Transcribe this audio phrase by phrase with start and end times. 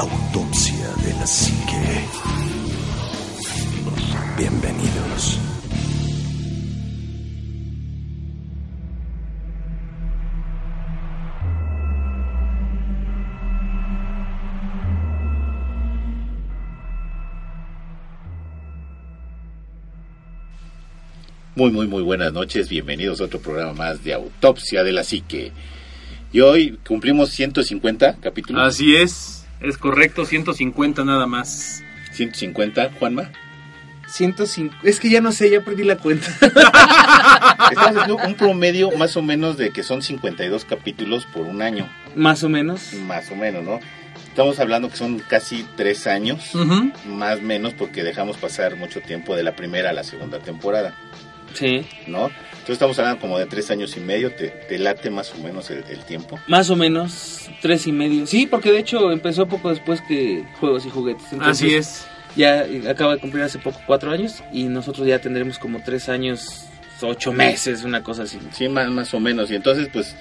[0.00, 1.76] Autopsia de la Psique.
[4.38, 5.38] Bienvenidos.
[21.54, 22.70] Muy, muy, muy buenas noches.
[22.70, 25.52] Bienvenidos a otro programa más de Autopsia de la Psique.
[26.32, 28.62] Y hoy cumplimos 150 capítulos.
[28.66, 31.82] Así es, es correcto, 150 nada más.
[32.12, 33.30] 150, Juanma.
[34.08, 34.74] 105.
[34.82, 36.26] Es que ya no sé, ya perdí la cuenta.
[36.40, 41.88] Estamos haciendo un promedio más o menos de que son 52 capítulos por un año.
[42.16, 42.92] Más o menos.
[43.06, 43.78] Más o menos, ¿no?
[44.26, 46.52] Estamos hablando que son casi tres años,
[47.04, 50.94] más o menos porque dejamos pasar mucho tiempo de la primera a la segunda temporada,
[51.52, 51.84] Sí.
[52.06, 52.30] ¿no?
[52.60, 55.70] Entonces estamos hablando como de tres años y medio, te, te late más o menos
[55.70, 56.38] el, el tiempo.
[56.46, 58.26] Más o menos, tres y medio.
[58.26, 61.32] Sí, porque de hecho empezó poco después que Juegos y Juguetes.
[61.32, 62.06] Entonces, Así es.
[62.36, 66.66] Ya acaba de cumplir hace poco cuatro años y nosotros ya tendremos como tres años,
[67.00, 68.38] ocho meses, una cosa así.
[68.52, 69.50] Sí, más, más o menos.
[69.50, 70.14] Y entonces, pues,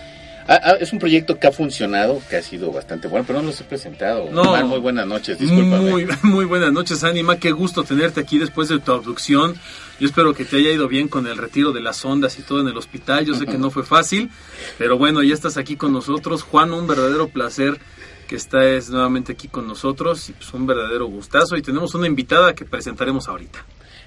[0.48, 3.48] ah, ah, es un proyecto que ha funcionado, que ha sido bastante bueno, pero no
[3.48, 4.30] los he presentado.
[4.32, 4.42] No.
[4.42, 5.92] Omar, muy buenas noches, discúlpame.
[5.92, 7.38] Muy, muy buenas noches, Anima.
[7.38, 9.56] Qué gusto tenerte aquí después de tu abducción.
[10.00, 12.62] Yo espero que te haya ido bien con el retiro de las ondas y todo
[12.62, 13.26] en el hospital.
[13.26, 14.30] Yo sé que no fue fácil,
[14.78, 16.44] pero bueno, ya estás aquí con nosotros.
[16.44, 17.80] Juan, un verdadero placer
[18.28, 21.58] que estés nuevamente aquí con nosotros y pues un verdadero gustazo.
[21.58, 23.66] Y tenemos una invitada que presentaremos ahorita.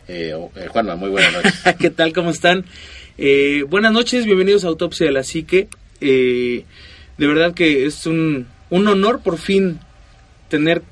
[0.08, 1.62] Eh, eh, Juanma, muy buenas noches.
[1.78, 2.12] ¿Qué tal?
[2.14, 2.64] ¿Cómo están?
[3.18, 5.68] Eh, buenas noches, bienvenidos a Autopsia de la Psique.
[6.00, 6.64] Eh,
[7.18, 9.78] de verdad que es un, un honor por fin
[10.48, 10.82] tener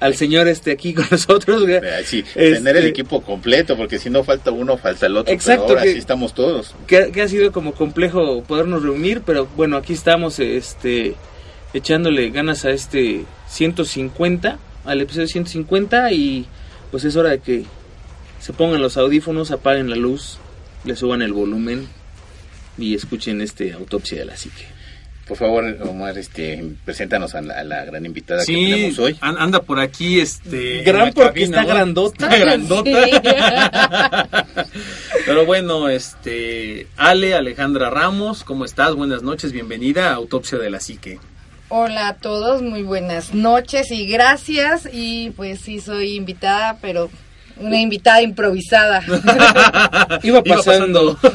[0.00, 1.62] al señor este aquí con nosotros.
[1.68, 5.32] Eh, sí, Este, tener el equipo completo, porque si no falta uno, falta el otro.
[5.32, 6.74] Exacto, pero ahora que- sí estamos todos.
[6.86, 11.14] que, que ha sido como complejo podernos reunir, pero bueno, aquí estamos este
[11.74, 16.46] echándole ganas a este 150, al episodio 150 y
[16.90, 17.64] pues es hora de que
[18.40, 20.38] se pongan los audífonos, apaguen la luz,
[20.84, 21.88] le suban el volumen
[22.78, 24.64] y escuchen este autopsia de la psique.
[25.26, 29.16] Por favor, Omar, este, preséntanos a la, a la gran invitada que tenemos hoy.
[29.20, 30.82] an- anda por aquí, este.
[30.82, 31.68] Gran porque cabina, está ¿no?
[31.68, 32.24] grandota.
[32.26, 34.46] Está grandota.
[35.24, 36.86] Pero bueno, este.
[36.96, 38.94] Ale, Alejandra Ramos, ¿cómo estás?
[38.94, 41.18] Buenas noches, bienvenida a Autopsia de la Psique.
[41.68, 44.88] Hola a todos, muy buenas noches y gracias.
[44.92, 47.10] Y pues sí, soy invitada, pero
[47.58, 49.02] una invitada improvisada.
[50.22, 51.18] Iba Iba pasando.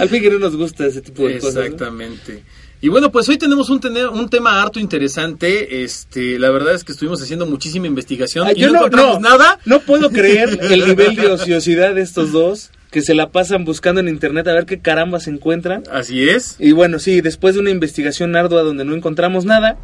[0.00, 1.54] Al fin que no nos gusta ese tipo de cosas.
[1.56, 1.60] ¿no?
[1.62, 2.42] Exactamente.
[2.80, 5.82] Y bueno, pues hoy tenemos un, tene- un tema harto interesante.
[5.82, 9.58] Este, la verdad es que estuvimos haciendo muchísima investigación Ah, y no, encontramos nada.
[9.64, 14.00] No puedo creer el nivel de ociosidad de estos dos que se la pasan buscando
[14.00, 15.82] en internet a ver qué caramba se encuentran.
[15.90, 16.56] Así es.
[16.58, 19.76] Y bueno, sí, después de una investigación ardua donde no encontramos nada,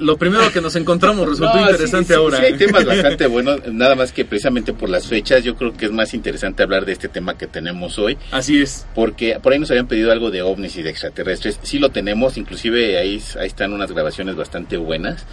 [0.00, 2.38] Lo primero que nos encontramos resultó No, interesante sí, sí, ahora.
[2.38, 5.86] sí, hay temas bastante buenos, nada más que precisamente por las fechas, yo creo que
[5.86, 8.16] es más interesante hablar de este tema que tenemos hoy.
[8.30, 8.86] Así es.
[8.94, 11.60] Porque por ahí nos habían pedido algo de ovnis y de extraterrestres.
[11.62, 15.26] Sí lo tenemos, inclusive ahí, ahí están unas grabaciones bastante buenas.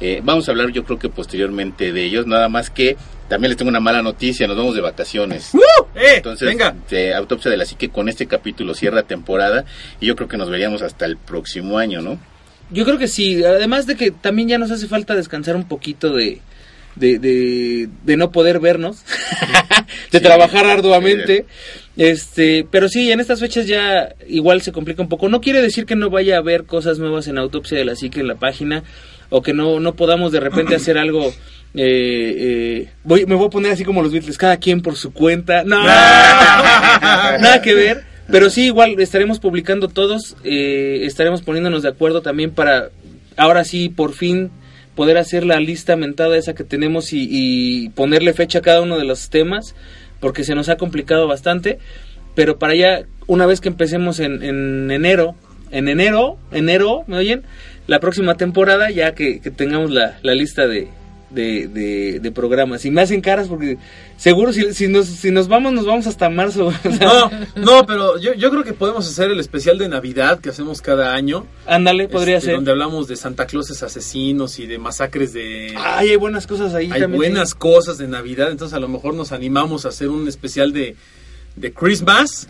[0.00, 2.96] Eh, vamos a hablar yo creo que posteriormente de ellos, nada más que
[3.28, 5.54] también les tengo una mala noticia, nos vamos de vacaciones.
[5.94, 6.14] ¡Eh!
[6.16, 6.74] Entonces, venga.
[6.90, 9.64] de Autopsia de la Psique con este capítulo cierra temporada
[10.00, 12.18] y yo creo que nos veríamos hasta el próximo año, ¿no?
[12.70, 13.44] Yo creo que sí.
[13.44, 16.40] Además de que también ya nos hace falta descansar un poquito de,
[16.96, 19.04] de, de, de no poder vernos,
[20.12, 21.46] de Sí, trabajar arduamente.
[21.96, 25.28] Este, pero sí, en estas fechas ya igual se complica un poco.
[25.28, 28.20] No quiere decir que no vaya a haber cosas nuevas en Autopsia de la Psique
[28.20, 28.82] en la página
[29.30, 31.32] o que no, no podamos de repente hacer algo.
[31.76, 32.36] Eh,
[32.86, 35.64] eh, voy, me voy a poner así como los Beatles, cada quien por su cuenta.
[35.64, 38.13] No, nada que ver.
[38.30, 42.90] Pero sí, igual estaremos publicando todos, eh, estaremos poniéndonos de acuerdo también para,
[43.36, 44.50] ahora sí, por fin
[44.94, 49.04] poder hacer la lista mentada esa que tenemos y, ponerle fecha a cada uno de
[49.04, 49.74] los temas,
[50.20, 51.78] porque se nos ha complicado bastante.
[52.34, 55.34] Pero para ya, una vez que empecemos en, en enero,
[55.70, 57.42] en enero, enero, ¿me oyen?
[57.86, 60.88] La próxima temporada, ya que, que tengamos la, la lista de,
[61.34, 62.84] de, de, de programas.
[62.84, 63.76] Y me hacen caras porque
[64.16, 66.72] seguro si, si, nos, si nos vamos, nos vamos hasta marzo.
[66.82, 70.50] sea, No, no, pero yo, yo creo que podemos hacer el especial de Navidad que
[70.50, 71.46] hacemos cada año.
[71.66, 72.54] Ándale, podría este, ser.
[72.56, 75.74] Donde hablamos de Santa Clauses asesinos y de masacres de...
[75.76, 77.18] Ay, hay buenas cosas ahí Hay también.
[77.18, 77.56] buenas sí.
[77.58, 80.96] cosas de Navidad, entonces a lo mejor nos animamos a hacer un especial de,
[81.56, 82.48] de Christmas.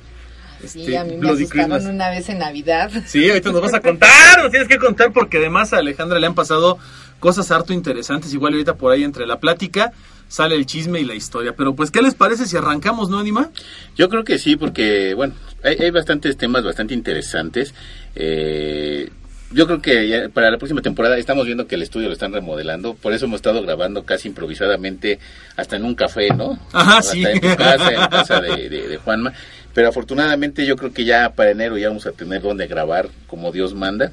[0.66, 1.94] Sí, Este, a mí me Bloody asustaron Christmas.
[1.94, 2.90] una vez en Navidad.
[3.06, 6.26] Sí, ahorita nos vas a contar, nos tienes que contar porque además a Alejandra le
[6.26, 6.78] han pasado
[7.24, 9.92] cosas harto interesantes, igual ahorita por ahí entre la plática
[10.28, 11.54] sale el chisme y la historia.
[11.56, 13.48] Pero pues, ¿qué les parece si arrancamos, no, Anima?
[13.96, 15.32] Yo creo que sí, porque, bueno,
[15.62, 17.72] hay, hay bastantes temas bastante interesantes.
[18.14, 19.08] Eh,
[19.52, 22.32] yo creo que ya para la próxima temporada estamos viendo que el estudio lo están
[22.34, 25.18] remodelando, por eso hemos estado grabando casi improvisadamente
[25.56, 26.58] hasta en un café, ¿no?
[26.72, 27.24] Ajá, Hasta sí.
[27.24, 29.32] en tu casa, en casa de, de- de Juanma.
[29.72, 33.50] Pero afortunadamente yo creo que ya para enero ya vamos a tener donde grabar como
[33.50, 34.12] Dios manda.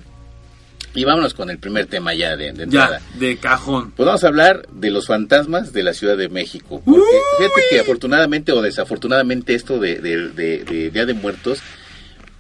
[0.94, 3.00] Y vámonos con el primer tema ya de, de entrada.
[3.14, 3.92] Ya, de cajón.
[3.96, 6.82] Pues vamos a hablar de los fantasmas de la Ciudad de México.
[6.84, 7.02] Porque
[7.38, 11.60] fíjate que afortunadamente o desafortunadamente esto de, de- de- de Día de Muertos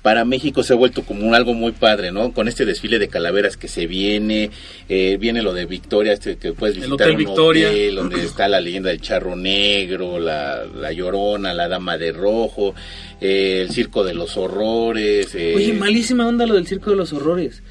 [0.01, 2.33] para México se ha vuelto como un algo muy padre, ¿no?
[2.33, 4.49] Con este desfile de calaveras que se viene,
[4.89, 7.69] eh, viene lo de Victoria, este que puedes El visitar Hotel un Victoria.
[7.69, 12.73] hotel donde está la leyenda del charro negro, la, la llorona, la dama de rojo,
[13.21, 15.35] eh, el circo de los horrores.
[15.35, 17.61] eh, Oye, malísima onda lo del Circo de los Horrores.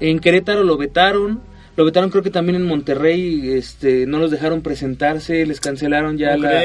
[0.00, 1.48] En Querétaro lo vetaron.
[1.76, 3.52] Lo vetaron creo que también en Monterrey.
[3.52, 5.46] Este, no los dejaron presentarse.
[5.46, 6.62] Les cancelaron ya ¿Cómo la,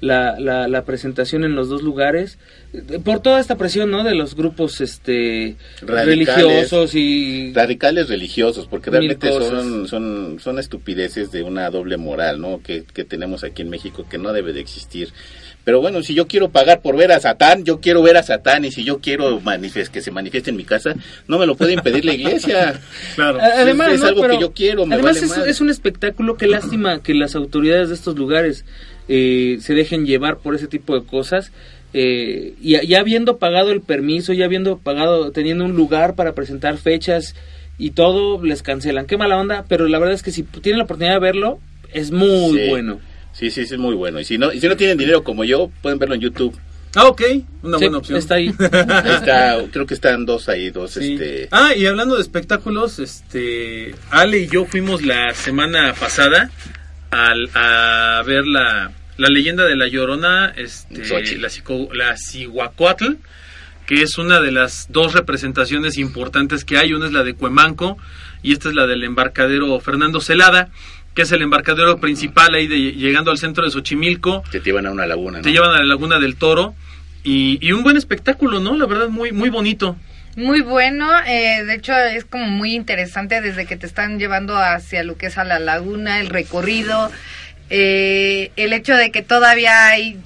[0.00, 2.38] la, la, la presentación en los dos lugares.
[2.72, 4.04] Eh, Por toda esta presión, ¿no?
[4.04, 6.06] De los grupos este Radicales.
[6.06, 7.52] religiosos y...
[7.52, 12.62] radicales religiosos, porque realmente son, son, son estupideces de una doble moral, ¿no?
[12.62, 15.10] Que, que tenemos aquí en México que no debe de existir.
[15.64, 18.64] Pero bueno, si yo quiero pagar por ver a Satán, yo quiero ver a Satán
[18.64, 19.40] y si yo quiero
[19.90, 20.94] que se manifieste en mi casa,
[21.26, 22.80] no me lo puede impedir la iglesia.
[23.14, 23.38] Claro.
[23.40, 24.06] Además, es ¿no?
[24.08, 27.14] algo Pero que yo quiero, me además vale es, es un espectáculo, qué lástima que
[27.14, 28.64] las autoridades de estos lugares
[29.08, 31.52] eh, se dejen llevar por ese tipo de cosas.
[31.92, 36.76] eh, y ya habiendo pagado el permiso, ya habiendo pagado, teniendo un lugar para presentar
[36.76, 37.34] fechas
[37.78, 39.06] y todo, les cancelan.
[39.06, 41.58] Qué mala onda, pero la verdad es que si tienen la oportunidad de verlo,
[41.92, 42.68] es muy Sí.
[42.68, 43.00] bueno.
[43.34, 44.18] Sí, sí, sí, es muy bueno.
[44.20, 46.56] Y si no, y si no tienen dinero como yo, pueden verlo en YouTube.
[46.96, 47.22] Ah, ok,
[47.62, 48.18] una Sí, buena opción.
[48.18, 48.48] Está ahí.
[48.48, 51.14] Está, creo que están dos ahí, dos, Sí.
[51.14, 51.48] este...
[51.50, 56.50] Ah, y hablando de espectáculos, este, Ale y yo fuimos la semana pasada
[57.10, 61.02] al, a ver la, la leyenda de la Llorona, este,
[61.38, 61.50] la,
[61.94, 63.14] la Cihuacuatl,
[63.86, 66.92] que es una de las dos representaciones importantes que hay.
[66.92, 67.98] Una es la de Cuemanco
[68.42, 70.70] y esta es la del embarcadero Fernando Celada,
[71.14, 74.86] que es el embarcadero principal ahí de, llegando al centro de Xochimilco que te llevan
[74.86, 75.44] a una laguna, ¿no?
[75.44, 76.74] te llevan a la Laguna del Toro
[77.22, 78.76] y, y un buen espectáculo, ¿no?
[78.76, 79.96] La verdad, muy, muy bonito.
[80.36, 85.04] Muy bueno, eh, de hecho es como muy interesante desde que te están llevando hacia
[85.04, 87.10] lo que es a la laguna, el recorrido,
[87.70, 90.18] eh, el hecho de que todavía hay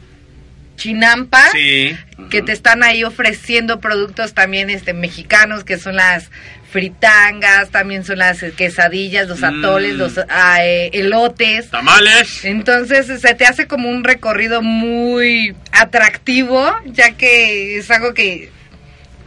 [0.77, 1.97] chinampa, Sí.
[2.31, 6.31] que te están ahí ofreciendo productos también este mexicanos, que son las
[6.71, 9.45] fritangas, también son las quesadillas, los Mm.
[9.45, 11.71] atoles, los ah, eh, elotes.
[11.71, 12.45] Tamales.
[12.45, 18.51] Entonces se te hace como un recorrido muy atractivo, ya que es algo que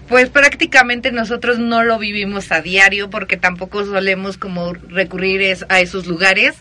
[0.07, 5.79] pues prácticamente nosotros no lo vivimos a diario porque tampoco solemos como recurrir es- a
[5.79, 6.55] esos lugares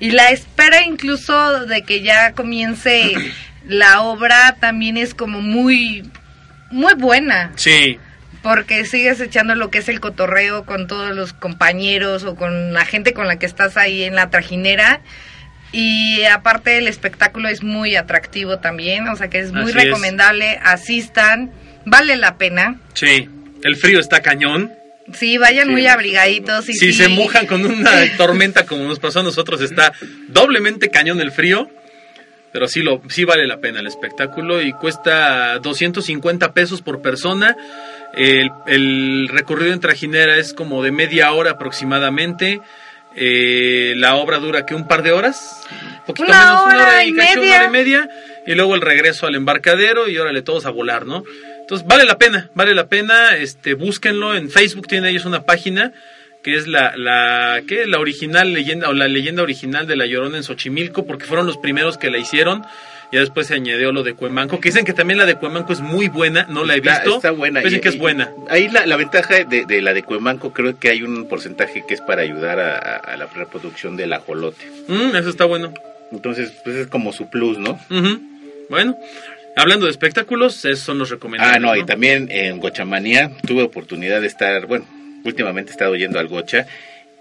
[0.00, 3.12] y la espera incluso de que ya comience
[3.68, 6.08] la obra también es como muy
[6.70, 7.98] muy buena Sí.
[8.46, 12.84] Porque sigues echando lo que es el cotorreo con todos los compañeros o con la
[12.84, 15.00] gente con la que estás ahí en la trajinera.
[15.72, 19.84] Y aparte el espectáculo es muy atractivo también, o sea que es muy Así es.
[19.84, 21.50] recomendable, asistan,
[21.84, 22.76] vale la pena.
[22.94, 23.28] Sí.
[23.64, 24.72] El frío está cañón.
[25.12, 25.72] Sí, vayan Sí.
[25.72, 29.60] muy abrigaditos y si sí, se mojan con una tormenta como nos pasó a nosotros,
[29.60, 29.92] está
[30.28, 31.68] doblemente cañón el frío.
[32.52, 37.54] Pero sí, lo, sí vale la pena el espectáculo y cuesta 250 pesos por persona.
[38.16, 42.60] El, el recorrido en trajinera es como de media hora aproximadamente.
[43.14, 45.62] Eh, la obra dura que un par de horas,
[46.06, 47.56] poquito Una menos, una hora hora y cacho, una media.
[47.56, 48.10] hora y media,
[48.46, 51.24] y luego el regreso al embarcadero y órale todos a volar, ¿no?
[51.60, 55.92] Entonces vale la pena, vale la pena, este, búsquenlo en Facebook, tienen ellos una página
[56.42, 57.86] que es la, la, ¿qué?
[57.86, 61.56] la original leyenda o la leyenda original de la Llorona en Xochimilco, porque fueron los
[61.56, 62.62] primeros que la hicieron.
[63.12, 65.80] Ya después se añadió lo de Cuemanco, que dicen que también la de Cuemanco es
[65.80, 67.16] muy buena, no la he Está- visto.
[67.16, 67.60] Está, buena.
[67.60, 68.30] Dicen Y- que es buena.
[68.48, 71.94] Ahí la, la ventaja de, de la de Cuemanco, creo que hay un porcentaje que
[71.94, 74.64] es para ayudar a, la reproducción del ajolote.
[74.88, 75.72] Mm, eso está bueno.
[76.12, 77.78] Entonces, pues es como su plus, ¿no?
[77.90, 78.20] Ujú.
[78.68, 78.96] Bueno,
[79.56, 81.54] hablando de espectáculos, esos son los recomendados.
[81.56, 84.84] Ah, no, y también en Gochamanía tuve oportunidad de estar, bueno,
[85.24, 86.66] últimamente he estado yendo al Gocha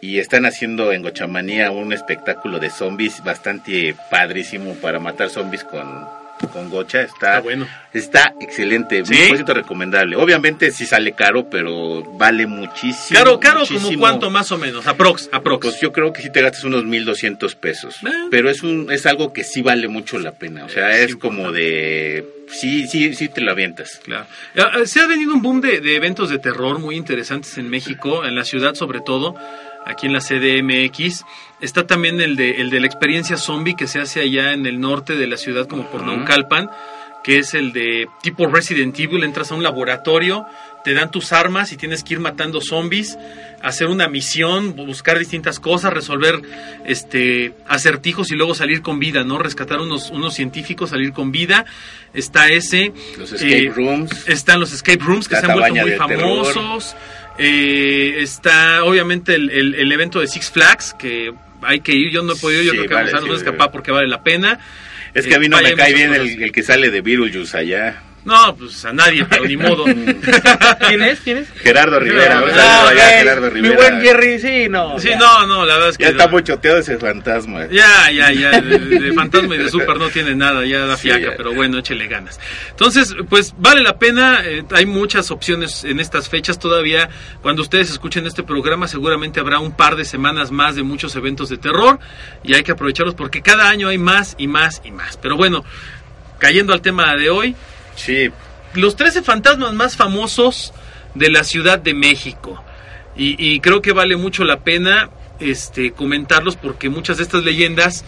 [0.01, 6.05] y están haciendo en Gochamanía un espectáculo de zombies bastante padrísimo para matar zombies con,
[6.51, 7.01] con Gocha.
[7.01, 7.67] Está, bueno.
[7.93, 9.13] está excelente, ¿Sí?
[9.13, 10.15] 100% recomendable.
[10.15, 13.17] Obviamente sí sale caro, pero vale muchísimo.
[13.17, 15.65] Caro, caro, como cuánto más o menos, aprox, aprox.
[15.67, 17.95] Pues yo creo que sí te gastas unos 1200 pesos.
[18.05, 18.27] Ah.
[18.29, 20.65] Pero es un es algo que sí vale mucho la pena.
[20.65, 22.25] O sea, Es es como de.
[22.47, 23.99] Sí, sí, sí te lo avientas.
[24.03, 24.27] Claro.
[24.55, 28.23] Ah, Se ha venido un boom de, de eventos de terror muy interesantes en México,
[28.23, 29.35] en la ciudad sobre todo,
[29.85, 31.23] aquí en la CDMX.
[31.61, 34.79] Está también el de, el de la experiencia zombie que se hace allá en el
[34.79, 36.11] norte de la ciudad, como por Ujú.
[36.11, 36.69] Naucalpan,
[37.23, 39.23] que es el de tipo Resident Evil.
[39.23, 40.45] Entras a un laboratorio,
[40.83, 43.17] te dan tus armas y tienes que ir matando zombies,
[43.63, 46.39] hacer una misión, buscar distintas cosas, resolver
[46.85, 49.39] este acertijos y luego salir con vida, ¿no?
[49.39, 51.65] Rescatar unos, unos científicos, salir con vida.
[52.13, 52.93] Está ese.
[53.17, 54.27] Los escape Eh, rooms.
[54.27, 56.45] están los escape rooms que se han vuelto muy terror.
[57.37, 62.11] Eh, está obviamente el, el- el evento de Six Flags, que hay que ir.
[62.11, 64.07] Yo no he podido, yo Sí, creo que vale, vamos a sí, escapar porque vale
[64.07, 64.59] la pena.
[65.13, 68.01] Es que a mí no Eh, me cae bien el que sale de Beetlejuice allá.
[68.25, 69.83] No, pues a nadie, pero ni modo.
[70.87, 71.19] ¿Quién es?
[71.19, 71.49] ¿Quién es?
[71.61, 72.41] Gerardo Rivera.
[72.43, 72.89] ok.
[73.19, 73.75] Gerardo Mi Rivera.
[73.75, 74.97] buen Jerry, sí, no.
[74.99, 75.17] Sí, ya.
[75.19, 76.05] no, no, la verdad es que.
[76.05, 77.67] Ya está muy choteado ese fantasma.
[77.67, 81.03] Ya, ya, ya, de, de fantasma y de super no tiene nada, ya da Sí,
[81.03, 81.33] fiaca, ya.
[81.37, 82.39] pero bueno, échele ganas.
[82.71, 87.09] Entonces, pues vale la pena, eh, hay muchas opciones en estas fechas todavía.
[87.43, 91.49] Cuando ustedes escuchen este programa, seguramente habrá un par de semanas más de muchos eventos
[91.49, 91.99] de terror
[92.43, 95.17] y hay que aprovecharlos porque cada año hay más y más y más.
[95.17, 95.63] Pero bueno,
[96.39, 97.55] cayendo al tema de hoy,
[97.95, 98.29] Sí,
[98.73, 100.73] los 13 fantasmas más famosos
[101.13, 102.63] de la Ciudad de México.
[103.15, 105.09] Y, y creo que vale mucho la pena
[105.39, 108.05] este, comentarlos porque muchas de estas leyendas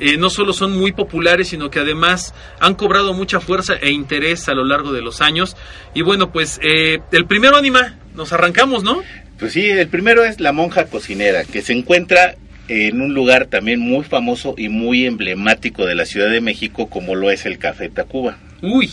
[0.00, 4.48] eh, no solo son muy populares, sino que además han cobrado mucha fuerza e interés
[4.48, 5.56] a lo largo de los años.
[5.94, 9.02] Y bueno, pues eh, el primero, Anima, nos arrancamos, ¿no?
[9.38, 12.36] Pues sí, el primero es la monja cocinera, que se encuentra
[12.68, 17.14] en un lugar también muy famoso y muy emblemático de la Ciudad de México, como
[17.14, 18.36] lo es el Café Tacuba.
[18.62, 18.90] Uy,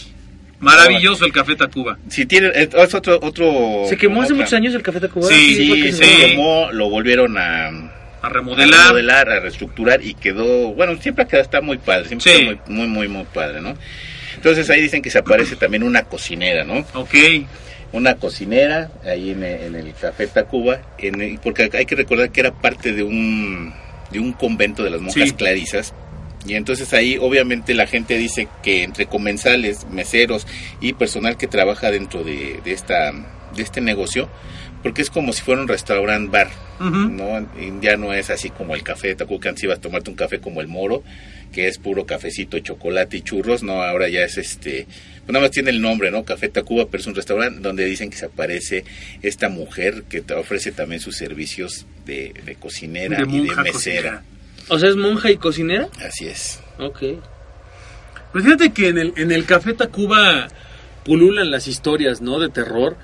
[0.60, 1.98] maravilloso el Café Tacuba.
[2.10, 3.86] Si tiene, es es otro, otro.
[3.90, 5.28] ¿Se quemó hace otra- muchos años el Café Tacuba?
[5.28, 6.18] Sí, que Sí, se se sí.
[6.32, 7.72] quemó, lo volvieron a, A
[8.22, 8.80] a remodelar.
[8.88, 12.40] remodelar, a reestructurar y quedó, bueno, siempre queda, está muy padre, siempre Sí.
[12.48, 13.76] está muy, muy, muy, muy padre, ¿no?
[14.36, 16.86] Entonces ahí dicen que se aparece también una cocinera, ¿no?
[16.94, 17.14] Ok,
[17.92, 22.32] una cocinera ahí en el, en el Café Tacuba, en el- porque hay que recordar
[22.32, 23.74] que era parte de un,
[24.12, 25.36] de un convento de las monjas Sí.
[25.36, 25.94] clarisas.
[26.46, 30.46] Y entonces ahí obviamente la gente dice que entre comensales, meseros
[30.80, 33.12] y personal que trabaja dentro de, de esta,
[33.56, 34.30] de este negocio,
[34.84, 36.50] porque es como si fuera un restaurant bar.
[36.80, 37.50] ¿no?
[37.82, 40.16] Ya no es así como el café de Tacuba, que antes ibas a tomarte un
[40.16, 41.04] café como el moro,
[41.52, 44.86] que es puro cafecito, chocolate y churros, no, ahora ya es este,
[45.25, 46.24] pues nada más tiene el nombre, ¿no?
[46.24, 48.84] Café Tacuba, pero es un restaurante donde dicen que se aparece
[49.24, 54.24] esta mujer que te ofrece también sus servicios de, de cocinera de y de mesera.
[54.70, 55.90] O sea, es monja y cocinera.
[56.06, 56.60] Así es.
[56.80, 57.00] Ok.
[58.32, 60.48] Pues fíjate que en el, en el Café Tacuba
[61.04, 62.40] pululan las historias, ¿no?
[62.40, 62.98] De terror.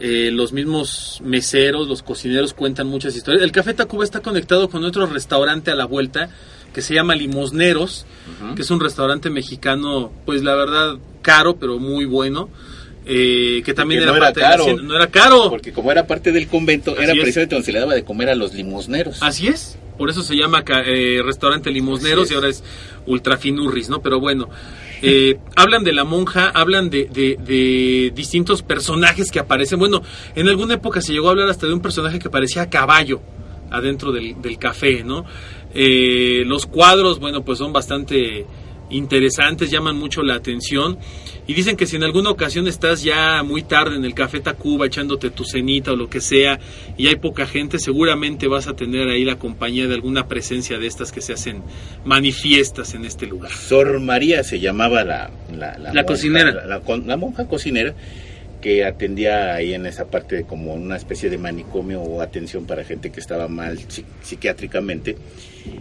[0.00, 3.42] Eh, los mismos meseros, los cocineros cuentan muchas historias.
[3.42, 6.30] El Café Tacuba está conectado con otro restaurante a la vuelta
[6.72, 8.06] que se llama Limosneros,
[8.54, 12.48] que es un restaurante mexicano, pues la verdad, caro, pero muy bueno.
[13.10, 14.76] Eh, que también era, no era parte de la caro.
[14.82, 15.48] No era caro.
[15.50, 17.18] Porque como era parte del convento, Así era es.
[17.20, 19.22] precisamente donde se le daba de comer a los limosneros.
[19.22, 22.62] Así es, por eso se llama eh, restaurante Limosneros y ahora es
[23.06, 24.00] Ultrafinurris, ¿no?
[24.02, 24.48] Pero bueno,
[25.02, 29.78] eh, hablan de la monja, hablan de, de- de distintos personajes que aparecen.
[29.78, 30.02] Bueno,
[30.36, 33.20] en alguna época se llegó a hablar hasta de un personaje que parecía a caballo
[33.70, 35.24] adentro del, del café, ¿no?
[35.74, 38.46] Los cuadros, bueno, pues son bastante
[38.90, 40.98] interesantes, llaman mucho la atención
[41.46, 44.86] y dicen que si en alguna ocasión estás ya muy tarde en el café Tacuba
[44.86, 46.58] echándote tu cenita o lo que sea
[46.96, 50.86] y hay poca gente, seguramente vas a tener ahí la compañía de alguna presencia de
[50.86, 51.62] estas que se hacen
[52.04, 53.52] manifiestas en este lugar.
[53.52, 55.30] Sor María se llamaba la,
[55.92, 56.52] La cocinera.
[56.52, 57.94] La, la con- la monja cocinera
[58.60, 62.82] que atendía ahí en esa parte de como una especie de manicomio o atención para
[62.82, 65.16] gente que estaba mal psi- psiquiátricamente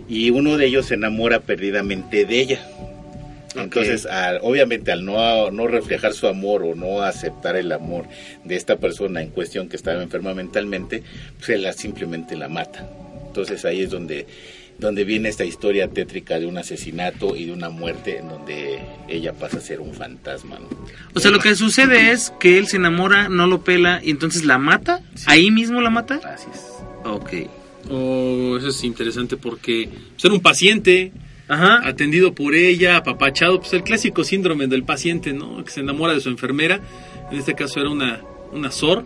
[0.07, 2.59] y uno de ellos se enamora perdidamente de ella.
[3.63, 8.05] Entonces, al- obviamente al no, no reflejar su amor o no aceptar el amor
[8.43, 11.03] de esta persona en cuestión que estaba enferma mentalmente,
[11.37, 12.89] pues él la, simplemente la mata.
[13.27, 14.25] Entonces ahí es donde,
[14.79, 19.33] donde viene esta historia tétrica de un asesinato y de una muerte en donde ella
[19.33, 20.57] pasa a ser un fantasma.
[20.59, 20.67] ¿no?
[21.13, 24.43] O sea, lo que sucede es que él se enamora, no lo pela y entonces
[24.45, 25.01] la mata.
[25.25, 26.19] Ahí mismo la mata.
[26.23, 26.61] Así es.
[27.05, 27.33] Ok.
[27.89, 29.87] Oh, eso es interesante porque
[30.17, 31.11] ser un paciente
[31.47, 31.87] Ajá.
[31.87, 35.63] atendido por ella, apapachado, pues el clásico síndrome del paciente, ¿no?
[35.63, 36.81] Que se enamora de su enfermera,
[37.31, 39.05] en este caso era una, una SOR,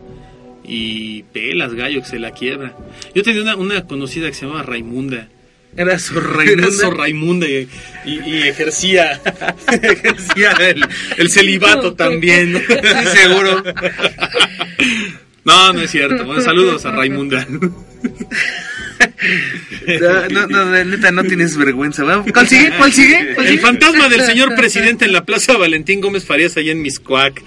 [0.63, 2.75] y, pelas gallo que se la quiebra.
[3.15, 5.27] Yo tenía una, una conocida que se llamaba Raimunda.
[5.75, 7.67] Era su Raimunda, Raimunda y,
[8.05, 9.21] y- y ejercía,
[9.81, 10.83] ejercía el,
[11.17, 12.61] el celibato también.
[13.13, 13.63] Seguro.
[15.45, 16.25] No, no es cierto.
[16.25, 17.47] Bueno, saludos a Raimunda.
[20.29, 22.03] No, no, no, neta, no tienes vergüenza.
[22.33, 22.71] ¿Cuál sigue?
[22.77, 23.33] ¿Cuál sigue?
[23.35, 23.61] ¿Cuál El sigue?
[23.61, 27.41] fantasma del señor presidente en la Plaza Valentín Gómez Farías, allá en Miscuac.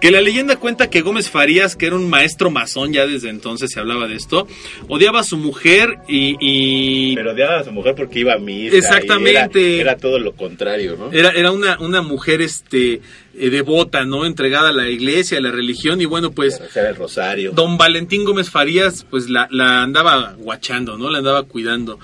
[0.00, 3.70] Que la leyenda cuenta que Gómez Farías, que era un maestro masón, ya desde entonces
[3.70, 4.46] se hablaba de esto,
[4.88, 8.74] odiaba a su mujer y, y Pero odiaba a su mujer porque iba a misa.
[8.74, 9.76] y Exactamente.
[9.80, 11.10] Era, era todo lo contrario, ¿no?
[11.10, 13.00] era, era una, una mujer este
[13.38, 14.26] eh, devota, ¿no?
[14.26, 17.52] Entregada a la iglesia, a la religión, y bueno, pues el rosario.
[17.52, 21.10] don Valentín Gómez Farías, pues la, la andaba guachando, ¿no?
[21.10, 21.98] La andaba cuidando.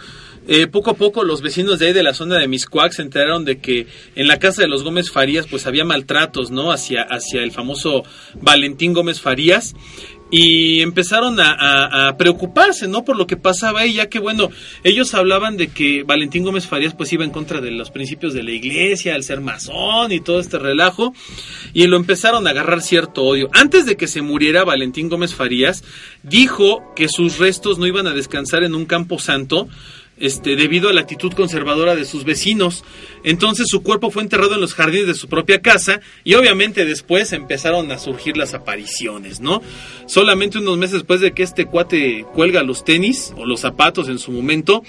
[0.49, 3.45] Eh, poco a poco los vecinos de ahí de la zona de Miscuac se enteraron
[3.45, 6.73] de que en la casa de los Gómez Farías pues había maltratos, ¿no?
[6.73, 8.03] Hacia, hacia el famoso
[8.41, 9.75] Valentín Gómez Farías
[10.31, 13.05] y empezaron a, preocuparse, ¿no?
[13.05, 14.51] Por lo que pasaba ahí, ya que bueno,
[14.85, 18.43] ellos hablaban de que Valentín Gómez Farías pues iba en contra de los principios de
[18.43, 21.15] la iglesia, al ser masón y todo este relajo,
[21.73, 23.49] y lo empezaron a agarrar cierto odio.
[23.53, 25.83] Antes de que se muriera Valentín Gómez Farías,
[26.23, 29.69] dijo que sus restos no iban a descansar en un campo santo,
[30.21, 32.85] este, debido a la actitud conservadora de sus vecinos.
[33.25, 37.33] Entonces su cuerpo fue enterrado en los jardines de su propia casa y obviamente después
[37.33, 39.63] empezaron a surgir las apariciones, ¿no?
[40.07, 44.19] Solamente unos meses después de que este cuate cuelga los tenis o los zapatos en
[44.19, 44.83] su momento,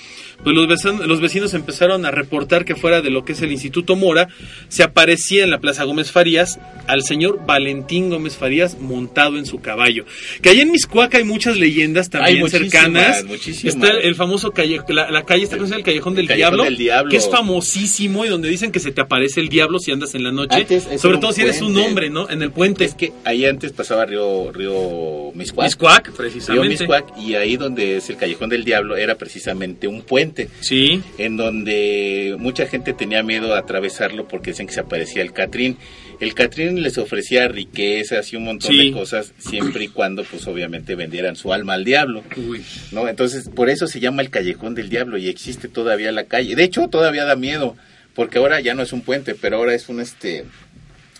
[0.44, 3.52] pues los vecinos, los vecinos empezaron a reportar que fuera de lo que es el
[3.52, 4.28] Instituto Mora,
[4.70, 9.60] se aparecía en la Plaza Gómez Farías al señor Valentín Gómez Farías montado en su
[9.62, 10.06] caballo.
[10.42, 13.24] Que allá en Miscuac hay muchas leyendas también Hay muchísimas, cercanas.
[13.26, 13.76] muchísimas.
[13.76, 16.78] Está el famoso calle, la, la calle está conocida el Callejón del Callejón Diablo, del
[16.78, 17.12] Diablo.
[17.12, 20.24] que es famosísimo y donde dicen que se te aparece el diablo si andas en
[20.24, 22.30] la noche, Antes sobre todo si eres un hombre, ¿no?
[22.30, 22.86] En el puente.
[22.86, 25.68] Es que ahí antes pasaba Río, Río Miscuac.
[25.68, 26.70] Miscuac, Río precisamente.
[26.70, 30.31] Miscuac, y ahí donde es el Callejón del Diablo era precisamente un puente.
[30.60, 31.02] Sí.
[31.18, 35.78] en donde mucha gente tenía miedo a atravesarlo porque decían que se aparecía el Catrín.
[36.20, 38.88] El Catrín les ofrecía riquezas y un montón Sí.
[38.88, 42.62] de cosas siempre y cuando pues obviamente vendieran su alma al diablo, Uy.
[42.92, 43.08] ¿no?
[43.08, 46.56] Entonces, por eso se llama el Callejón del Diablo y existe todavía la calle.
[46.56, 47.75] De hecho, todavía da miedo,
[48.14, 50.46] porque ahora ya no es un puente, pero ahora es un este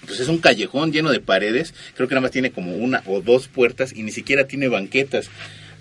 [0.08, 3.22] pues es un callejón lleno de paredes, creo que nada más tiene como una o
[3.22, 5.30] dos puertas y ni siquiera tiene banquetas,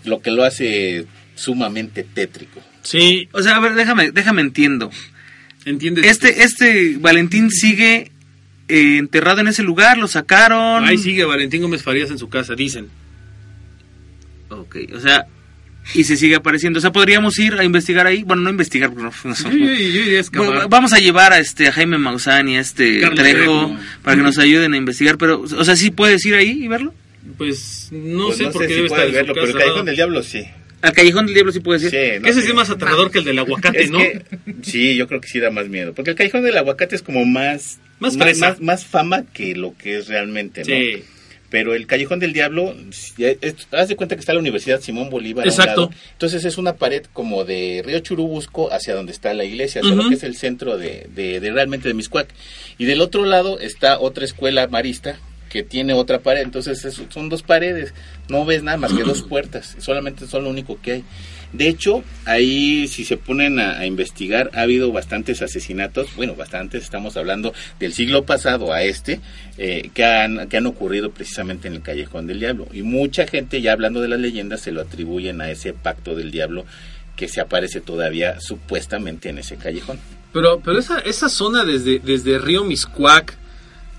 [0.04, 2.60] lo que lo hace sumamente tétrico.
[2.82, 4.90] Sí, O sea, a ver, déjame, déjame entiendo.
[5.64, 6.06] ¿entiendes?
[6.06, 8.10] Este, este Valentín sigue
[8.68, 10.84] eh, enterrado en ese lugar, lo sacaron.
[10.84, 12.88] Ahí sigue Valentín Gómez Farías en su casa, dicen.
[14.48, 15.26] Ok, o sea,
[15.94, 16.78] y se sigue apareciendo.
[16.78, 18.22] O sea, podríamos ir a investigar ahí.
[18.24, 20.48] Bueno, no investigar, porque no, no Yo, somos- yo- yo iría a excavar.
[20.50, 24.16] Bueno, vamos a llevar a este a Jaime Maussan y a este Carlos Trejo para
[24.16, 26.94] que nos ayuden a investigar, pero o sea, sí puedes ir ahí y verlo.
[27.36, 29.52] Pues no Pues sé no por sé qué si debe estar en verlo, pero el
[29.52, 29.64] casa.
[29.64, 30.44] Callejón del Diablo sí.
[30.82, 31.90] Al Callejón del Diablo sí puedes ir.
[31.90, 33.98] Sí, no ese sí es más aterrador que el del aguacate, ¿no?
[33.98, 34.22] que,
[34.62, 35.92] sí, yo creo que sí da más miedo.
[35.94, 37.78] Porque el Callejón del Aguacate es como más...
[37.98, 40.66] Más más, más fama que lo que es realmente, ¿no?
[40.66, 41.04] Sí.
[41.50, 42.74] Pero el Callejón del Diablo,
[43.72, 45.44] haz de cuenta que está la Universidad Simón Bolívar.
[45.44, 45.80] a un Exacto.
[45.88, 45.92] lado.
[46.12, 50.08] Entonces es una pared como de Río Churubusco hacia donde está la iglesia, solo Ujú.
[50.10, 52.28] que es el centro de, de- de realmente de Miscuac.
[52.78, 55.18] Y del otro lado está otra escuela marista
[55.50, 56.40] que tiene otra pared.
[56.42, 57.92] Entonces es- son dos paredes,
[58.30, 61.04] no ves nada más que dos puertas, solamente son lo único que hay.
[61.52, 66.84] De hecho, ahí si se ponen a, a investigar, ha habido bastantes asesinatos, bueno, bastantes,
[66.84, 69.20] estamos hablando del siglo pasado a este,
[69.58, 72.68] eh, que, han, que han ocurrido precisamente en el Callejón del Diablo.
[72.72, 76.30] Y mucha gente, ya hablando de las leyendas, se lo atribuyen a ese pacto del
[76.30, 76.66] diablo
[77.16, 79.98] que se aparece todavía supuestamente en ese callejón.
[80.32, 83.36] Pero, pero esa, esa zona desde, desde Río Miscuac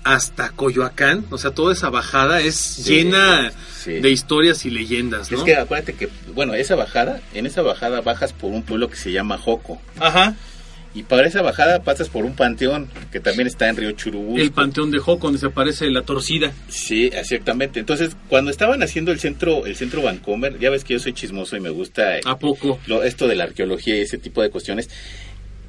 [0.04, 3.92] hasta Coyoacán, o sea, toda esa bajada es llena sí.
[4.00, 5.38] de historias y leyendas, ¿no?
[5.38, 8.96] Es que acuérdate que, bueno, esa bajada, en esa bajada bajas por un pueblo que
[8.96, 9.80] se llama Joco.
[10.00, 10.34] Ajá,
[10.94, 14.42] Y para esa bajada pasas por un panteón que también está en Río Churubusco.
[14.42, 16.52] el Panteón de Joco, donde se aparece la torcida.
[16.68, 17.80] Sí, exactamente.
[17.80, 21.56] Entonces, cuando estaban haciendo el centro, el centro Vancomer, ya ves que yo soy chismoso
[21.56, 22.78] y me gusta eh, ¿A poco?
[22.86, 24.90] lo- esto de la arqueología y ese tipo de cuestiones.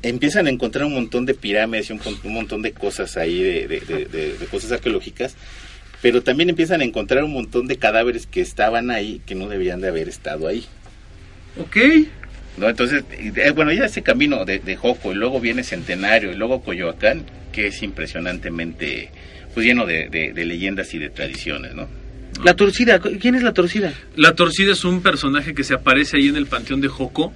[0.03, 3.79] Empiezan a encontrar un montón de pirámides y un, montón de cosas ahí, de, de-
[3.79, 5.35] de- de- de cosas arqueológicas,
[6.01, 9.79] pero también empiezan a encontrar un montón de cadáveres que estaban ahí, que no debían
[9.81, 10.65] de haber estado ahí.
[11.59, 11.77] Ok.
[12.57, 12.69] ¿no?
[12.69, 16.61] Entonces, eh, bueno, ya ese camino de, de Joco y luego viene Centenario y luego
[16.61, 19.09] Coyoacán, que es impresionantemente
[19.53, 21.87] pues lleno de, de- de leyendas y de tradiciones, ¿no?
[22.43, 23.93] La torcida, ¿quién es la torcida?
[24.15, 27.31] La torcida es un personaje que se aparece ahí en el Panteón de Joco.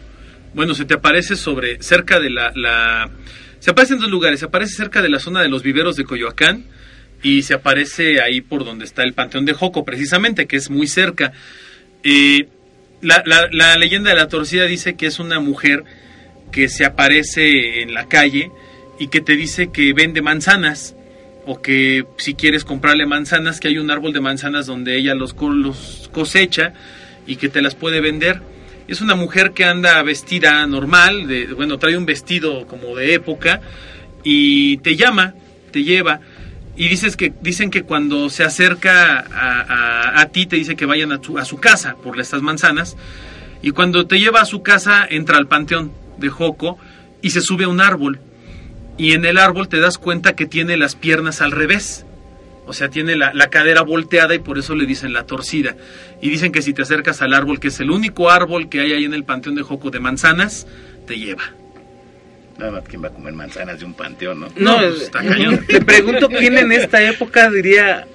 [0.58, 3.12] Bueno, se te aparece sobre, cerca de la.
[3.60, 4.40] Se aparece en dos lugares.
[4.40, 6.66] Se aparece cerca de la zona de los viveros de Coyoacán
[7.22, 10.88] y se aparece ahí por donde está el Panteón de Joco, precisamente, que es muy
[10.88, 11.32] cerca.
[12.04, 12.48] Eh,
[13.02, 13.22] la,
[13.78, 15.84] leyenda de la torcida dice que es una mujer
[16.52, 18.50] que se aparece en la calle
[18.98, 20.96] y que te dice que vende manzanas
[21.46, 25.36] o que si quieres comprarle manzanas, que hay un árbol de manzanas donde ella los,
[25.40, 26.74] los cosecha
[27.28, 28.57] y que te las puede vender.
[28.88, 33.62] Es una mujer que anda vestida normal, de, bueno, trae un vestido como de época
[34.24, 35.34] y te llama,
[35.72, 36.22] te lleva
[36.78, 40.86] y dices que dicen que cuando se acerca a, a- a ti te dice que
[40.86, 42.96] vayan a, tu- a su casa por estas manzanas
[43.62, 46.78] y cuando te lleva a su casa entra al panteón de Joco
[47.22, 48.20] y se sube a un árbol
[48.98, 52.06] y en el árbol te das cuenta que tiene las piernas al revés.
[52.68, 55.76] O sea, tiene la, la cadera volteada y por eso le dicen la torcida.
[56.22, 58.92] Y dicen que si te acercas al árbol, que es el único árbol que hay
[58.94, 60.68] ahí en el panteón de Joco de manzanas,
[61.08, 61.44] te lleva.
[62.58, 64.48] Nada más quién va a comer manzanas de un panteón, ¿no?
[64.56, 65.64] No, pues, está cañón.
[65.68, 68.08] te pregunto quién en esta época diría,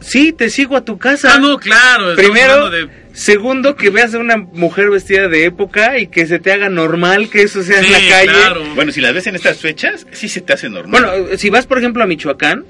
[0.00, 1.34] sí, te sigo a tu casa.
[1.34, 2.14] Ah, no, claro.
[2.14, 6.52] Primero, de- segundo, que veas a una mujer vestida de época y que se te
[6.52, 8.28] haga normal que eso sea en la calle.
[8.28, 8.64] claro.
[8.76, 11.02] Bueno, si las ves en estas fechas, sí se te hace normal.
[11.02, 12.64] Bueno, si vas, por ejemplo, a Michoacán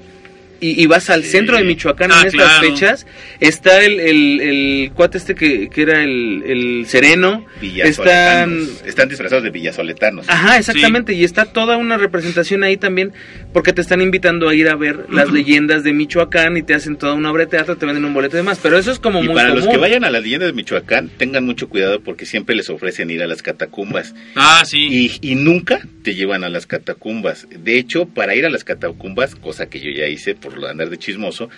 [0.61, 1.31] y, y vas al Sí.
[1.31, 2.61] centro de Michoacán Ah, en estas claro.
[2.73, 3.05] fechas,
[3.41, 7.45] está el, el, el cuate este que, que era el, el sereno.
[7.61, 7.61] Están...
[7.61, 8.83] Villasoletanos.
[8.85, 10.29] Están disfrazados de villasoletanos.
[10.29, 13.11] Ajá, exactamente, y está toda una representación ahí también,
[13.53, 16.95] porque te están invitando a ir a ver las leyendas de Michoacán y te hacen
[16.97, 19.21] toda una obra de teatro, te venden un boleto de más, pero eso es como
[19.23, 19.65] y muy para común.
[19.65, 23.09] los que vayan a las leyendas de Michoacán, tengan mucho cuidado porque siempre les ofrecen
[23.09, 24.13] ir a las catacumbas.
[24.35, 24.87] Ah, sí.
[25.21, 27.47] Y, y nunca te llevan a las catacumbas.
[27.49, 30.89] De hecho, para ir a las catacumbas, cosa que yo ya hice por de andar
[30.89, 31.49] de chismoso,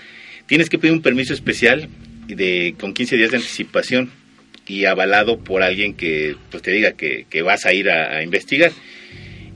[0.45, 1.89] tienes que pedir un permiso especial
[2.27, 4.11] de con 15 días de anticipación
[4.67, 8.23] y avalado por alguien que pues, te diga que, que vas a ir a, a
[8.23, 8.71] investigar.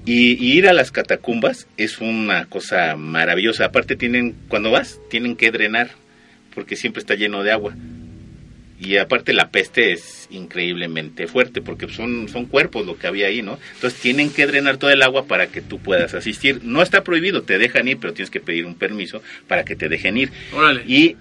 [0.06, 3.66] Y, y ir a las catacumbas es una cosa maravillosa.
[3.66, 5.90] Aparte tienen, cuando vas, tienen que drenar
[6.56, 7.76] porque siempre está lleno de agua.
[8.80, 13.42] Y aparte la peste es increíblemente fuerte porque son, son cuerpos lo que había ahí,
[13.42, 13.58] ¿no?
[13.74, 16.62] Entonces tienen que drenar todo el agua para que tú puedas asistir.
[16.64, 19.90] No está prohibido, te dejan ir, pero tienes que pedir un permiso para que te
[19.90, 20.32] dejen ir.
[20.54, 20.84] Órale.
[20.88, 21.16] Y,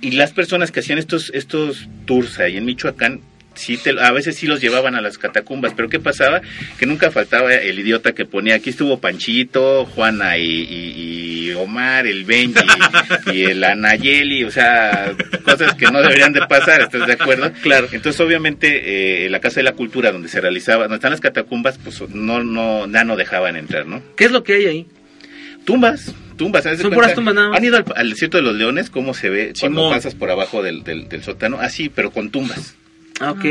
[0.00, 3.20] y las personas que hacían estos, estos tours ahí en Michoacán,
[3.54, 6.40] sí te- a veces sí los llevaban a las catacumbas, pero ¿qué pasaba?
[6.78, 12.06] Que nunca faltaba el idiota que ponía, aquí estuvo Panchito, Juana y, y- y Omar,
[12.06, 12.66] el Benji
[13.32, 15.12] y el Anayeli, o sea,
[15.44, 17.52] cosas que no deberían de pasar, ¿estás de acuerdo?
[17.62, 17.88] Claro.
[17.92, 21.78] Entonces, obviamente, eh, la Casa de la Cultura, donde se realizaba, donde están las catacumbas,
[21.78, 24.02] pues no, no, ya no dejaban entrar, ¿no?
[24.16, 24.86] ¿Qué es lo que hay ahí?
[25.64, 26.66] Tumbas, tumbas.
[26.66, 27.58] ¿haz de Son puras tumbas nada más.
[27.58, 28.90] ¿Han ido al, al desierto de los leones?
[28.90, 29.94] ¿Cómo se ve cuando Simón.
[29.94, 31.58] pasas por abajo del, del, del sótano?
[31.60, 32.74] Así, pero con tumbas.
[33.20, 33.44] Ah, ok.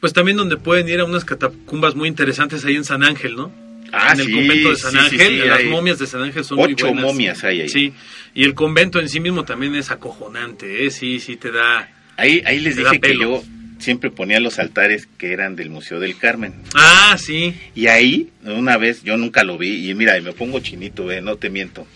[0.00, 3.52] Pues también donde pueden ir a unas catacumbas muy interesantes ahí en San Ángel, ¿no?
[3.92, 6.44] Ah, en el sí, convento de San sí, Ángel, sí, las momias de San Ángel
[6.44, 7.04] son muy Ocho buenas.
[7.04, 7.68] momias hay ahí.
[7.68, 7.92] Sí,
[8.34, 10.90] y el convento en sí mismo también es acojonante, ¿eh?
[10.90, 11.88] Sí, sí te da...
[12.16, 13.42] Ahí, ahí les dije que yo
[13.78, 16.54] siempre ponía los altares que eran del Museo del Carmen.
[16.74, 17.54] Ah, sí.
[17.74, 21.20] Y ahí, una vez, yo nunca lo vi, y mira, y me pongo chinito, eh,
[21.22, 21.86] no te miento.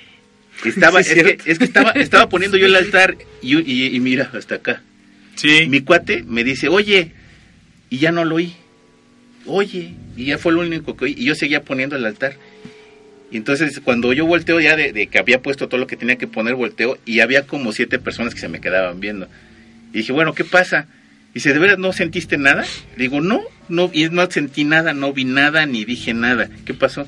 [0.64, 1.44] Estaba, es, es que, cierto.
[1.46, 4.82] es que estaba, estaba poniendo yo el altar y, y- y mira, hasta acá.
[5.34, 5.66] Sí.
[5.68, 7.12] Mi cuate me dice, oye,
[7.88, 8.54] y ya no lo oí.
[9.46, 11.14] Oye, y ya fue lo único que oí.
[11.16, 12.34] Y yo seguía poniendo el altar.
[13.30, 16.26] Y entonces cuando yo volteo ya de, que había puesto todo lo que tenía que
[16.26, 19.28] poner, volteo y había como siete personas que se me quedaban viendo.
[19.92, 20.86] Y dije, bueno, ¿qué pasa?
[21.30, 22.64] Y dice, ¿de veras no sentiste nada?
[22.96, 26.50] Digo, no, no, y no sentí nada, no vi nada, ni dije nada.
[26.64, 27.06] ¿Qué pasó?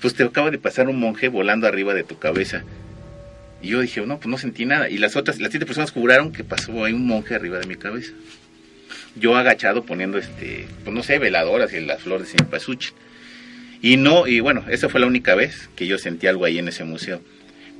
[0.00, 2.62] Pues te acaba de pasar un monje volando arriba de tu cabeza.
[3.62, 4.88] Y yo dije, no, pues no sentí nada.
[4.90, 7.76] Y las otras, las siete personas juraron que pasó ahí un monje arriba de mi
[7.76, 8.12] cabeza.
[9.16, 12.92] Yo agachado poniendo, este, pues no sé, veladoras y las flores de cempasúchil.
[13.82, 16.68] Y no, y bueno, esa fue la única vez que yo sentí algo ahí en
[16.68, 17.22] ese museo.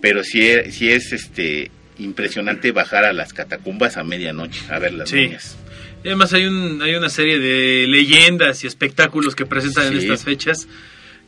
[0.00, 4.92] Pero sí, es- sí es, este, impresionante bajar a las catacumbas a medianoche a ver
[4.94, 5.22] las Sí.
[5.22, 5.56] momias.
[6.04, 10.24] Y además hay, un, hay una serie de leyendas y espectáculos que presentan en estas
[10.24, 10.68] fechas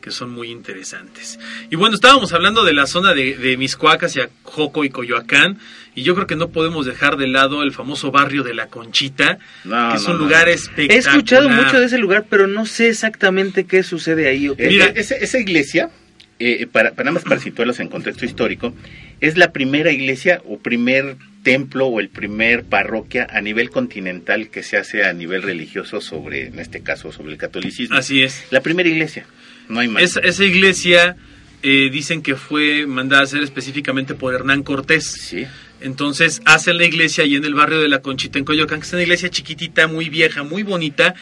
[0.01, 1.39] que son muy interesantes.
[1.69, 5.57] Y bueno, estábamos hablando de la zona de, de Miscuac hacia Joco y Coyoacán,
[5.95, 9.37] y yo creo que no podemos dejar de lado el famoso barrio de La Conchita,
[9.65, 10.95] No, que es no, un no, lugar espectacular.
[10.95, 14.47] He escuchado mucho de ese lugar, pero no sé exactamente qué sucede ahí.
[14.49, 14.65] ¿o qué?
[14.65, 14.85] Eh, Mira.
[14.85, 15.89] eh, esa, esa iglesia,
[16.39, 18.73] eh, para, para nada más para situarlos en contexto histórico,
[19.19, 24.63] es la primera iglesia o primer templo o el primer parroquia a nivel continental que
[24.63, 27.95] se hace a nivel religioso sobre, en este caso, sobre el catolicismo.
[27.97, 28.45] Así es.
[28.51, 29.25] La primera iglesia,
[29.69, 30.03] no hay más.
[30.03, 31.15] Esa, esa iglesia
[31.63, 35.05] eh, dicen que fue mandada a hacer específicamente por Hernán Cortés.
[35.11, 35.45] Sí.
[35.81, 38.91] Entonces hacen la iglesia ahí en el barrio de La Conchita, en Coyoacán, que es
[38.93, 41.15] una iglesia chiquitita, muy vieja, muy bonita.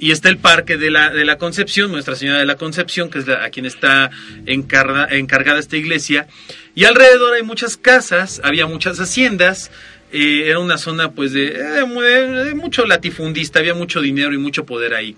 [0.00, 3.18] Y está el parque de la, de la Concepción, Nuestra Señora de la Concepción, que
[3.18, 4.10] es la- a quien está
[4.46, 6.28] encarga- encargada esta iglesia.
[6.76, 9.72] Y alrededor hay muchas casas, había muchas haciendas
[10.10, 14.38] eh, era una zona pues de, eh, mu- de mucho latifundista, había mucho dinero y
[14.38, 15.16] mucho poder ahí.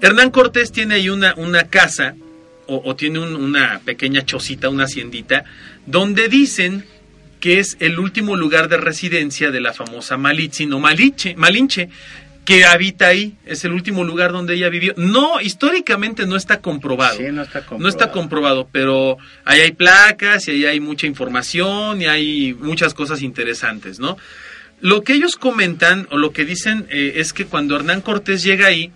[0.00, 2.14] Hernán Cortés tiene ahí una, una casa
[2.66, 5.44] o, o tiene un- una pequeña chocita, una haciendita,
[5.86, 6.84] donde dicen
[7.40, 11.88] que es el último lugar de residencia de la famosa Malitzin o Maliche, Malinche,
[12.44, 14.94] que habita ahí, es el último lugar donde ella vivió.
[14.96, 17.18] No, históricamente no está comprobado.
[17.18, 17.82] Sí, no está comprobado.
[17.82, 22.94] No está comprobado, pero ahí hay placas y ahí hay mucha información y hay muchas
[22.94, 24.16] cosas interesantes, ¿no?
[24.80, 28.66] Lo que ellos comentan o lo que dicen eh, es que cuando Hernán Cortés llega
[28.68, 28.92] ahí,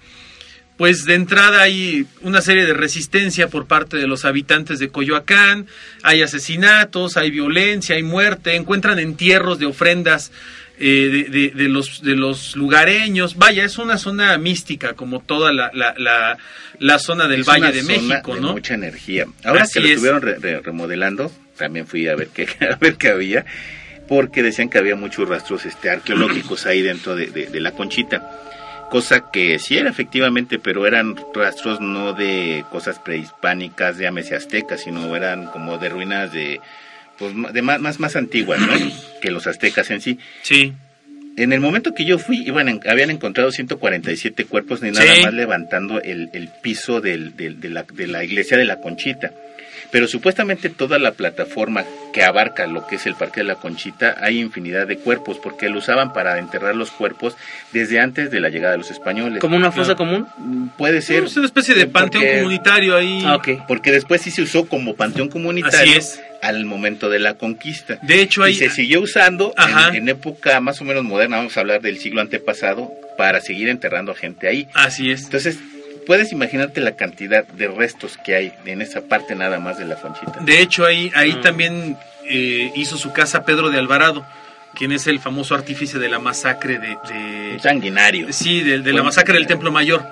[0.80, 5.66] pues de entrada hay una serie de resistencia por parte de los habitantes de Coyoacán,
[6.02, 10.32] hay asesinatos, hay violencia, hay muerte, encuentran entierros de ofrendas
[10.78, 13.36] eh, de, de- de los, de los lugareños.
[13.36, 16.38] Vaya, es una zona mística, como toda la, la, la,
[16.78, 18.52] la zona del Es Valle una de zona México, de ¿no?
[18.52, 19.26] mucha energía.
[19.44, 19.92] Ahora Así que lo es.
[19.92, 23.44] estuvieron re- re- remodelando, también fui a ver qué, a ver qué había,
[24.08, 28.46] porque decían que había muchos rastros este, arqueológicos ahí dentro de, de- de la conchita.
[28.90, 35.14] Cosa que sí era efectivamente, pero eran rastros no de cosas prehispánicas, llámese aztecas, sino
[35.14, 36.60] eran como de ruinas de,
[37.18, 38.72] pues, de más, más, más antiguas, ¿no?
[39.22, 40.18] que los aztecas en sí.
[40.42, 40.72] Sí,
[41.36, 45.22] En el momento que yo fui, iban en- habían encontrado 147 cuerpos, ni nada Sí.
[45.22, 49.30] más levantando el, el piso del- del- de, la, de la iglesia de la Conchita.
[49.90, 54.16] Pero supuestamente toda la plataforma que abarca lo que es el Parque de la Conchita,
[54.20, 57.36] hay infinidad de cuerpos, porque lo usaban para enterrar los cuerpos
[57.72, 59.40] desde antes de la llegada de los españoles.
[59.40, 59.96] ¿Como una fosa Claro.
[59.96, 60.26] común?
[60.38, 61.24] Mm, Puede ser.
[61.24, 63.22] es una especie de panteón porque- comunitario ahí.
[63.24, 63.40] Ah.
[63.66, 66.20] Porque después sí se usó como panteón comunitario Así es.
[66.42, 67.98] al momento de la conquista.
[68.02, 69.52] De hecho, y hay, se siguió usando
[69.90, 73.68] en, en época más o menos moderna, vamos a hablar del siglo antepasado, para seguir
[73.68, 74.66] enterrando a gente ahí.
[74.74, 75.24] así es.
[75.24, 75.58] Entonces,
[76.10, 79.94] puedes imaginarte la cantidad de restos que hay en esa parte nada más de la
[79.94, 80.40] conchita.
[80.40, 81.40] De hecho, ahí, ahí Ah.
[81.40, 81.96] también
[82.28, 84.26] eh, hizo su casa Pedro de Alvarado,
[84.74, 87.60] quien es el famoso artífice de la masacre de...
[87.62, 88.32] sanguinario.
[88.32, 90.04] sí, de, de la masacre del Templo Mayor.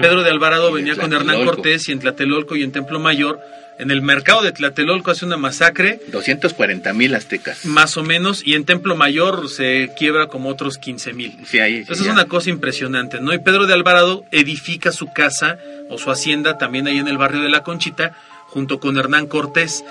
[0.00, 1.44] Pedro de Alvarado Y venía con Hernán.
[1.44, 3.40] Cortés y en Tlatelolco y en Templo Mayor.
[3.78, 7.64] En el mercado de Tlatelolco hace una masacre, 240 mil aztecas.
[7.64, 11.36] más o menos, y en Templo Mayor se quiebra como otros 15 mil.
[11.46, 13.32] Sí, ahí, sí, Esa es una cosa impresionante, ¿no?
[13.32, 17.40] Y Pedro de Alvarado edifica su casa o su hacienda también ahí en el barrio
[17.42, 18.14] de La Conchita,
[18.46, 19.82] junto con Hernán Cortés.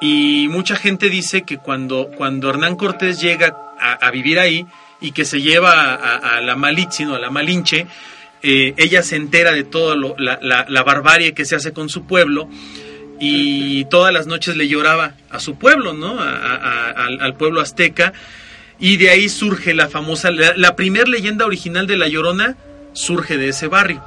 [0.00, 4.66] Y mucha gente dice que cuando, cuando Hernán Cortés llega a, a vivir ahí
[5.00, 7.86] y que se lleva a, a- a la Malitzin o a la Malinche,
[8.42, 12.48] eh, ella se entera de toda la, la- barbarie que se hace con su pueblo
[13.18, 16.18] y todas las noches le lloraba a su pueblo, ¿no?
[16.20, 18.12] Al pueblo azteca.
[18.78, 22.56] Y de ahí surge la famosa, la, la primer leyenda original de La Llorona
[22.94, 24.02] surge de ese barrio.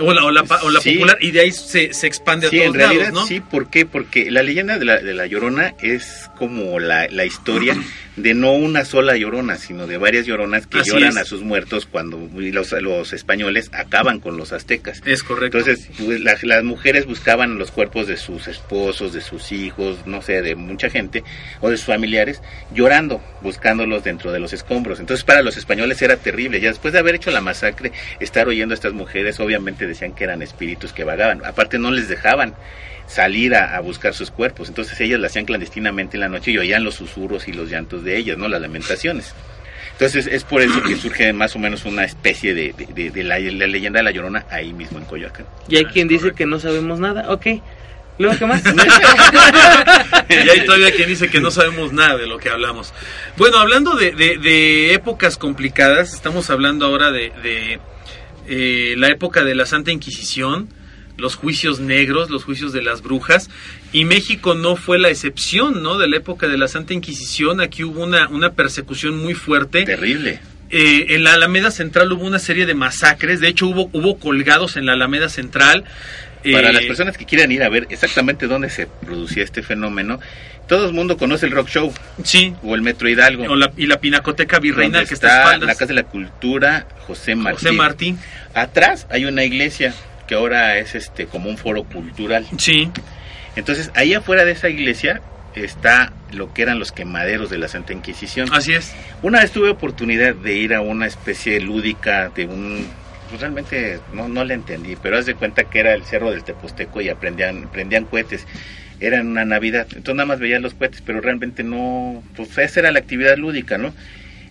[0.00, 0.94] O la, o la, o la Sí.
[0.94, 3.26] popular, y de ahí se, se expande Sí, a en todos realidad lados, ¿no?
[3.26, 3.84] sí, ¿por qué?
[3.86, 7.76] Porque la leyenda de la, de la Llorona es como la, la historia
[8.16, 11.16] de no una sola Llorona, sino de varias Lloronas que Así lloran es.
[11.16, 15.02] a sus muertos cuando los, los españoles acaban con los aztecas.
[15.04, 15.58] Es correcto.
[15.58, 20.22] Entonces, pues, las, las mujeres buscaban los cuerpos de sus esposos, de sus hijos, no
[20.22, 21.24] sé, de mucha gente,
[21.60, 22.40] o de sus familiares,
[22.72, 25.00] llorando, buscándolos dentro de los escombros.
[25.00, 26.60] Entonces, para los españoles era terrible.
[26.60, 30.24] Ya después de haber hecho la masacre, estar oyendo a estas mujeres, obviamente decían que
[30.24, 31.44] eran espíritus que vagaban.
[31.44, 32.54] Aparte, no les dejaban
[33.06, 34.68] salir a, a buscar sus cuerpos.
[34.68, 38.04] Entonces, ellas lo hacían clandestinamente en la noche y oían los susurros y los llantos
[38.04, 38.48] de ellas, ¿no?
[38.48, 39.34] Las lamentaciones.
[39.92, 43.24] Entonces es por eso que surge más o menos una especie de, de- de- de
[43.24, 45.44] la, la leyenda de la Llorona ahí mismo en Coyoacán.
[45.68, 46.38] Y hay Ah, quien dice correcto.
[46.38, 47.32] que no sabemos nada.
[47.32, 47.46] Ok.
[48.18, 48.62] ¿Luego qué más?
[50.28, 52.92] y hay todavía quien dice que no sabemos nada de lo que hablamos.
[53.36, 57.80] Bueno, hablando de, de- de épocas complicadas, estamos hablando ahora de, de,
[58.48, 60.68] eh, la época de la Santa Inquisición,
[61.16, 63.50] los juicios negros, los juicios de las brujas,
[63.92, 65.98] y México no fue la excepción, ¿no?
[65.98, 69.84] De la época de la Santa Inquisición, aquí hubo una, una persecución muy fuerte.
[69.84, 70.40] Terrible.
[70.70, 74.76] Eh, en la Alameda Central hubo una serie de masacres, de hecho hubo, hubo colgados
[74.76, 75.84] en la Alameda Central.
[76.52, 80.20] Para Eh, las personas que quieran ir a ver exactamente dónde se producía este fenómeno,
[80.68, 83.44] todo el mundo conoce el Rock Show Sí, o el Metro Hidalgo.
[83.44, 87.34] o la- y la Pinacoteca Virreinal que está está la Casa de la Cultura José
[87.34, 87.62] Martí.
[87.64, 88.18] José Martín.
[88.54, 89.94] Atrás hay una iglesia
[90.26, 92.46] que ahora es este como un foro cultural.
[92.58, 92.90] Sí,
[93.56, 95.20] Entonces, ahí afuera de esa iglesia
[95.54, 98.48] está lo que eran los quemaderos de la Santa Inquisición.
[98.52, 98.92] así es.
[99.22, 102.86] Una vez tuve oportunidad de ir a una especie lúdica de un...
[103.30, 106.44] pues realmente no, no le entendí, pero haz de cuenta que era el cerro del
[106.44, 108.46] Teposteco y aprendían, prendían cohetes.
[109.00, 112.22] Era en una Navidad, entonces nada más veía los cohetes, pero realmente no...
[112.36, 113.94] Pues esa era la actividad lúdica, ¿no?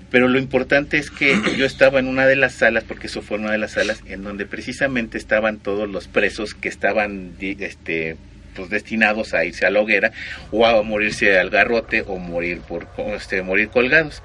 [0.10, 3.38] Pero lo importante es que yo estaba en una de las salas, porque eso fue
[3.38, 8.16] una de las salas, en donde precisamente estaban todos los presos que estaban este,
[8.56, 10.12] pues, destinados a irse a la hoguera
[10.52, 14.24] o a morirse al garrote o morir por este, morir colgados.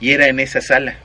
[0.00, 0.98] y era en esa sala.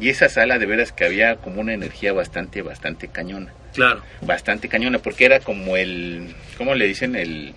[0.00, 3.52] Y esa sala de veras que había como una energía bastante, bastante cañona.
[3.74, 4.02] Claro.
[4.22, 7.14] Bastante cañona, porque era como el, ¿cómo le dicen?
[7.14, 7.54] El,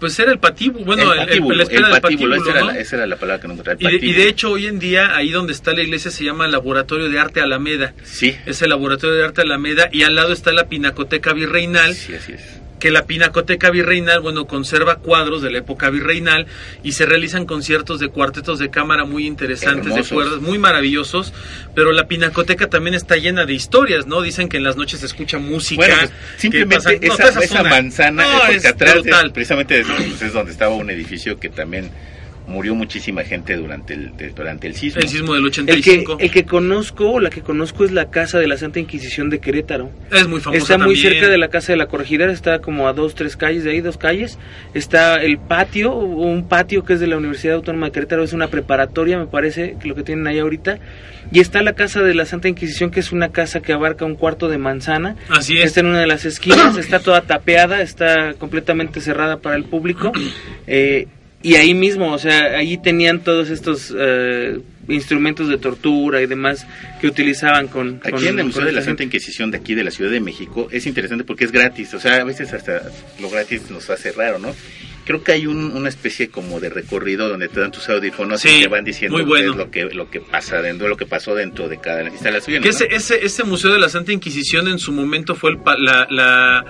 [0.00, 2.78] Pues era el patíbulo, bueno, el, el- patíbulo, el del patíbulo, patíbulo, esa, era la,
[2.78, 3.78] esa era la palabra que no encontraba.
[3.80, 6.24] el Y de, y de hecho hoy en día ahí donde está la iglesia se
[6.24, 7.94] llama Laboratorio de Arte Alameda.
[8.02, 12.14] Sí, Es el Laboratorio de Arte Alameda y al lado está la Pinacoteca Virreinal, sí,
[12.14, 12.42] así es.
[12.84, 16.46] Que la Pinacoteca Virreinal, bueno, conserva cuadros de la época virreinal
[16.82, 20.10] y se realizan conciertos de cuartetos de cámara muy interesantes, Hermosos.
[20.10, 21.32] de cuerdas, muy maravillosos,
[21.74, 24.20] pero la Pinacoteca también está llena de historias, ¿no?
[24.20, 25.78] Dicen que en las noches se escucha música.
[25.80, 26.76] Bueno, pues, simplemente
[27.08, 30.90] pasan- esa, manzana, No, eh, es atrás es, precisamente es, pues, es donde estaba un
[30.90, 31.90] edificio que también
[32.46, 35.00] murió muchísima gente durante el, de- durante el sismo.
[35.00, 36.16] El sismo del El que, 85.
[36.20, 39.38] el que conozco, o la que conozco es la casa de la Santa Inquisición de
[39.40, 39.90] Querétaro.
[40.12, 41.12] es muy famosa Está muy también.
[41.14, 43.80] cerca de la casa de la corregidora, está como a dos, tres calles de ahí,
[43.80, 44.38] dos calles.
[44.74, 48.48] Está el patio, un patio que es de la Universidad Autónoma de Querétaro, es una
[48.48, 50.78] preparatoria, me parece, que lo que tienen ahí ahorita.
[51.32, 54.14] Y está la casa de la Santa Inquisición, que es una casa que abarca un
[54.16, 55.16] cuarto de manzana.
[55.30, 55.64] Así es.
[55.64, 60.12] Está en una de las esquinas, está toda tapeada, está completamente cerrada para el público.
[60.66, 61.06] Eh,
[61.44, 66.66] y ahí mismo, o sea, ahí tenían todos estos eh, instrumentos de tortura y demás
[67.00, 68.00] que utilizaban con...
[68.02, 69.02] Aquí con- en el Museo de la Santa.
[69.04, 72.16] Inquisición de aquí de la Ciudad de México es interesante porque es gratis, o sea,
[72.16, 72.82] a veces hasta
[73.20, 74.54] lo gratis nos hace raro, ¿no?
[75.06, 78.48] Creo que hay un- una especie como de recorrido donde te dan tus audífonos Sí,
[78.48, 79.54] y te van diciendo muy bueno.
[79.54, 82.62] lo que lo que pasa dentro, lo que pasó dentro de cada instalación.
[82.62, 82.70] ¿no?
[82.70, 86.06] ese, ese, ese Museo de la Santa Inquisición en su momento fue el pa- la,
[86.10, 86.64] la,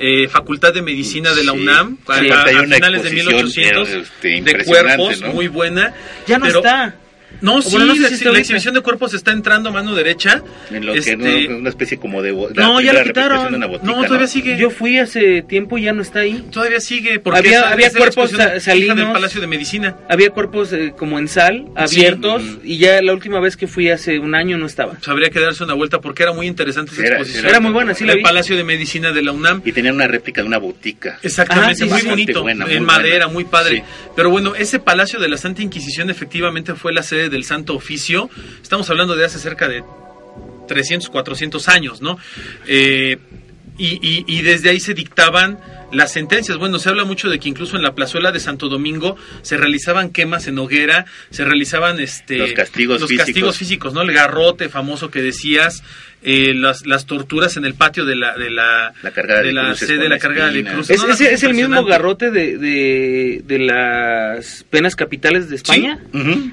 [0.00, 1.58] eh, Facultad de Medicina de la Sí.
[1.58, 5.32] UNAM, Sí, a, finales de exposición, 1800, este, de impresionante, cuerpos, ¿no?
[5.34, 5.94] muy buena.
[6.26, 6.94] Ya no pero- está.
[7.40, 9.72] No, O sí, bueno, no sé la, si la exhibición de cuerpos está entrando a
[9.72, 10.42] mano derecha.
[10.70, 11.16] En lo que Este,
[11.48, 13.54] no, una especie como de bo- no, ya la quitaron.
[13.54, 14.56] una botica, No, todavía sigue.
[14.58, 16.44] Yo fui hace tiempo y ya no está ahí.
[16.50, 17.20] Todavía sigue.
[17.20, 19.12] Porque Había- esa- había la cuerpos exposición sa- hija del salinos.
[19.12, 19.96] Palacio de Medicina.
[20.08, 22.00] Había cuerpos eh, como en sal, Sí.
[22.00, 22.60] abiertos, Ujú.
[22.64, 24.94] y ya la última vez que fui hace un año no estaba.
[24.94, 27.44] Pues habría que darse una vuelta porque era muy interesante esa Era- exposición.
[27.44, 28.24] era Era muy buena, sí la el vi.
[28.24, 29.62] Palacio de Medicina de la UNAM.
[29.64, 31.18] Y tenían una réplica de una botica.
[31.22, 32.08] Exactamente, Ah, sí, muy sí, sí.
[32.10, 32.98] bonito, buena, muy en buena.
[33.00, 33.76] madera, muy padre.
[33.76, 33.82] Sí.
[34.16, 38.30] Pero bueno, ese Palacio de la Santa Inquisición efectivamente fue la sede del Santo Oficio.
[38.62, 39.82] Estamos hablando de hace cerca de
[40.68, 42.18] 300, 400 años, ¿no?
[42.66, 43.18] Eh,
[43.78, 45.58] y, y- y desde ahí se dictaban
[45.92, 46.58] las sentencias.
[46.58, 50.10] Bueno, se habla mucho de que incluso en la plazuela de Santo Domingo se realizaban
[50.10, 53.26] quemas en hoguera, se realizaban este Los castigos los físicos.
[53.26, 54.02] castigos físicos, ¿no?
[54.02, 55.82] El garrote famoso que decías,
[56.22, 59.74] eh, las, las torturas en el patio de la de la, La cargada de la
[59.76, 60.90] sede, con la cargada de cruces.
[60.90, 65.48] Es, No, una es- cosa es el mismo garrote de, de, de las penas capitales
[65.48, 66.00] de España.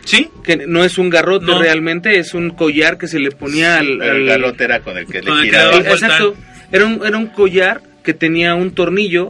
[0.06, 1.60] Sí, Que no es un garrote No.
[1.62, 4.98] realmente, es un collar que se le ponía al, Pero el al- garrote era con
[4.98, 5.66] el que Con el le que giraba.
[5.66, 6.06] daba el- vuelta.
[6.06, 6.36] exacto.
[6.76, 9.30] Era un, era un collar que tenía un tornillo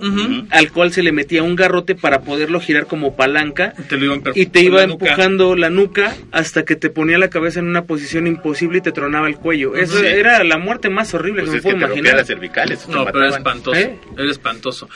[0.49, 4.19] al cual se le metía un garrote para poderlo girar como palanca te lo iban
[4.21, 5.05] per- y te iba la nuca.
[5.05, 8.91] empujando la nuca hasta que te ponía la cabeza en una posición imposible y te
[8.91, 9.75] tronaba el cuello.
[9.77, 10.05] Eso Sí.
[10.05, 12.17] era la muerte más horrible Pues que es me que puedo te imaginar.
[12.17, 12.86] las cervicales.
[12.86, 13.79] te No, pero era espantoso.
[13.79, 13.95] ¿Eh?
[14.17, 14.89] Era espantoso.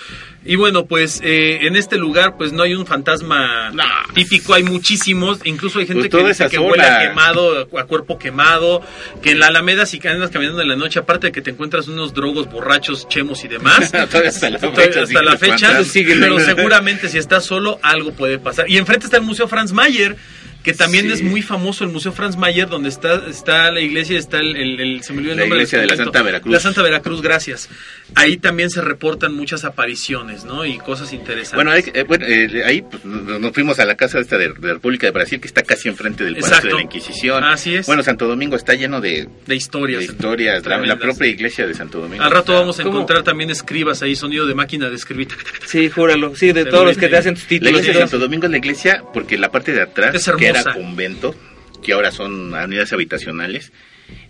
[0.45, 3.83] Y bueno, pues eh, en este lugar pues no hay un fantasma No.
[4.13, 8.17] típico, hay muchísimos, incluso hay gente Pues que dice que huele a quemado, a cuerpo
[8.17, 8.81] quemado,
[9.21, 11.87] que en la Alameda si andas caminando en la noche, aparte de que te encuentras
[11.87, 13.91] unos drogos borrachos, chemos y demás.
[14.09, 15.01] Todavía hasta la fecha.
[15.03, 15.81] hasta la fecha,
[16.19, 18.69] pero seguramente si estás solo algo puede pasar.
[18.69, 20.15] Y enfrente está el Museo Franz Mayer,
[20.63, 21.13] que también Sí.
[21.13, 24.79] es muy famoso el Museo Franz Mayer, donde está, está la iglesia, está el, el-
[24.79, 25.95] el- se me olvidó el La nombre del iglesia de la.
[25.95, 26.53] Santa Veracruz.
[26.53, 27.69] La Santa Veracruz, gracias.
[28.15, 30.65] Ahí también se reportan muchas apariciones, ¿no?
[30.65, 31.55] Y cosas interesantes.
[31.55, 34.67] Bueno, hay- eh, bueno, eh, ahí pues, nos fuimos a la casa esta de, de
[34.67, 36.67] la República de Brasil, que está casi enfrente del Palacio Exacto.
[36.67, 37.43] de la Inquisición.
[37.43, 37.85] Así es.
[37.87, 39.99] Bueno, Santo Domingo está lleno de, de historias.
[39.99, 40.65] de historias.
[40.65, 42.23] La, la propia iglesia de Santo Domingo.
[42.23, 42.95] Al rato está- vamos a ¿Cómo?
[42.97, 45.29] encontrar también escribas ahí, sonido de máquina de escribir.
[45.65, 46.35] Sí, júralo.
[46.35, 47.71] Sí, de Pero todos los que bien, te hacen tus La títulos.
[47.71, 47.99] iglesia y de.
[48.01, 51.35] Santo Domingo es la iglesia porque la parte de atrás, Es que era convento,
[51.81, 53.71] que ahora son unidades habitacionales,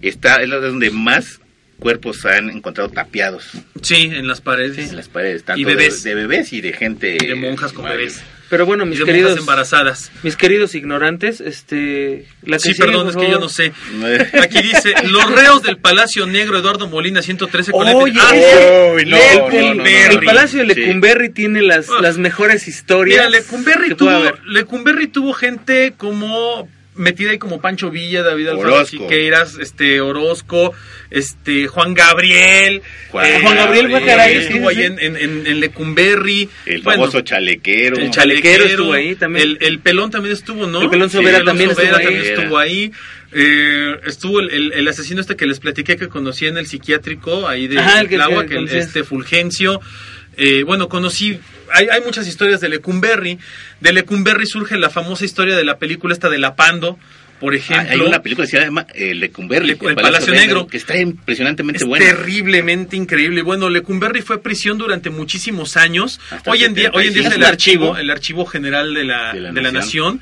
[0.02, 1.42] está es la donde más
[1.80, 3.48] cuerpos han encontrado tapiados
[3.82, 4.90] Sí, en las paredes.
[4.90, 6.04] en las paredes, tanto Y bebés.
[6.04, 7.18] De, de bebés y de gente...
[7.20, 7.98] Y de monjas con madre.
[7.98, 8.22] bebés.
[8.50, 10.12] Pero bueno, Y mis de queridos, monjas embarazadas.
[10.24, 13.72] mis queridos ignorantes, este, la que Sí, sigue, perdón, es que yo no sé.
[14.42, 18.32] Aquí dice, los reos del Palacio Negro Eduardo Molina 113 con Oye, Ah,
[18.96, 19.76] Uy, sí, no, Lecumberri.
[19.76, 20.26] no, no, no, El.
[20.26, 20.80] Palacio de Sí.
[20.82, 23.20] Lecumberri tiene las, las mejores historias.
[23.28, 24.24] Mira, Lecumberri tuvo.
[24.48, 28.86] Lecumberri tuvo gente como metida ahí como Pancho Villa, David Alfaro.
[28.86, 30.74] Siqueiras, este Orozco,
[31.12, 32.82] este Juan Gabriel,
[33.12, 34.94] Juan eh, Juan Gabriel fue caray, sí, estuvo sí, ahí sí.
[35.06, 37.98] en, en, en- Lecumberri, El Bueno, famoso chalequero.
[37.98, 39.48] el chalequero estuvo ahí también.
[39.48, 40.82] El, el pelón también estuvo, ¿no?
[40.82, 42.16] El Pelón Sobera también estuvo ahí.
[42.16, 42.92] estuvo ahí.
[43.32, 47.48] Eh, estuvo el, el- el asesino este que les platiqué que conocí en el psiquiátrico
[47.48, 48.86] ahí de Ajá, el que- que el- conocías.
[48.88, 49.80] este Fulgencio.
[50.38, 51.40] Eh, bueno, conocí,
[51.74, 53.38] hay, hay muchas historias de Lecumberri.
[53.80, 56.98] De Lecumberri surge la famosa historia de la película esta de La Pando,
[57.40, 57.86] por ejemplo.
[57.90, 60.68] Ah, Hay una película que se llama eh, Lecumberri, Le- el Palacio Negro.
[60.68, 62.06] que está impresionantemente es buena.
[62.06, 63.42] terriblemente increíble.
[63.42, 66.20] Bueno, Lecumberri fue prisión durante muchísimos años.
[66.32, 67.36] Hasta Hoy en día, hoy en día es 75.
[67.36, 70.16] el archivo, el archivo general de la, De la de la nación.
[70.18, 70.22] nación.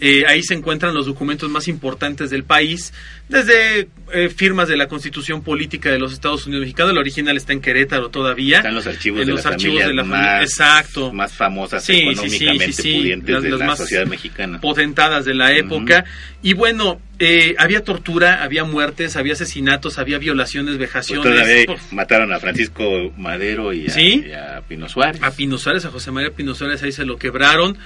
[0.00, 2.92] Eh, ahí se encuentran los documentos más importantes del país,
[3.28, 6.92] desde eh, firmas de la Constitución Política de los Estados Unidos Mexicanos.
[6.92, 8.58] El original está en Querétaro todavía.
[8.58, 10.42] Están los archivos En de los las archivos de la familia.
[10.42, 11.12] Exacto.
[11.12, 12.94] más famosas Sí, económicamente sí, sí.
[12.96, 14.60] pudientes Las- de las la más sociedad mexicana.
[14.60, 16.04] potentadas de la época.
[16.42, 21.24] Y bueno, eh, había tortura, había muertes, había asesinatos, había violaciones, vejaciones.
[21.24, 21.92] todavía Uf.
[21.92, 24.24] mataron a Francisco Madero y a, ¿Sí?
[24.28, 25.20] y a Pino Suárez.
[25.22, 27.76] a Pino Suárez, a José María Pino Suárez, ahí se lo quebraron.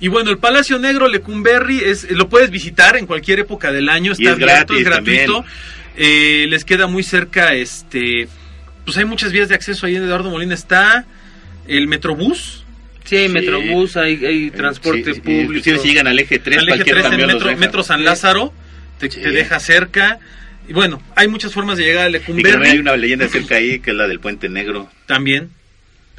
[0.00, 4.12] Y bueno, el Palacio Negro Lecumberri es, lo puedes visitar en cualquier época del año,
[4.12, 5.44] Y está es abierto, es gratis gratuito.
[5.96, 8.26] Eh, les queda muy cerca, este,
[8.84, 11.04] pues hay muchas vías de acceso ahí en Eduardo Molina está
[11.68, 12.64] el Metrobús,
[13.04, 13.34] Sí, hay Sí.
[13.34, 15.42] metrobús, hay, hay transporte Sí, sí, público.
[15.52, 17.56] Inclusive si llegan al eje 3, al eje cualquier 3 en Metro.
[17.56, 18.52] Metro San Lázaro,
[18.98, 19.20] te, Sí.
[19.20, 20.20] te deja cerca.
[20.68, 22.68] Y bueno, hay muchas formas de llegar a Y Lecumberri.
[22.68, 24.88] hay una leyenda cerca ahí que es la del Puente Negro.
[25.06, 25.50] También.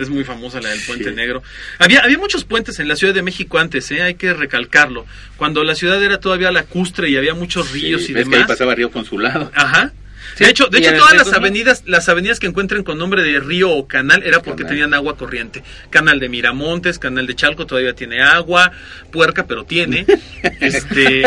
[0.01, 1.15] Es muy famosa la del Puente Sí.
[1.15, 1.43] Negro.
[1.79, 4.01] Había, había muchos puentes en la Ciudad de México antes, ¿eh?
[4.01, 5.05] hay que recalcarlo.
[5.37, 8.41] Cuando la ciudad era todavía lacustre y había muchos ríos Sí, y ves que ahí
[8.41, 8.47] demás.
[8.47, 9.51] pasaba Río Consulado.
[9.55, 9.93] Ajá.
[10.35, 13.39] Sí, de hecho, de hecho todas las avenidas, las avenidas que encuentren con nombre de
[13.39, 14.69] río o canal era porque Canal.
[14.73, 15.63] tenían agua corriente.
[15.89, 18.71] Canal de Miramontes, canal de Chalco todavía tiene agua,
[19.11, 20.05] puerca pero tiene.
[20.59, 21.23] este,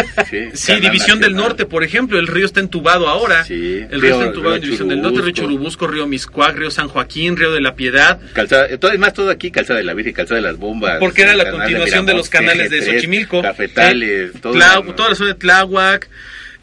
[0.54, 1.34] Sí, División del.
[1.34, 3.44] Norte, por ejemplo, el río está entubado ahora.
[3.44, 3.54] Sí,
[3.90, 5.86] el río, río- está entubado en División del Norte, río Churubusco.
[5.86, 8.20] Río Miscuac, río San Joaquín, río de la Piedad.
[8.32, 10.98] Calzada, eh, todo, es más todo aquí, Calzada de la Virgen, Calzada de las Bombas.
[11.00, 13.42] Porque era la continuación de los canales de Xochimilco.
[13.42, 14.54] Cafetales, Eh, todo.
[14.54, 16.08] Tlau- toda la zona de Tláhuac,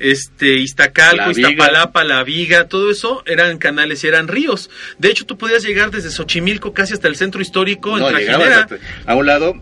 [0.01, 1.31] este, Iztacalco, La.
[1.31, 4.69] Iztapalapa, La Viga, todo eso eran canales y eran ríos.
[4.97, 8.67] De hecho, tú podías llegar desde Xochimilco casi hasta el centro histórico No, en Trajinera.
[9.05, 9.53] a un lado,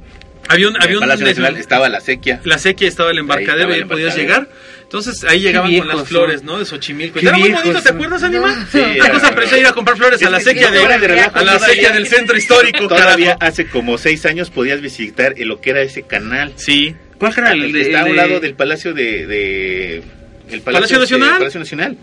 [0.47, 2.41] Había un, había un Palacio estaba la sequía.
[2.43, 4.49] la sequía estaba el embarcadero estaba y podías llegar.
[4.81, 6.41] Entonces ahí llegaban con las flores.
[6.41, 6.57] ¿no?
[6.57, 7.19] De Xochimilco.
[7.19, 8.67] Era muy bonito, ¿te acuerdas, Anima?
[8.71, 11.07] Sí, Una era- cosa parecía ir a comprar flores a la sequía de, fuera de
[11.07, 13.43] relajo, a la sequía del centro histórico, Todavía carajo.
[13.43, 16.53] hace como seis años podías visitar lo que era ese canal.
[16.55, 16.95] Sí.
[17.19, 19.27] ¿Cuál era el Está a un lado del Palacio de...
[19.27, 20.03] de
[20.51, 21.37] el ¿Palacio este, Nacional?
[21.39, 21.97] Palacio Nacional.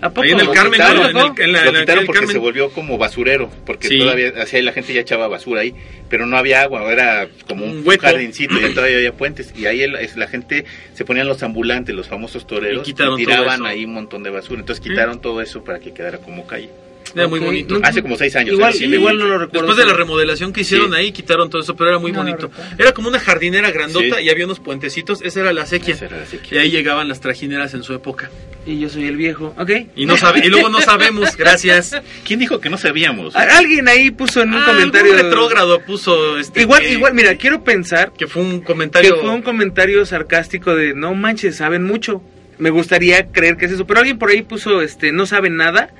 [0.00, 0.22] ¿A poco?
[0.22, 1.26] Ahí en el Lo Carmen, quitaron, ¿no?
[1.28, 2.32] En el- en la- Lo en quitaron el porque Carmen.
[2.34, 3.98] se volvió como basurero, porque Sí.
[3.98, 5.74] todavía hacía la gente ya echaba basura ahí,
[6.10, 9.82] pero no había agua, era como un, Un jardincito, ya todavía había puentes, y ahí
[9.82, 13.94] el- la gente se ponían los ambulantes, los famosos toreros, Y todo tiraban ahí un
[13.94, 16.68] montón de basura, entonces quitaron todo eso para que quedara como calle.
[17.14, 17.78] Era muy bonito.
[17.78, 18.54] no- Hace como seis años.
[18.54, 18.72] Igual.
[18.74, 19.66] Sí, igual no lo recuerdo.
[19.66, 20.96] Después de la remodelación que hicieron Sí.
[20.96, 22.50] ahí, quitaron todo eso, pero era muy No bonito.
[22.78, 24.24] Era como una jardinera grandota Sí.
[24.24, 25.22] y había unos puentecitos.
[25.22, 25.94] Esa era la sequía.
[25.94, 26.58] Esa era la sequía.
[26.58, 28.30] Y ahí llegaban las trajineras en su época.
[28.66, 29.54] Y yo soy el viejo.
[29.58, 29.70] Ok.
[29.94, 31.94] Y, no sabe, y luego no sabemos, gracias.
[32.24, 33.34] ¿Quién dijo que no sabíamos?
[33.36, 35.12] Alguien ahí puso en un Ah, comentario.
[35.12, 36.62] algún retrógrado puso este.
[36.62, 39.16] Igual, que- igual, mira, quiero pensar Que fue un que comentario.
[39.20, 42.22] fue un comentario sarcástico de no manches, saben mucho.
[42.58, 45.90] Me gustaría creer que es eso, pero alguien por ahí puso este no saben nada.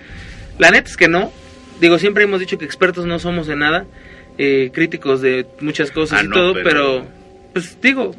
[0.58, 1.32] La neta es que no.
[1.80, 3.86] Digo, siempre hemos dicho que expertos no somos de nada,
[4.38, 7.06] eh, críticos de muchas cosas Ah, y no, todo, pero- pero...
[7.52, 8.14] pues digo,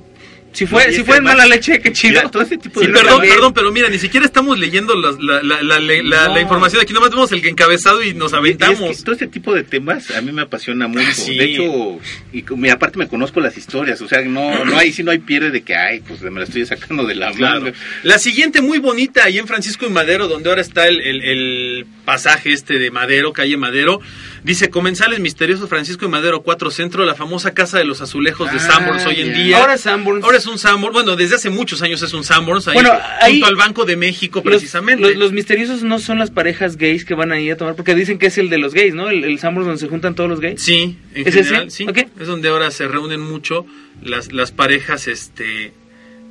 [0.54, 2.20] si fue No, si fue en mala leche, qué chido.
[2.20, 3.34] Mira, todo ese tipo Sí, de perdón, también.
[3.34, 6.36] perdón, pero mira, ni siquiera estamos leyendo las- la, la, la, la, la- No.
[6.36, 8.98] la información aquí, nomás vemos el encabezado y nos Y es aventamos.
[8.98, 11.12] que todo este tipo de temas a mí me apasiona mucho.
[11.14, 11.36] Sí.
[11.36, 12.00] De hecho,
[12.32, 15.50] y aparte me conozco las historias, o sea, no, no hay, si no hay pierde
[15.52, 17.62] de que, ay, pues me la estoy sacando de la Claro.
[17.62, 17.74] manga.
[18.04, 21.86] La siguiente muy bonita, ahí en Francisco y Madero, donde ahora está el, el- el
[22.08, 24.00] pasaje este de Madero, calle Madero,
[24.42, 28.60] dice Comensales Misteriosos Francisco y Madero 4 Centro, la famosa casa de los azulejos de
[28.60, 29.58] Ah, Sanborns hoy en día.
[29.60, 30.24] Ahora es Sanborns.
[30.24, 33.34] Ahora es un Sanborns, bueno, desde hace muchos años es un Sanborns, ahí Bueno, ahí-
[33.34, 35.02] junto al Banco de México precisamente.
[35.04, 38.18] Los, los misteriosos no son las parejas gays que van ahí a tomar, porque dicen
[38.20, 39.10] que es el de los gays, ¿no?
[39.10, 40.62] El, el Sanborns donde se juntan todos los gays.
[40.62, 41.76] Sí, en ¿Es general, ese?
[41.76, 41.86] sí.
[41.90, 41.98] Ok.
[42.22, 43.66] Es donde ahora se reúnen mucho
[44.02, 45.74] las, las parejas este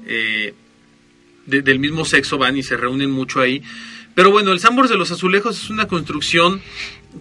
[0.07, 0.55] eh,
[1.45, 3.63] de- del mismo sexo van y se reúnen mucho ahí.
[4.17, 6.63] Pero bueno, el Sambors de los Azulejos es una construcción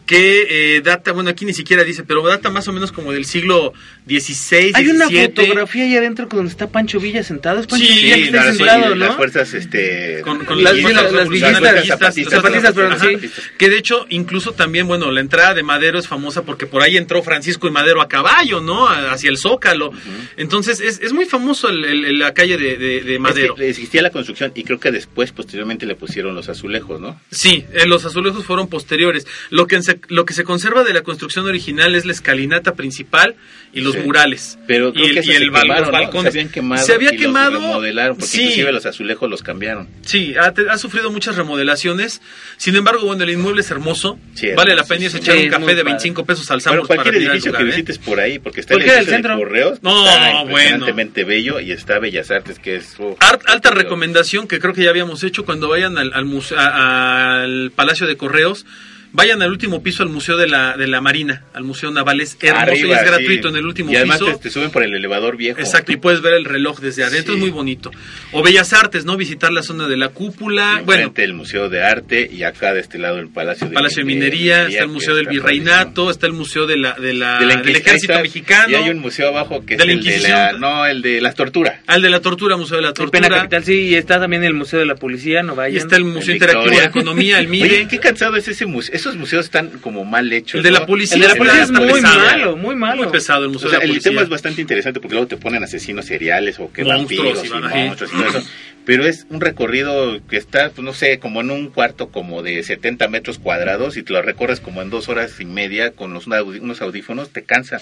[0.06, 3.26] que eh, data, bueno, aquí ni siquiera dice, pero data más o menos como del
[3.26, 3.74] siglo
[4.08, 7.60] XVI, Hay una fotografía ahí adentro donde está Pancho Villa sentado.
[7.60, 9.16] Es Pancho Sí, Villa que está sentado, las ¿no?
[9.16, 10.22] fuerzas, este...
[10.24, 13.30] con, con Las villas- las zapatistas, zapatistas, sí.
[13.58, 16.98] Que de hecho, incluso también, bueno, la entrada de Madero es famosa porque por ahí
[16.98, 18.88] entró Francisco y Madero a caballo, ¿no?
[18.88, 19.91] Hacia el Zócalo.
[20.38, 23.54] Entonces, es, es muy famoso el- el- la calle de, de- de Madero.
[23.56, 27.20] Es que existía la construcción y creo que después, posteriormente, le pusieron los azulejos, ¿no?
[27.32, 29.26] Sí, eh, los azulejos fueron posteriores.
[29.50, 32.76] Lo que en se- lo que se conserva de la construcción original es la escalinata
[32.76, 33.36] principal
[33.74, 34.00] y los Sí.
[34.00, 34.58] murales.
[34.68, 35.92] Pero creo y, el- que y se el quemaron, los ¿no?
[35.92, 36.34] balcones.
[36.34, 37.52] Se habían quemado Se había y los quemado.
[37.52, 39.88] remodelaron, porque sí, inclusive los azulejos los cambiaron.
[40.02, 42.22] sí, ha, ha sufrido muchas remodelaciones.
[42.58, 44.20] Sin embargo, bueno, el inmueble es hermoso.
[44.34, 45.84] Sí, vale la pena a echar un es café de padre.
[45.84, 47.72] 25 pesos al Bueno, cualquier para el edificio que lugar, ¿eh?
[47.72, 49.38] visites por ahí, porque está el del edificio de centro.
[49.38, 50.42] Correos, No, está bueno.
[50.50, 52.96] impresionantemente bello, y está Bellas Artes, que es...
[53.00, 58.18] oh, Ar- alta recomendación que creo que ya habíamos hecho cuando vayan al Palacio de
[58.18, 58.66] Correos.
[59.16, 62.20] Vayan al último piso al Museo de la, de la Marina, al Museo Naval.
[62.20, 63.05] Es hermoso Arriba, y es sí.
[63.05, 64.32] gratuito en el último Y además piso.
[64.34, 65.59] te, te suben por el elevador viejo.
[65.59, 67.38] Exacto, y puedes ver el reloj desde adentro, Sí.
[67.39, 67.91] es muy bonito.
[68.34, 69.16] O Bellas Artes, ¿no?
[69.16, 70.82] Visitar la zona de la cúpula.
[70.86, 74.05] Bueno, el Museo de Arte y acá de este lado el Palacio de, Palacio de
[74.05, 77.55] Minería, está el Museo del Virreinato, está el Museo de la, de la, De la
[77.61, 78.22] del Ejército está.
[78.22, 78.72] Mexicano.
[78.72, 80.51] Y hay un museo abajo que es el de la...
[80.53, 81.80] No, el de las torturas.
[81.88, 83.22] Al de la Tortura, Museo de la Tortura.
[83.22, 85.78] Pena Capital, sí, y está también el Museo de la Policía, no Y vayan.
[85.78, 86.84] está el Museo Interactivo de.
[86.86, 87.63] Economía, el MIDE.
[87.78, 88.93] Oye, qué cansado es ese museo.
[89.06, 90.56] Esos museos están como mal hechos.
[90.56, 90.86] El de la ¿no?
[90.88, 92.20] policía el de la está- policía es muy pesado.
[92.26, 93.03] malo, muy malo.
[93.03, 95.28] Muy pesado el O Museo sea, de la el tema es bastante interesante porque luego
[95.28, 97.88] te ponen asesinos seriales o que Monstruos vampiros y y, van ahí.
[97.88, 98.49] monstruos y todo eso.
[98.86, 102.62] Pero es un recorrido que está, pues, no sé, como en un cuarto como de
[102.64, 106.28] 70 metros cuadrados y te lo recorres como en dos horas y media con los,
[106.28, 107.82] unos audífonos, te cansa.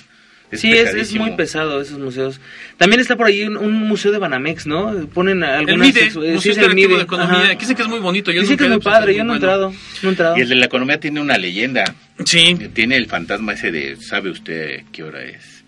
[0.54, 2.40] Es sí, es, muy pesado esos museos.
[2.78, 5.08] También está por ahí un, un museo de Banamex, ¿no?
[5.14, 5.80] Ponen El algunas...
[5.88, 7.36] MIDE, ex- eh, Museo sí, es el MIDE, de Economía.
[7.40, 7.50] ajá.
[7.56, 8.32] Que Dicen que es muy bonito.
[8.32, 10.38] Yo Dicen que es muy padre, yo no he entrado, no he entrado.
[10.38, 11.84] Y el de la economía tiene una leyenda.
[12.26, 15.64] Sí, Tiene el fantasma ese de, ¿sabe usted qué hora es?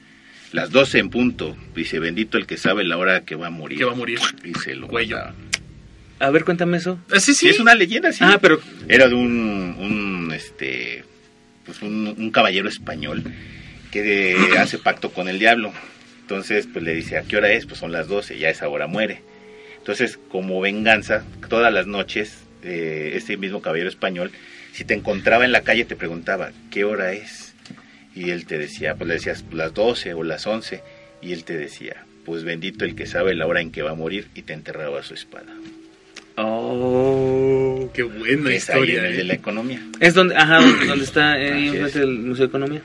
[0.51, 1.57] Las 12 en punto.
[1.75, 3.77] Dice, bendito el que sabe la hora que va a morir.
[3.79, 4.19] Que va a morir.
[4.63, 5.17] Se lo Cuello.
[6.19, 6.97] A ver, cuéntame eso.
[7.11, 7.49] Ah, sí, Sí, sí.
[7.49, 8.19] es una leyenda, sí.
[8.21, 8.61] Ah, pero...
[8.87, 11.03] Era de un, un, este,
[11.65, 13.21] pues un, un caballero español
[13.91, 15.73] que hace pacto con el diablo.
[16.21, 17.65] Entonces, pues le dice, ¿a qué hora es?
[17.65, 19.21] Pues son las 12, ya a esa hora muere.
[19.77, 24.31] Entonces, como venganza, todas las noches, eh, este mismo caballero español,
[24.73, 27.53] si te encontraba en la calle, te preguntaba, ¿qué hora es?
[28.15, 30.81] Y él te decía, pues le decías las 12 o las 11,
[31.21, 33.95] y él te decía, pues bendito el que sabe la hora en que va a
[33.95, 35.53] morir, y te enterraba su espada.
[36.37, 37.89] Oh...
[37.93, 39.07] Qué buena Que es ahí historia.
[39.07, 39.25] el de eh.
[39.25, 39.79] la economía.
[40.01, 41.93] Es donde, ajá, donde, está es.
[41.93, 42.81] del Museo de Economía.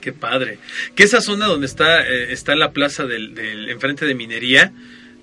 [0.00, 0.58] Qué padre.
[0.94, 4.72] Que esa zona donde está eh, está la plaza del, del enfrente de minería,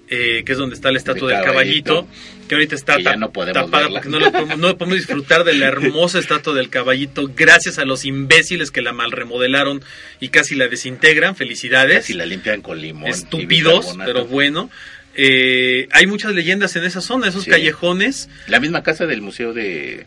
[0.10, 2.06] eh, que es donde está la estatua De del caballito,
[2.50, 4.02] que ahorita está Que ya tap- no podemos tapada verla.
[4.02, 7.86] porque no, la podemos, no podemos disfrutar de la hermosa estatua del caballito gracias a
[7.86, 9.82] los imbéciles que la mal remodelaron
[10.20, 11.38] y casi la desintegran.
[11.38, 12.06] Felicidades.
[12.06, 13.08] Si la limpian con limón.
[13.10, 14.70] Estúpidos, pero bueno.
[15.16, 17.49] Eh, hay muchas leyendas en esa zona, esos Sí.
[17.51, 18.30] callejones.
[18.47, 20.05] La misma casa del Museo de,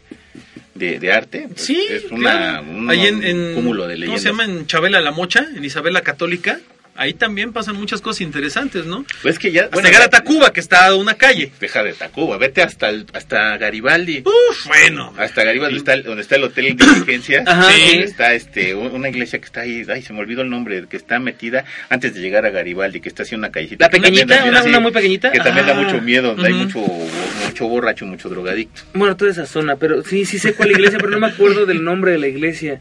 [0.74, 1.46] de, de Arte.
[1.48, 2.66] pues, Sí, Es una, claro.
[2.70, 4.22] un, Ahí en, en- cúmulo de ¿Cómo leyendas.
[4.22, 4.44] se llama?
[4.44, 6.60] En Chabela la Mocha, en Isabel la Católica.
[6.94, 9.06] Ahí también pasan muchas cosas interesantes, ¿no?
[9.22, 9.62] Pues es que ya.
[9.62, 11.50] Hasta bueno, llegar a Tacuba, que está a una calle.
[11.58, 14.22] Deja de Tacuba, vete hasta, el- hasta Garibaldi.
[14.26, 15.14] Uf, bueno.
[15.16, 17.44] Hasta Garibaldi está el- donde está el hotel de diligencias.
[17.48, 17.96] Ajá, Sí.
[17.98, 21.18] Está este, una iglesia que está ahí, ay, se me olvidó el nombre, que está
[21.18, 23.86] metida antes de llegar a Garibaldi, que está así una callecita.
[23.86, 25.32] La también pequeñita, una, sí, una muy pequeñita.
[25.32, 25.80] Que también da Ah.
[25.82, 28.82] mucho miedo, donde hay mucho, mucho borracho, mucho drogadicto.
[28.92, 31.82] Bueno, toda esa zona, pero sí, sí sé cuál iglesia, pero no me acuerdo del
[31.82, 32.80] nombre de la iglesia.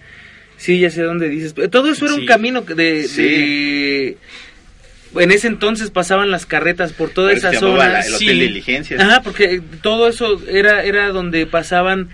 [0.61, 1.53] Sí, ya sé dónde dices.
[1.53, 2.19] Pero Todo eso era Sí.
[2.21, 3.23] un camino que de, Sí.
[3.23, 4.17] de-
[5.19, 7.89] En ese entonces pasaban las carretas por toda Por eso esa se zona.
[7.89, 8.27] la- el hotel sí.
[8.27, 9.01] de diligencias.
[9.01, 12.09] Ajá, porque todo eso era, era donde pasaban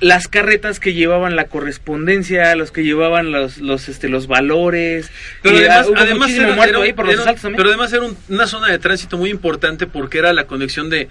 [0.00, 5.10] las carretas que llevaban la correspondencia, los que llevaban los, los, este, los valores.
[5.42, 8.16] Pero ah, además, hubo además era, era ahí por los era- pero además era un-
[8.28, 11.08] una zona de tránsito muy importante porque era la conexión de,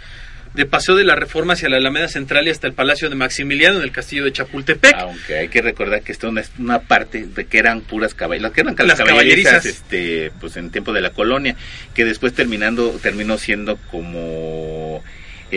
[0.55, 3.77] de Paseo de la Reforma hacia la Alameda Central y hasta el Palacio de Maximiliano
[3.77, 4.95] en el castillo de Chapultepec.
[4.97, 8.61] Aunque hay que recordar que esta es una parte de que eran puras caballerizas, que
[8.61, 9.65] eran Las caballerizas.
[9.65, 11.55] este, pues en tiempo de la colonia,
[11.93, 15.03] que después terminando terminó siendo como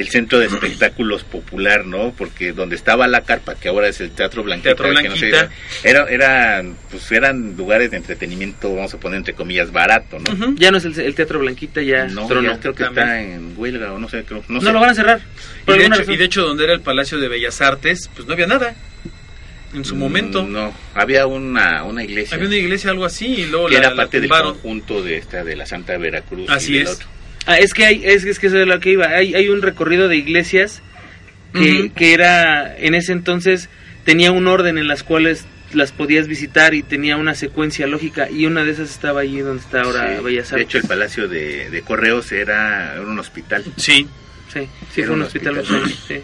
[0.01, 2.13] el centro de espectáculos popular, ¿no?
[2.17, 5.29] Porque donde estaba la carpa, que ahora es el Teatro Blanquita, Teatro que no sé,
[5.31, 5.53] Blanquita.
[5.85, 10.55] era, eran, pues eran lugares de entretenimiento, vamos a poner entre comillas, barato, ¿no?
[10.57, 13.07] Ya no es el, el Teatro Blanquita, ya No, ya creo que También.
[13.09, 14.73] está en huelga o no sé, creo, no, No, sé.
[14.73, 15.21] lo van a cerrar.
[15.65, 16.15] por Y de, hecho, razón.
[16.15, 18.75] y de hecho, donde era el Palacio de Bellas Artes, pues no había nada.
[19.75, 20.43] En su Mm, momento.
[20.45, 22.37] No, había una, una iglesia.
[22.37, 25.19] Había una iglesia, algo así, y luego que la, era la parte del conjunto de
[25.19, 26.95] esta de la Santa Veracruz Así y del es.
[26.95, 27.07] otro.
[27.47, 29.07] Ah, es que hay, es, es que eso es lo que iba.
[29.09, 30.83] Hay, hay un recorrido de iglesias
[31.55, 33.69] que, que era, en ese entonces,
[34.05, 38.47] tenía un orden en las cuales las podías visitar y tenía una secuencia lógica y
[38.47, 40.69] una de esas estaba allí donde está ahora Sí, Bellas De Artes.
[40.69, 43.65] hecho, el Palacio de, de Correos era, era un hospital.
[43.77, 44.07] Sí,
[44.53, 45.63] sí, sí, era fue un un hospital.
[46.07, 46.21] sí.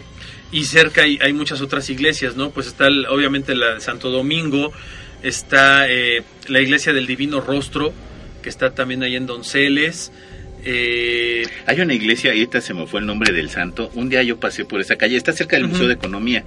[0.51, 2.49] y cerca hay, hay muchas otras iglesias, ¿no?
[2.51, 4.71] Pues está el- obviamente la de Santo Domingo,
[5.23, 7.93] está eh, la iglesia del Divino Rostro,
[8.41, 10.11] que está también ahí en Donceles.
[10.65, 13.91] Eh, Hay una iglesia, y ahorita se me fue el nombre del santo.
[13.93, 15.73] Un día yo pasé por esa calle, está cerca del Ujú.
[15.73, 16.43] Museo de Economía.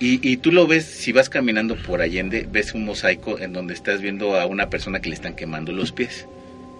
[0.00, 3.72] Y, y tú lo ves, si vas caminando por Allende, ves un mosaico en donde
[3.74, 6.26] estás viendo a una persona que le están quemando los pies.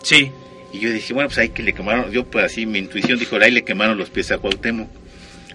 [0.02, 0.30] Sí.
[0.72, 3.36] Y yo dije, bueno, pues ahí que le quemaron, yo pues así, mi intuición dijo,
[3.36, 4.88] ahí le quemaron los pies a Cuauhtémoc.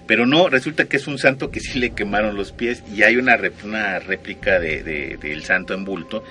[0.06, 3.16] Pero no, resulta que es un santo que sí le quemaron los pies y hay
[3.16, 6.24] una, una réplica de, de- del santo en bulto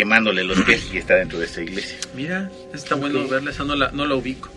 [0.00, 1.98] quemándole los pies y está dentro de esta iglesia.
[2.14, 4.48] Mira, está bueno verla, esa no la, no la ubico.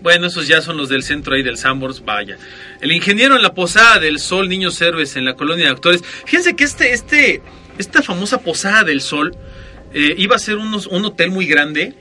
[0.00, 2.38] Bueno, esos ya son los del centro ahí del Sambors, vaya.
[2.80, 6.02] El ingeniero en la Posada del Sol, Niños Héroes en la colonia de actores.
[6.24, 7.42] Fíjense que este, este,
[7.76, 9.36] esta famosa Posada del Sol
[9.92, 11.92] eh, iba a ser unos, un hotel muy grande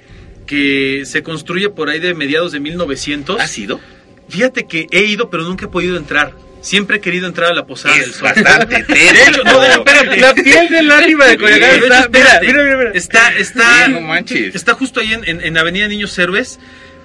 [0.47, 3.41] que se construye por ahí de mediados de 1900.
[3.41, 3.81] ¿Ha sido?
[4.29, 6.33] Fíjate que he ido, pero nunca he podido entrar.
[6.65, 8.23] Siempre he querido entrar a la Posada del Es Sol.
[8.23, 10.17] bastante De hecho, no, de- espérate.
[10.17, 12.91] La piel del ánima de Coyoacán hecho, está, mira, mira, mira.
[12.93, 14.55] Está, está, Sí, no manches.
[14.55, 16.59] está justo ahí en, en- en Avenida Niños Héroes,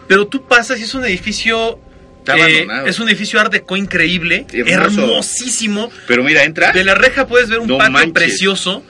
[0.09, 1.79] pero tú pasas y es un edificio,
[2.21, 2.87] Está eh, abandonado.
[2.87, 5.03] es un edificio art deco increíble, Hermoso.
[5.03, 5.93] hermosísimo.
[6.07, 6.73] Pero mira, entra.
[6.73, 8.13] De la reja puedes ver un No patio manches.
[8.15, 8.83] precioso.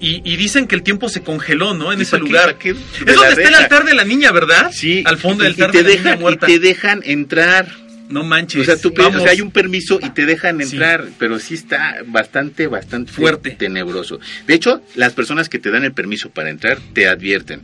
[0.00, 1.92] Y, y dicen que el tiempo se congeló, ¿no?
[1.92, 2.56] En ¿Y ese lugar.
[2.58, 2.76] qué es
[3.14, 4.70] donde está el altar de la niña, ¿verdad?
[4.72, 5.02] Sí.
[5.06, 6.46] Al fondo y- del y altar te de la niña dejan, y muerta.
[6.46, 7.66] te dejan entrar.
[8.08, 8.62] No manches.
[8.62, 9.22] O sea, tú pides- o Vamos.
[9.22, 10.62] sea, hay un permiso y te dejan Sí.
[10.76, 13.50] entrar, pero sí está bastante, bastante Fuerte.
[13.52, 14.20] tenebroso.
[14.46, 17.62] De hecho, las personas que te dan el permiso para entrar te advierten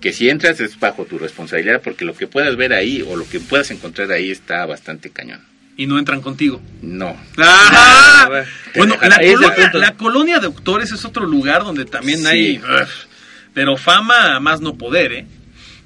[0.00, 3.28] que si entras es bajo tu responsabilidad porque lo que puedas ver ahí o lo
[3.28, 5.40] que puedas encontrar ahí está bastante cañón.
[5.76, 6.60] Y no entran contigo.
[6.82, 7.16] No.
[7.38, 8.42] ¡Ah!
[8.76, 9.78] Bueno, la colonia, punto.
[9.78, 12.26] la colonia de doctores es otro lugar donde también Sí.
[12.26, 12.60] hay...
[13.54, 15.26] pero fama a más no poder, ¿eh?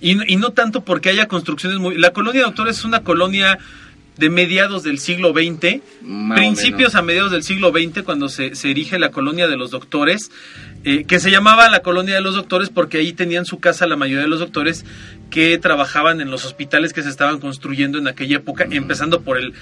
[0.00, 1.96] Y, y no tanto porque haya construcciones muy...
[1.96, 3.58] La colonia de doctores es una colonia
[4.22, 8.70] de mediados del siglo XX, Más principios a mediados del siglo XX, cuando se, se
[8.70, 10.30] erige la colonia de los doctores,
[10.84, 13.96] eh, que se llamaba la colonia de los doctores porque ahí tenían su casa la
[13.96, 14.84] mayoría de los doctores
[15.30, 19.54] que trabajaban en los hospitales que se estaban construyendo en aquella época, empezando por el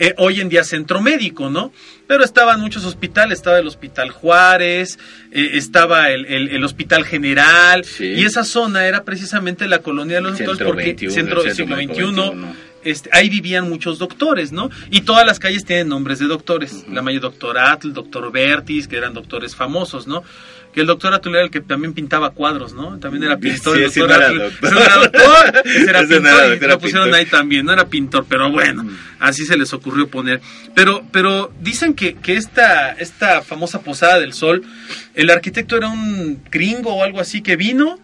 [0.00, 1.72] eh, hoy en día centro médico, ¿no?
[2.06, 4.96] Pero estaban muchos hospitales, estaba el Hospital Juárez,
[5.32, 8.04] eh, estaba el, el- el Hospital General, Sí.
[8.16, 11.50] y esa zona era precisamente la colonia de los Centro doctores porque 21, centro del
[11.50, 12.54] el siglo XXI, médico 21.
[12.90, 14.70] Este, ahí vivían muchos doctores, ¿no?
[14.90, 16.86] Y todas las calles tienen nombres de doctores.
[16.90, 20.24] La mayor doctor Atl, doctor Bertis, que eran doctores famosos, ¿no?
[20.72, 22.98] Que el doctor Atl era el que también pintaba cuadros, ¿no?
[22.98, 23.76] También era pintor.
[23.76, 24.38] Sí, el doctor no era Atl.
[24.38, 24.72] doctor.
[24.72, 27.14] No era doctor, era no era y lo pusieron pintor.
[27.14, 27.66] ahí también.
[27.66, 28.86] No era pintor, pero bueno,
[29.18, 30.40] así se les ocurrió poner.
[30.74, 34.62] Pero, pero dicen que, que esta, esta famosa Posada del Sol,
[35.14, 37.98] el arquitecto era un gringo o algo así que vino,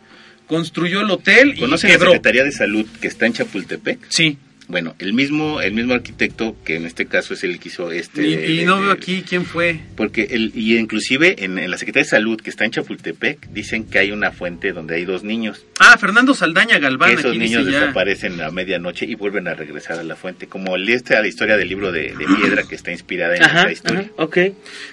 [0.47, 1.99] construyó el hotel y ¿Conocen la.
[1.99, 3.99] Secretaría de Salud que está en Chapultepec?
[4.09, 4.39] Sí.
[4.67, 8.27] Bueno, el mismo, el mismo arquitecto que en este caso es el que hizo este.
[8.51, 9.79] Y, no veo aquí quién fue.
[9.95, 13.85] Porque el, y inclusive en, en la Secretaría de Salud que está en Chapultepec dicen
[13.85, 15.65] que hay una fuente donde hay dos niños.
[15.81, 17.11] Ah, Fernando Saldaña Galván.
[17.11, 17.81] que esos aquí niños dice ya.
[17.83, 20.47] desaparecen a medianoche y vuelven a regresar a la fuente.
[20.47, 23.73] Como esta la historia del libro de, de piedra que está inspirada en Ajá, esa
[23.73, 24.01] historia.
[24.01, 24.37] ajá, ok.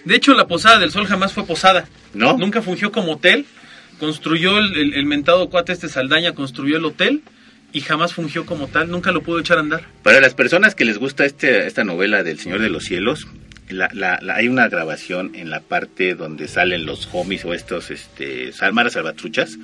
[0.05, 1.87] De hecho, la Posada del Sol jamás fue posada.
[2.13, 2.37] ¿No?
[2.37, 3.45] Nunca fungió como hotel.
[3.99, 7.21] Construyó el, el- el mentado cuate este Saldaña, construyó el hotel
[7.73, 8.89] y jamás fungió como tal.
[8.89, 9.85] Nunca lo pudo echar a andar.
[10.03, 13.27] Para las personas que les gusta este, esta novela del Señor de los Cielos,
[13.69, 17.89] la, la- la- hay una grabación en la parte donde salen los homies o estos
[17.91, 19.57] este, salmaras salvatruchas.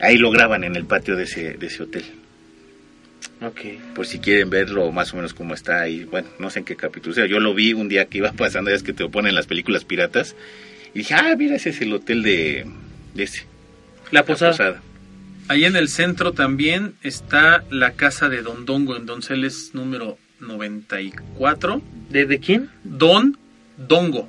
[0.00, 2.04] Ahí lo graban en el patio de ese, de ese hotel.
[3.40, 3.60] Ok.
[3.94, 6.04] Por si quieren verlo más o menos como está ahí.
[6.04, 7.26] Bueno, no sé en qué capítulo sea.
[7.26, 9.46] Yo lo vi un día que iba pasando, ya es que te lo ponen las
[9.46, 10.34] películas piratas.
[10.94, 12.66] Y dije, ah, mira, ese es el hotel de,
[13.14, 13.44] de ese.
[14.10, 14.82] La la posada.
[15.48, 21.80] Ahí en el centro también está la casa de Don Dongo en Donceles número 94.
[22.10, 22.68] ¿De, de quién?
[22.84, 23.38] Don
[23.78, 24.28] Dongo.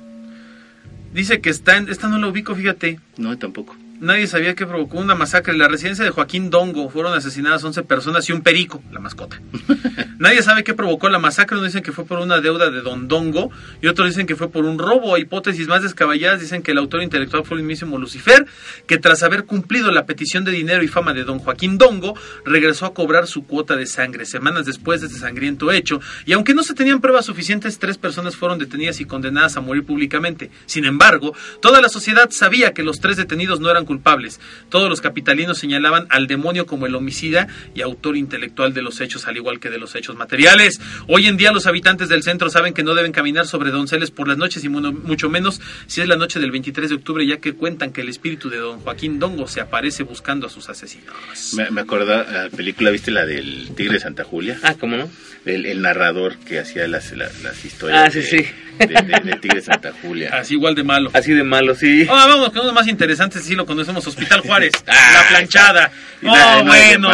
[1.12, 1.90] Dice que está en...
[1.90, 3.00] Esta no la ubico, fíjate.
[3.18, 3.76] No, tampoco.
[4.00, 5.52] Nadie sabía que provocó una masacre.
[5.52, 9.38] En la residencia de Joaquín Dongo fueron asesinadas 11 personas y un perico, la mascota.
[10.18, 11.58] Nadie sabe qué provocó la masacre.
[11.58, 13.50] Unos dicen que fue por una deuda de Don Dongo
[13.82, 15.18] y otros dicen que fue por un robo.
[15.18, 18.46] Hipótesis más descabelladas dicen que el autor intelectual fue el mismísimo Lucifer,
[18.86, 22.14] que tras haber cumplido la petición de dinero y fama de Don Joaquín Dongo,
[22.46, 24.24] regresó a cobrar su cuota de sangre.
[24.24, 28.34] Semanas después de este sangriento hecho, y aunque no se tenían pruebas suficientes, tres personas
[28.34, 30.50] fueron detenidas y condenadas a morir públicamente.
[30.64, 34.38] Sin embargo, toda la sociedad sabía que los tres detenidos no eran culpables.
[34.68, 39.26] Todos los capitalinos señalaban al demonio como el homicida y autor intelectual de los hechos,
[39.26, 40.80] al igual que de los hechos materiales.
[41.08, 44.28] Hoy en día los habitantes del centro saben que no deben caminar sobre donceles por
[44.28, 47.38] las noches y mu- mucho menos si es la noche del 23 de octubre, ya
[47.38, 51.12] que cuentan que el espíritu de don Joaquín Dongo se aparece buscando a sus asesinos.
[51.54, 54.58] Me, me acordaba, la película, ¿viste la del Tigre de Santa Julia?
[54.62, 55.10] Ah, ¿cómo no?
[55.44, 58.36] El, el narrador que hacía las, las, las historias Ah, sí, de, sí.
[58.78, 60.30] de- Tigre de Santa Julia.
[60.34, 61.10] Así igual de malo.
[61.14, 62.06] Así de malo, sí.
[62.10, 65.90] Ah, vamos con unos más interesantes, sí lo conocemos, Hospital Juárez, Ah, La Planchada.
[66.22, 67.10] Oh, bueno,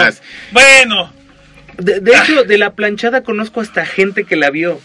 [0.53, 1.13] bueno.
[1.79, 4.81] De, de hecho, de la planchada conozco hasta gente que la vio.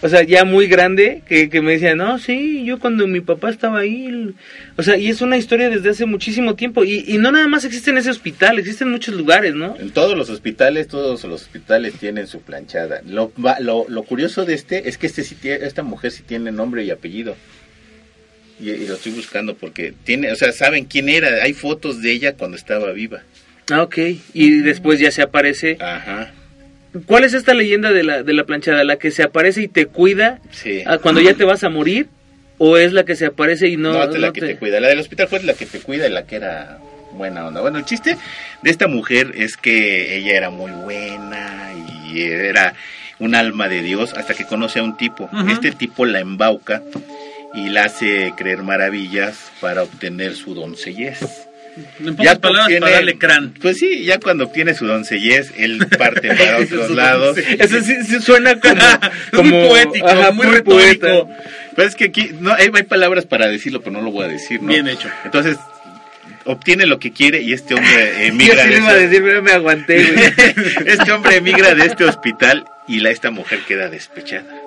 [0.00, 3.50] o sea, ya muy grande, que, que me decía, no, sí, yo cuando mi papá
[3.50, 4.34] estaba ahí,
[4.76, 7.64] o sea, y es una historia desde hace muchísimo tiempo, y, y no nada más
[7.64, 9.76] existe en ese hospital, existe en muchos lugares, ¿no?
[9.78, 13.02] En todos los hospitales, todos los hospitales tienen su planchada.
[13.06, 13.30] Lo,
[13.60, 15.22] lo, lo curioso de este es que este
[15.66, 17.36] esta mujer sí tiene nombre y apellido.
[18.62, 21.42] Y, y lo estoy buscando porque tiene, o sea, saben quién era.
[21.42, 23.22] Hay fotos de ella cuando estaba viva.
[23.70, 23.98] Ah, ok,
[24.34, 25.76] y después ya se aparece.
[25.80, 26.32] Ajá,
[27.06, 28.84] ¿Cuál es esta leyenda de la, de la planchada?
[28.84, 30.84] ¿La que se aparece y te cuida sí.
[31.02, 32.08] cuando ya te vas a morir?
[32.58, 34.56] ¿O es la que se aparece y no, No, es la no que te...
[34.56, 34.78] cuida.
[34.78, 36.78] La del hospital fue la que te cuida y la que era
[37.12, 37.60] buena onda.
[37.62, 38.18] Bueno, el chiste
[38.62, 41.72] de esta mujer es que ella era muy buena
[42.12, 42.74] y era
[43.18, 45.30] un alma de Dios hasta que conoce a un tipo.
[45.48, 46.82] Este tipo la embauca
[47.54, 51.18] y la hace creer maravillas para obtener su doncellez.
[52.04, 53.54] En pocas palabras, obtiene- para darle crán.
[53.60, 57.38] Pues sí, ya cuando obtiene su doncellez, él parte para otros lados.
[57.38, 58.80] Eso sí, sí suena como...
[59.32, 61.28] Como muy poético, ajá, muy, retórico.
[61.74, 64.28] Pues es que aquí no hay, hay palabras para decirlo, pero no lo voy a
[64.28, 64.68] decir, ¿no?
[64.68, 65.08] Bien hecho.
[65.24, 65.56] Entonces,
[66.44, 69.22] obtiene lo que quiere y este hombre Yo emigra sí de le iba a decir,
[69.22, 70.32] pero me aguanté, güey.
[70.86, 74.61] este hombre emigra de este hospital y la esta mujer queda despechada.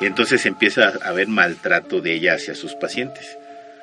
[0.00, 3.36] Y entonces empieza a haber maltrato de ella hacia sus pacientes.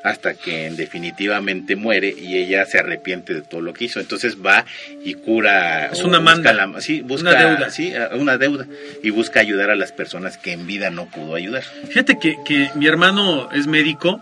[0.03, 3.99] Hasta que en definitivamente muere y ella se arrepiente de todo lo que hizo.
[3.99, 4.63] Entonces va
[5.03, 5.87] y cura.
[5.87, 6.53] Es una busca manda.
[6.53, 7.69] la- sí, busca, Una deuda.
[7.71, 8.65] Sí, una deuda.
[9.03, 11.63] Y busca ayudar a las personas que en vida no pudo ayudar.
[11.89, 14.21] Fíjate que, que mi hermano es médico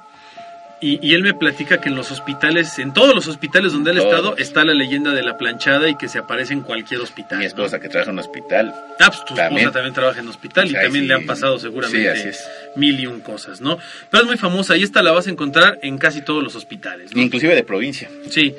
[0.85, 3.97] y, y él me platica que en los hospitales, en todos los hospitales donde él
[3.99, 7.37] ha estado, está la leyenda de la planchada y que se aparece en cualquier hospital.
[7.39, 7.47] Mi ¿no?
[7.47, 8.73] esposa que trabaja en un hospital.
[8.99, 9.59] Ah, pues tu También.
[9.61, 11.07] esposa también trabaja en hospital y Sí, también sí.
[11.07, 12.39] le han pasado seguramente Sí,
[12.75, 13.77] mil y un cosas, ¿no?
[14.09, 17.15] Pero es muy famosa y esta la vas a encontrar en casi todos los hospitales,
[17.15, 17.21] ¿no?
[17.21, 18.09] Inclusive de provincia.
[18.29, 18.53] Sí.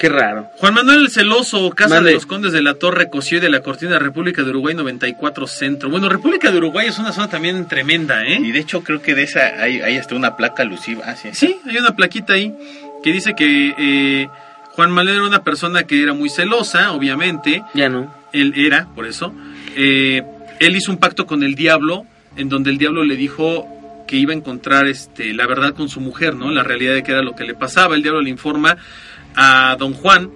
[0.00, 0.50] Qué raro.
[0.56, 3.60] Juan Manuel el Celoso, Casa de los Condes de la Torre, Cosío y de la
[3.60, 5.90] Cortina, República de Uruguay 94 Centro.
[5.90, 8.40] Bueno, República de Uruguay es una zona también tremenda, ¿eh?
[8.42, 11.04] Y de hecho creo que de esa hay, hay hasta una placa alusiva.
[11.06, 11.28] Ah, sí.
[11.34, 12.54] Sí, hay una plaquita ahí
[13.02, 14.28] que dice que eh,
[14.70, 17.62] Juan Manuel era una persona que era muy celosa, obviamente.
[17.74, 18.10] Ya no.
[18.32, 19.34] Él era, por eso.
[19.76, 20.22] Eh,
[20.60, 23.68] él hizo un pacto con el diablo, en donde el diablo le dijo
[24.06, 26.50] que iba a encontrar este, la verdad con su mujer, ¿no?
[26.50, 27.94] La realidad de qué era lo que le pasaba.
[27.94, 28.78] El diablo le informa
[29.34, 30.30] a don Juan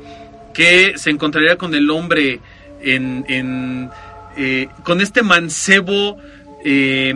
[0.53, 2.41] que se encontraría con el hombre
[2.81, 3.91] en, en,
[4.37, 6.19] eh, con este mancebo
[6.65, 7.15] eh,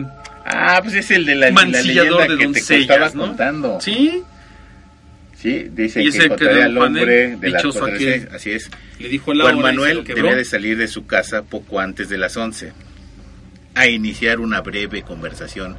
[0.51, 3.27] Ah, pues es el de la, la mancillador leyenda de que te estaba doncellas, ¿no?
[3.27, 3.81] contando.
[3.81, 4.23] Sí,
[5.39, 7.63] Sí, dice que encontraría al hombre de las.
[8.33, 8.69] Así es.
[8.99, 12.35] le dijo hora Juan Manuel debía de salir de su casa poco antes de las
[12.35, 12.73] 11
[13.73, 15.77] a iniciar una breve conversación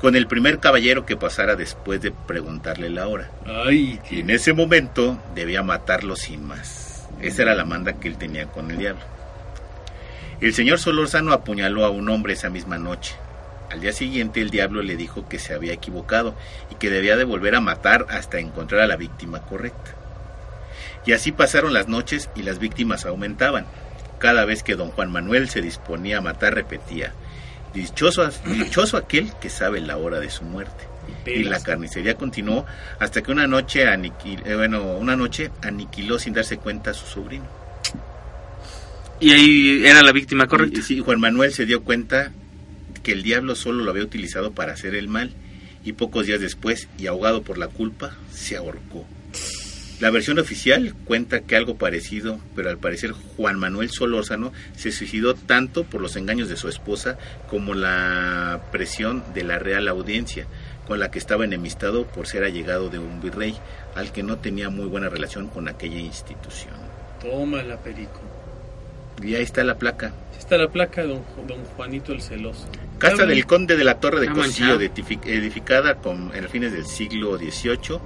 [0.00, 3.30] con el primer caballero que pasara después de preguntarle la hora.
[3.46, 7.08] Ay, Y en ese momento debía matarlo sin más.
[7.20, 9.02] Esa era la manda que él tenía con el diablo.
[10.40, 13.14] El señor Solórzano apuñaló a un hombre esa misma noche.
[13.70, 16.34] Al día siguiente el diablo le dijo que se había equivocado
[16.70, 19.92] y que debía de volver a matar hasta encontrar a la víctima correcta.
[21.06, 23.66] Y así pasaron las noches y las víctimas aumentaban.
[24.18, 27.12] Cada vez que don Juan Manuel se disponía a matar repetía,
[27.74, 30.84] dichoso, dichoso aquel que sabe la hora de su muerte.
[31.26, 32.64] Y la carnicería continuó
[32.98, 37.06] hasta que una noche, aniquil- eh, bueno, una noche aniquiló sin darse cuenta a su
[37.06, 37.46] sobrino.
[39.20, 40.80] Y ahí era la víctima correcta.
[40.80, 42.32] Y, sí, Juan Manuel se dio cuenta
[43.02, 45.32] que el diablo solo lo había utilizado para hacer el mal
[45.84, 49.06] y pocos días después, y ahogado por la culpa, se ahorcó.
[50.04, 55.32] La versión oficial cuenta que algo parecido, pero al parecer Juan Manuel Solórzano se suicidó
[55.34, 57.16] tanto por los engaños de su esposa
[57.48, 60.46] como la presión de la Real Audiencia,
[60.86, 63.56] con la que estaba enemistado por ser allegado de un virrey,
[63.94, 66.74] al que no tenía muy buena relación con aquella institución.
[67.22, 68.20] Tómala, Perico.
[69.22, 70.12] Y ahí está la placa.
[70.38, 72.68] Está la placa de don, don Juanito el Celoso.
[72.98, 73.46] Casa del.
[73.46, 78.00] Conde de la Torre de Cosillo, edificada con, en los fines del siglo XVIII,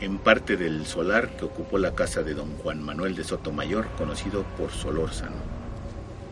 [0.00, 4.44] en parte del solar que ocupó la casa de don Juan Manuel de Sotomayor, conocido
[4.58, 5.36] por Solórzano.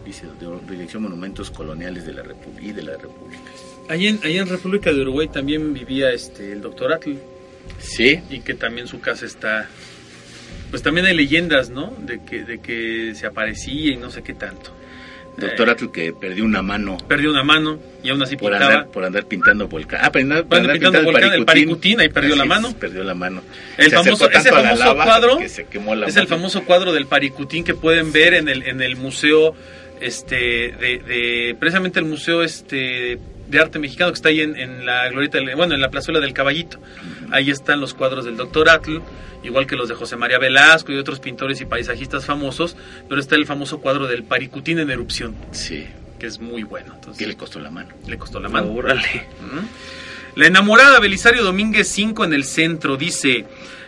[0.04, 0.26] Dice,
[0.68, 3.50] Dirección Monumentos Coloniales de la República y de la República.
[3.88, 7.14] Ahí en, ahí en República de Uruguay también vivía este el doctor Atl
[7.78, 9.68] Sí, y que también su casa está
[10.70, 11.94] pues también hay leyendas, ¿no?
[12.00, 14.72] De que de que se aparecía y no sé qué tanto.
[15.36, 18.72] Doctor Eh, Atl que perdió una mano perdió una mano y aún así por pintaba.
[18.74, 20.00] andar, por andar pintando volcán.
[20.02, 22.44] Ah, por andar, por Bueno, andar pintando pintando volcán, el paricutín, ahí perdió Así la
[22.44, 22.74] es, mano.
[22.78, 23.42] perdió la mano.
[23.78, 26.92] El Se famoso, ese la famoso cuadro que se quemó la es el famoso cuadro
[26.92, 29.54] del Paricutín que pueden ver en el, en el museo,
[30.00, 30.36] este,
[30.78, 33.18] de, de- precisamente el museo este
[33.48, 36.20] de arte mexicano que está ahí en, en la glorieta, del- bueno, en la plazuela
[36.20, 36.78] del Caballito.
[37.34, 38.98] Ahí están los cuadros del Doctor Atl,
[39.42, 42.76] igual que los de José María Velasco y otros pintores y paisajistas famosos,
[43.08, 45.34] pero está el famoso cuadro del Paricutín en erupción.
[45.50, 45.84] Sí.
[46.18, 46.92] que es muy bueno.
[46.94, 47.90] Entonces, ¿Qué le costó la mano?
[48.06, 48.70] le costó la mano.
[48.72, 49.26] Órale.
[50.36, 53.44] La enamorada Belisario Domínguez 5 en el centro dice,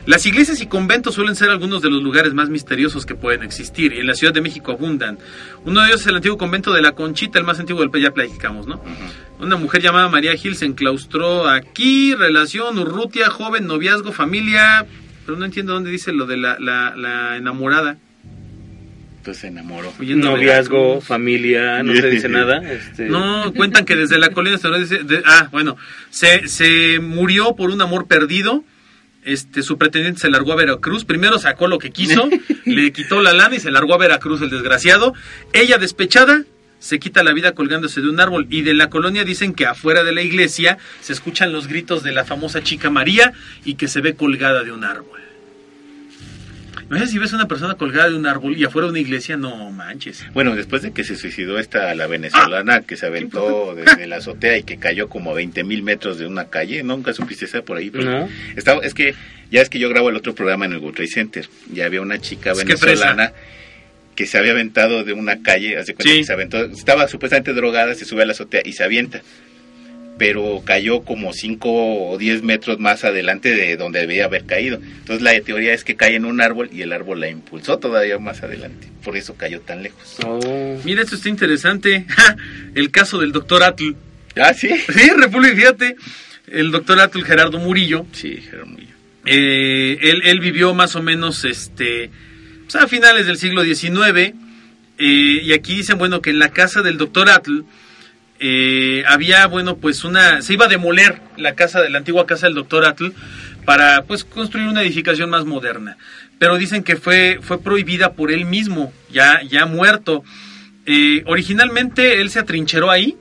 [0.07, 3.93] las iglesias y conventos suelen ser algunos de los lugares más misteriosos que pueden existir
[3.93, 5.19] y en la Ciudad de México abundan.
[5.65, 8.05] Uno de ellos es el antiguo convento de la Conchita, el más antiguo del país,
[8.05, 8.83] ya platicamos, ¿no?
[9.41, 14.87] Una mujer llamada María Gil se enclaustró aquí, relación, urrutia, joven, noviazgo, familia,
[15.27, 17.99] pero no entiendo dónde dice lo de la, la- la enamorada.
[19.19, 19.93] Entonces se enamoró.
[19.99, 22.59] Noviazgo, familia, no se dice nada.
[22.63, 25.77] Este, No, cuentan que desde la colina se dice, de- ah, bueno,
[26.11, 28.63] se, se murió por un amor perdido.
[29.27, 31.05] Este, su pretendiente se largó a Veracruz.
[31.05, 32.31] Primero sacó lo que quiso,
[32.65, 35.15] le quitó la lana y se largó a Veracruz el desgraciado.
[35.53, 36.45] Ella despechada
[36.79, 40.05] se quita la vida colgándose de un árbol y de la colonia dicen que afuera
[40.05, 43.33] de la iglesia se escuchan los gritos de la famosa chica María
[43.65, 45.26] y que se ve colgada de un árbol.
[46.89, 49.71] Imagínate si ves una persona colgada de un árbol y afuera de una iglesia, no
[49.73, 50.25] manches.
[50.33, 54.57] Bueno, después de que se suicidó esta, la venezolana que se aventó desde la azotea
[54.59, 57.77] y que cayó como a 20 mil metros de una calle, nunca supiste esa por
[57.77, 57.91] ahí.
[57.91, 58.29] Pero No.
[58.57, 59.15] estaba, es que
[59.51, 62.01] ya es que yo grabo el otro programa en el World Trade Center y había
[62.01, 63.33] una chica Es que venezolana
[64.15, 66.19] que se había aventado de una calle, hace cuenta Sí.
[66.21, 69.21] que se aventó, estaba supuestamente drogada, se sube a la azotea y se avienta.
[70.19, 74.77] Pero cayó como 5 o 10 metros más adelante de donde debía haber caído.
[74.77, 78.19] Entonces la teoría es que cae en un árbol y el árbol la impulsó todavía
[78.19, 78.89] más adelante.
[79.05, 80.17] Por eso cayó tan lejos.
[80.25, 80.81] Oh.
[80.85, 82.07] Mira, esto está interesante.
[82.09, 82.37] ¡Ja!
[82.75, 83.93] El caso del doctor Atl.
[84.37, 84.69] Ah, sí.
[84.93, 85.97] Sí, República, fíjate.
[86.47, 88.07] El doctor Atl Gerardo Murillo.
[88.13, 88.95] Sí, Gerardo Murillo.
[89.27, 92.11] eh, él, él vivió más o menos este,
[92.63, 93.89] pues, a finales del siglo XIX.
[94.99, 97.65] eh, y aquí dicen, bueno, que en la casa del doctor Atl
[98.39, 100.43] eh, había, bueno, pues una.
[100.43, 103.09] Se iba a demoler la casa, la antigua casa del doctor Atl
[103.65, 105.97] para, pues, construir una edificación más moderna.
[106.39, 110.23] Pero dicen que fue, fue prohibida por él mismo, ya, ya muerto.
[110.85, 113.17] Eh, originalmente él se atrincheró ahí,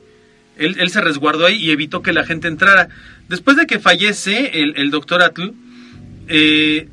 [0.57, 2.89] él, se resguardó ahí y evitó que la gente entrara.
[3.27, 5.51] Después de que fallece el, el doctor Atl,
[6.27, 6.87] eh,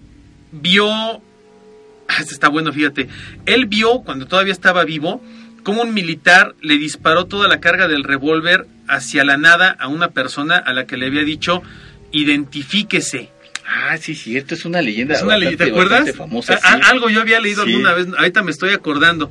[0.52, 3.08] vio, ah, este está bueno, fíjate,
[3.46, 5.22] él vio cuando todavía estaba vivo
[5.62, 10.08] cómo un militar le disparó toda la carga del revólver hacia la nada a una
[10.10, 11.62] persona a la que le había dicho
[12.12, 13.30] identifíquese.
[13.66, 15.14] Ah, sí, cierto, es una leyenda.
[15.14, 16.14] Es una ley, ¿te acuerdas?
[16.14, 16.68] famosa, sí.
[16.90, 17.70] algo yo había leído Sí.
[17.72, 19.30] alguna vez, ahorita me estoy acordando.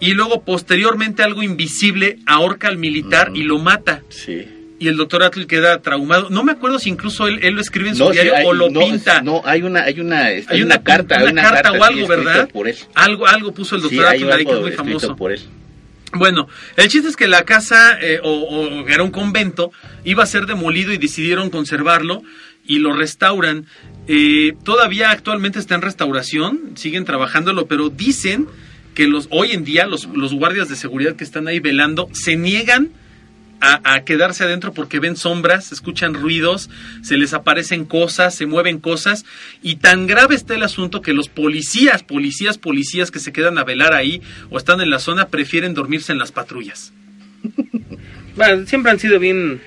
[0.00, 4.02] Y luego posteriormente algo invisible ahorca al militar y lo mata.
[4.10, 4.46] Sí.
[4.80, 6.30] Y el doctor Atl queda traumado.
[6.30, 8.46] No me acuerdo si incluso él, él lo escribe en su No, sí, diario hay-
[8.46, 9.22] o lo no, pinta.
[9.22, 11.80] No, hay una, hay una, Hay una, una carta, una hay una carta o sí,
[11.82, 12.48] algo, ¿verdad?
[12.50, 12.76] Por él.
[12.94, 15.16] Algo, algo puso el Sí, doctor hay Atl ahí que es muy famoso.
[15.16, 15.40] por él.
[16.14, 19.72] Bueno, el chiste es que la casa eh, o, o era un convento,
[20.04, 22.22] iba a ser demolido y decidieron conservarlo
[22.64, 23.66] y lo restauran.
[24.06, 28.46] Eh, todavía actualmente está en restauración, siguen trabajándolo, pero dicen
[28.94, 32.36] que los hoy en día los, los guardias de seguridad que están ahí velando se
[32.36, 32.88] niegan
[33.60, 36.70] a, a quedarse adentro porque ven sombras, escuchan ruidos,
[37.02, 39.24] se les aparecen cosas, se mueven cosas
[39.62, 43.64] y tan grave está el asunto que los policías, policías, policías que se quedan a
[43.64, 46.92] velar ahí o están en la zona prefieren dormirse en las patrullas.
[48.38, 49.60] Bueno, siempre han sido bien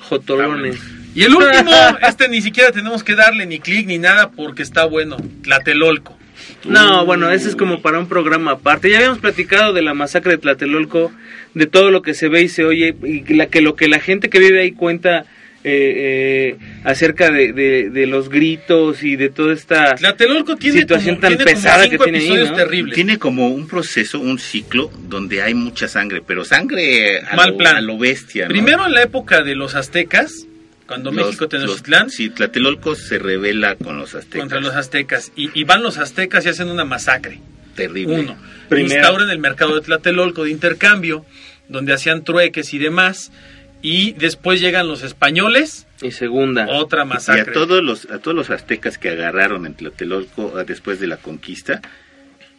[0.00, 0.76] jotolones.
[1.14, 1.70] Y el último,
[2.02, 6.18] este ni siquiera tenemos que darle ni clic ni nada porque está bueno, Tlatelolco.
[6.64, 8.90] No, bueno, ese es como para un programa aparte.
[8.90, 11.12] Ya habíamos platicado de la masacre de Tlatelolco,
[11.54, 13.98] de todo lo que se ve y se oye, y la, que lo que la
[14.00, 15.24] gente que vive ahí cuenta
[15.64, 19.94] eh, eh, acerca de, de- de los gritos y de toda esta...
[19.94, 22.56] Tlatelolco tiene Situación como, tan tiene como pesada que tiene ahí, episodios ¿no?
[22.56, 22.94] terribles.
[22.96, 27.56] Tiene como un proceso, un ciclo donde hay mucha sangre, pero sangre a, Mal lo,
[27.58, 27.76] plan.
[27.76, 28.44] a lo bestia.
[28.44, 28.48] ¿no?
[28.48, 30.46] Primero en la época de los aztecas,
[30.92, 34.40] cuando Los- México los- Tenochtitlán Sí, Tlatelolco se revela con los aztecas.
[34.40, 37.40] contra los aztecas y, y van los aztecas y hacen una masacre.
[37.74, 38.20] Terrible.
[38.20, 38.36] Uno,
[38.68, 38.94] Primero.
[39.00, 41.24] instauran el mercado de Tlatelolco de intercambio,
[41.68, 43.32] donde hacían trueques y demás,
[43.80, 46.66] y después llegan los españoles, Y segunda.
[46.68, 47.50] otra Y masacre.
[47.50, 51.16] a todos los a todos los aztecas que agarraron en Tlatelolco ah, después de la
[51.16, 51.80] conquista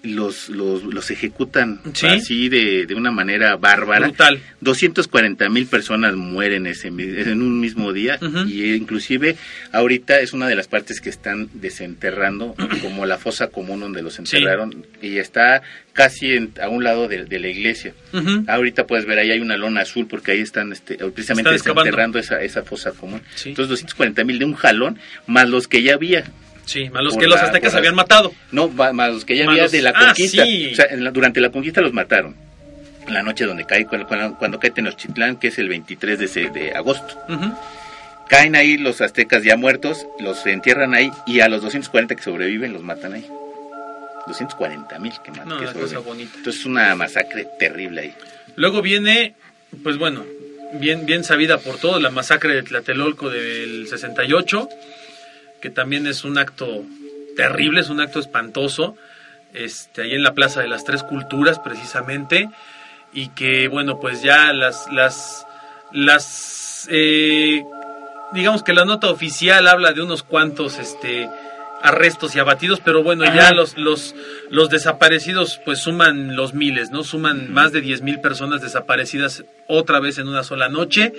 [0.04, 2.08] los los, los ejecutan Sí.
[2.08, 4.08] así de, de una manera bárbara.
[4.08, 4.42] Brutal.
[4.60, 8.40] 240 mil personas mueren ese en un mismo día Ujú.
[8.48, 9.38] y inclusive
[9.72, 14.20] ahorita es una de las partes que están desenterrando como la fosa común donde los
[14.20, 15.62] enterraron y está
[15.94, 17.94] casi en- a un lado de, de la iglesia.
[18.48, 21.84] Ahorita puedes ver ahí hay una lona azul porque ahí están este, precisamente excavando.
[21.84, 23.22] desenterrando esa, esa fosa común.
[23.36, 23.50] Sí.
[23.50, 26.26] Entonces 240 mil de un jalón más los que ya había.
[26.66, 28.34] Sí, a los que los aztecas habían matado.
[28.52, 30.44] No, más los que ya había de la ah, conquista.
[30.46, 30.72] sí.
[30.72, 32.36] O sea, en la- durante la conquista los mataron.
[33.08, 37.20] La noche donde cae, cuando, cae Tenochtitlán, que es el 23 de, agosto.
[38.30, 42.72] Caen ahí los aztecas ya muertos, los entierran ahí y a los 240 que sobreviven
[42.72, 43.28] los matan ahí.
[44.28, 45.46] 240 mil que más.
[45.46, 46.32] No, que cosa bonita.
[46.38, 48.14] Entonces es una masacre terrible ahí.
[48.56, 49.36] Luego viene,
[49.84, 50.24] pues bueno,
[50.74, 54.70] bien, bien sabida por todos, la masacre de Tlatelolco del 68,
[55.64, 56.84] que también es un acto
[57.38, 58.98] terrible, es un acto espantoso,
[59.54, 62.50] este, ahí en la Plaza de las Tres Culturas precisamente,
[63.14, 65.48] y que bueno, pues ya las, las,
[65.94, 67.64] las, eh,
[68.34, 71.30] digamos que la nota oficial habla de unos cuantos, este,
[71.82, 74.16] arrestos y abatidos, pero bueno, ya los, los,
[74.50, 77.06] los desaparecidos pues suman los miles, ¿no?
[77.06, 81.14] Suman más de 10 mil personas desaparecidas otra vez en una sola noche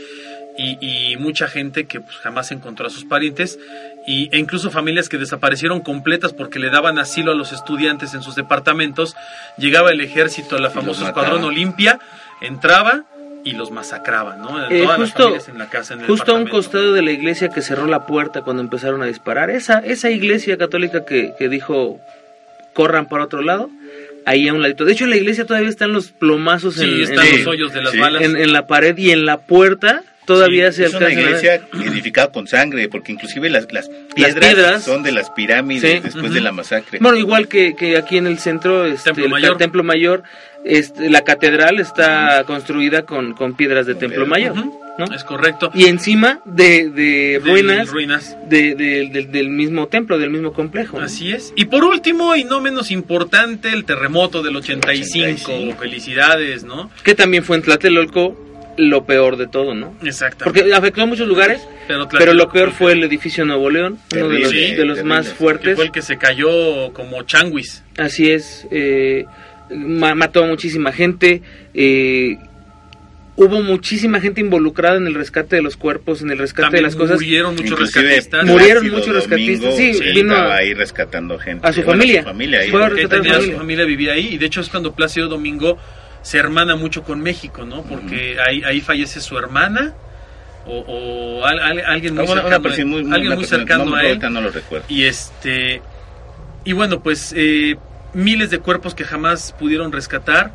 [0.59, 3.59] y, y mucha gente que pues, jamás encontró a sus parientes
[4.07, 8.23] y, e incluso familias que desaparecieron completas porque le daban asilo a los estudiantes en
[8.23, 9.17] sus departamentos.
[9.59, 11.07] Llegaba el ejército, la famosa.
[11.07, 11.99] Escuadrón Olimpia,
[12.41, 13.05] entraba
[13.45, 14.69] y los masacraban, ¿no?
[14.71, 17.03] Eh, Todas las justo- familias en la casa, en el Justo a un costado de
[17.03, 19.51] la iglesia que cerró la puerta cuando empezaron a disparar.
[19.51, 21.99] Esa, esa iglesia católica que, que dijo
[22.73, 23.71] corran para otro lado,
[24.27, 24.85] ahí a un ladito.
[24.85, 27.73] De hecho, en la iglesia todavía están los plomazos en, Sí, están en- los hoyos
[27.73, 27.99] de las sí.
[27.99, 28.23] balas.
[28.23, 32.31] en- en la pared y en la puerta todavía se Es una a iglesia edificada
[32.33, 34.85] con sangre, porque inclusive las, las, piedras, piedras.
[34.85, 36.01] son de las pirámides Sí.
[36.01, 36.99] después de la masacre.
[37.01, 39.57] Bueno, igual que, que aquí en el centro, este, Templo el Mayor.
[39.59, 40.23] Templo Mayor,
[40.65, 44.55] este, la catedral está construida con, con piedras de Con Templo piedras.
[44.57, 44.73] Mayor.
[44.97, 45.13] ¿no?
[45.13, 45.73] Es correcto.
[45.75, 48.37] Y encima de, de De- ruinas, ruinas.
[48.49, 51.01] de- de- del- del mismo templo, del mismo complejo.
[51.01, 51.05] ¿no?
[51.05, 51.53] Así es.
[51.57, 55.51] Y por último, y no menos importante, el terremoto del 85.
[55.51, 55.81] 85.
[55.81, 56.93] Felicidades, ¿no?
[57.03, 58.37] Que también fue en Tlatelolco
[58.77, 59.95] lo peor de todo, ¿no?
[60.05, 60.45] Exactamente.
[60.63, 64.29] Porque afectó a muchos lugares, pero, pero lo peor fue el edificio Nuevo León, uno
[64.29, 65.77] de los, de los más que fuertes.
[65.77, 67.83] fue el que se cayó como changuis.
[67.97, 69.25] Así es, eh,
[69.71, 71.43] ma- mató a muchísima gente,
[71.75, 72.37] eh,
[73.37, 76.87] hubo muchísima gente involucrada en el rescate de los cuerpos, en el rescate También de
[76.89, 77.17] las cosas.
[77.17, 78.47] murieron muchos Inclusive rescatistas.
[78.47, 81.67] Murieron muchos rescatistas, sí, vino estaba a- ahí rescatando gente.
[81.67, 82.21] a su Bueno, familia.
[82.23, 82.71] su familia ahí.
[82.73, 85.79] A a tenía su familia vivía ahí y de hecho es cuando Plácido Domingo
[86.25, 87.83] se hermana mucho con México, ¿no?
[87.83, 89.93] Porque ahí, ahí fallece su hermana
[90.67, 93.95] o, o al- al- alguien muy Una- una cercano, muy- alguien una muy cercano no,
[93.95, 94.19] a él.
[94.33, 94.87] no lo recuerdo.
[94.89, 95.83] Y este
[96.65, 97.77] y bueno, pues eh,
[98.15, 100.53] miles de cuerpos que jamás pudieron rescatar,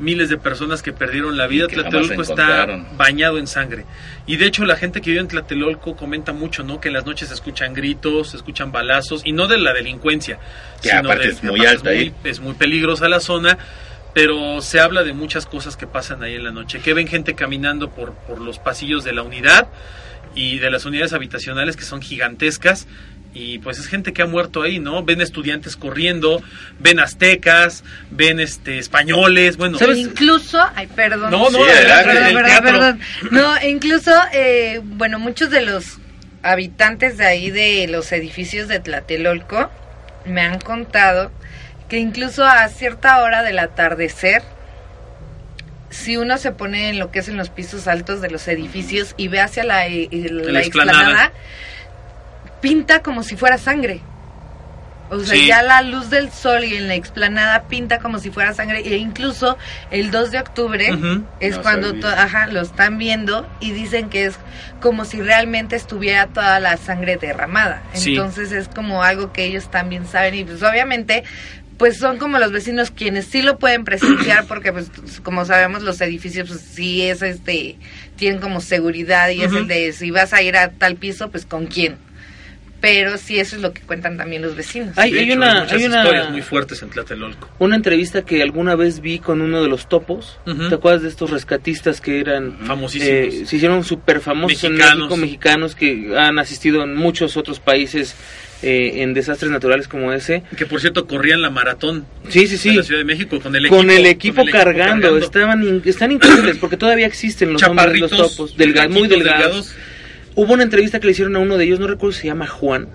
[0.00, 1.68] miles de personas que perdieron la vida.
[1.68, 3.84] Tlatelolco está bañado en sangre.
[4.26, 6.80] Y de hecho la gente que vive en Tlatelolco comenta mucho, ¿no?
[6.80, 10.40] Que en las noches se escuchan gritos, se escuchan balazos y no de la delincuencia,
[10.82, 12.14] Que aparte es muy alta es ahí.
[12.24, 13.56] es muy peligrosa la zona.
[14.14, 17.34] Pero se habla de muchas cosas que pasan ahí en la noche, que ven gente
[17.34, 19.68] caminando por, por los pasillos de la unidad
[20.34, 22.86] y de las unidades habitacionales que son gigantescas
[23.34, 25.02] y pues es gente que ha muerto ahí, ¿no?
[25.02, 26.40] Ven estudiantes corriendo,
[26.78, 29.98] ven aztecas, ven este españoles, bueno, ¿Sabes?
[29.98, 31.32] Incluso, ay, perdón.
[31.32, 32.12] No, no, Sí, adelante.
[32.12, 33.00] Perdón, perdón, perdón.
[33.32, 35.98] No, incluso, eh, bueno, muchos de los
[36.42, 39.70] habitantes de ahí de los edificios de Tlatelolco
[40.26, 41.32] me han contado
[41.88, 44.42] que incluso a cierta hora del atardecer,
[45.90, 49.14] si uno se pone en lo que es en los pisos altos de los edificios
[49.16, 51.32] y ve hacia la, eh, el- La la explanada.
[52.60, 54.00] pinta como si fuera sangre.
[55.10, 55.46] O sea, Sí.
[55.46, 58.78] ya la luz del sol y en la explanada pinta como si fuera sangre.
[58.80, 59.58] E incluso
[59.90, 60.88] el 2 de octubre
[61.40, 64.36] es No cuando ajá, lo están viendo y dicen que es
[64.80, 67.82] como si realmente estuviera toda la sangre derramada.
[67.92, 68.12] Sí.
[68.16, 71.22] Entonces es como algo que ellos también saben y pues obviamente
[71.78, 74.90] pues son como los vecinos quienes sí lo pueden presenciar porque pues
[75.22, 77.76] como sabemos los edificios pues sí es este
[78.16, 81.44] tienen como seguridad y es el de si vas a ir a tal piso pues
[81.46, 81.96] con quién.
[82.80, 84.98] Pero sí eso es lo que cuentan también los vecinos.
[84.98, 87.48] Hay, De hay hecho, una, muchas hay una, historias muy fuertes en Tlatelolco.
[87.58, 90.38] una entrevista que alguna vez vi con uno de los topos.
[90.46, 90.68] Ujú.
[90.68, 93.08] ¿Te acuerdas de estos rescatistas que eran Famosísimos.
[93.34, 94.74] eh, se hicieron súper famosos en.
[94.74, 98.14] México, mexicanos que han asistido en muchos otros países
[98.66, 100.42] eh, en desastres naturales como ese.
[100.56, 102.72] que por cierto corrían la maratón Sí, sí, en sí.
[102.76, 105.82] la Ciudad de México con el equipo, Con el equipo, con el equipo cargando, estaban
[105.84, 109.74] están increíbles porque todavía existen los nombres de los topos, delga- muy flaquitos, delgados.
[110.34, 112.46] Hubo una entrevista que le hicieron a uno de ellos, no recuerdo si se llama
[112.46, 112.88] Juan,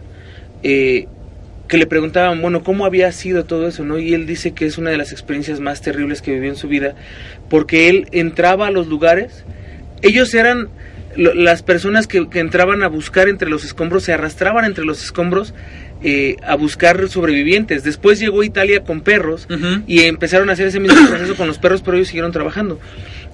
[0.63, 1.05] eh,
[1.67, 3.86] que le preguntaban, bueno, ¿cómo había sido todo eso?
[3.86, 6.55] no Y él dice que es una de las experiencias más terribles que vivió en
[6.55, 6.95] su vida,
[7.49, 9.45] porque él entraba a los lugares,
[10.01, 10.67] ellos eran
[11.20, 15.03] lo- las personas que, que entraban a buscar entre los escombros, se arrastraban entre los
[15.03, 15.53] escombros
[16.01, 17.84] eh, a buscar sobrevivientes.
[17.84, 19.47] Después llegó Italia con perros
[19.86, 22.80] y empezaron a hacer ese mismo proceso con los perros, pero ellos siguieron trabajando.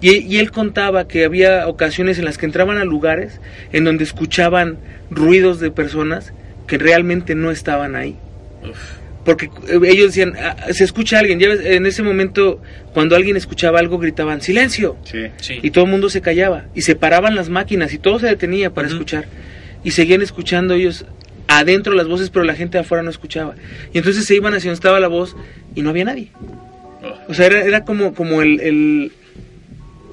[0.01, 3.39] Y, y él contaba que había ocasiones en las que entraban a lugares
[3.71, 4.77] en donde escuchaban
[5.09, 6.33] ruidos de personas
[6.67, 8.17] que realmente no estaban ahí.
[8.67, 8.77] Uf.
[9.25, 11.39] Porque eh, ellos decían, "Ah, se escucha alguien.
[11.39, 12.61] Ya ves, en ese momento,
[12.93, 14.95] cuando alguien escuchaba algo, gritaban, silencio.
[15.03, 15.27] Sí.
[15.41, 15.55] Sí.
[15.61, 16.65] Y todo el mundo se callaba.
[16.75, 19.25] Y se paraban las máquinas y todo se detenía para escuchar.
[19.83, 21.05] Y seguían escuchando ellos
[21.47, 23.55] adentro las voces, pero la gente afuera no escuchaba.
[23.93, 25.35] Y entonces se iban hacia donde estaba la voz
[25.75, 26.29] y no había nadie.
[27.27, 29.11] O sea, era, era como, como el, el,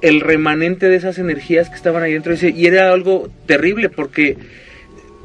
[0.01, 2.33] el remanente de esas energías que estaban ahí dentro.
[2.33, 4.37] Y era algo terrible porque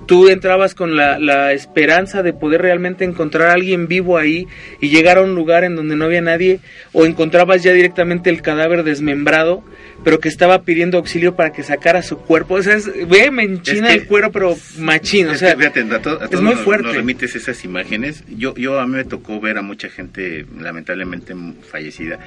[0.09, 4.49] tú entrabas con la, la, esperanza de poder realmente encontrar a alguien vivo ahí
[4.81, 6.59] y llegar a un lugar en donde no había nadie
[6.93, 9.63] o encontrabas ya directamente el cadáver desmembrado
[10.05, 12.55] pero que estaba pidiendo auxilio para que sacara su cuerpo.
[12.55, 15.27] O sea, es, güey, me enchina Es que- el cuero, pero machín.
[15.29, 16.85] O Es sea, que fíjate, a to- a es muy nos- fuerte.
[16.87, 18.23] Nos remites esas imágenes.
[18.29, 21.35] Yo, yo a mí me tocó ver a mucha gente lamentablemente
[21.69, 22.21] fallecida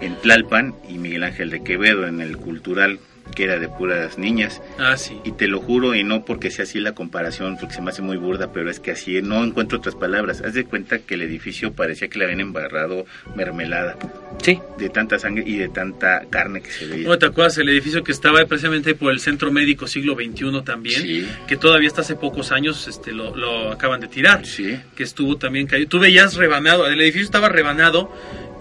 [0.00, 3.00] en Tlalpan y Miguel Ángel de Quevedo en el cultural
[3.34, 4.62] que era de puras niñas.
[4.78, 5.20] Ah, sí.
[5.24, 8.02] Y te lo juro, y no porque sea así la comparación, porque se me hace
[8.02, 10.42] muy burda, pero es que así no encuentro otras palabras.
[10.42, 13.96] Haz de cuenta que el edificio parecía que le habían embarrado mermelada
[14.42, 14.60] sí.
[14.78, 17.08] de tanta sangre y de tanta carne que se veía.
[17.08, 21.02] ¿No te acuerdas el edificio que estaba precisamente por el Centro Médico Siglo XXI también?
[21.02, 21.28] Sí.
[21.46, 24.46] Que todavía hasta hace pocos años este, lo, lo acaban de tirar.
[24.46, 24.78] Sí.
[24.94, 25.88] Que estuvo también caído.
[25.88, 28.10] Tú veías rebanado, el edificio estaba rebanado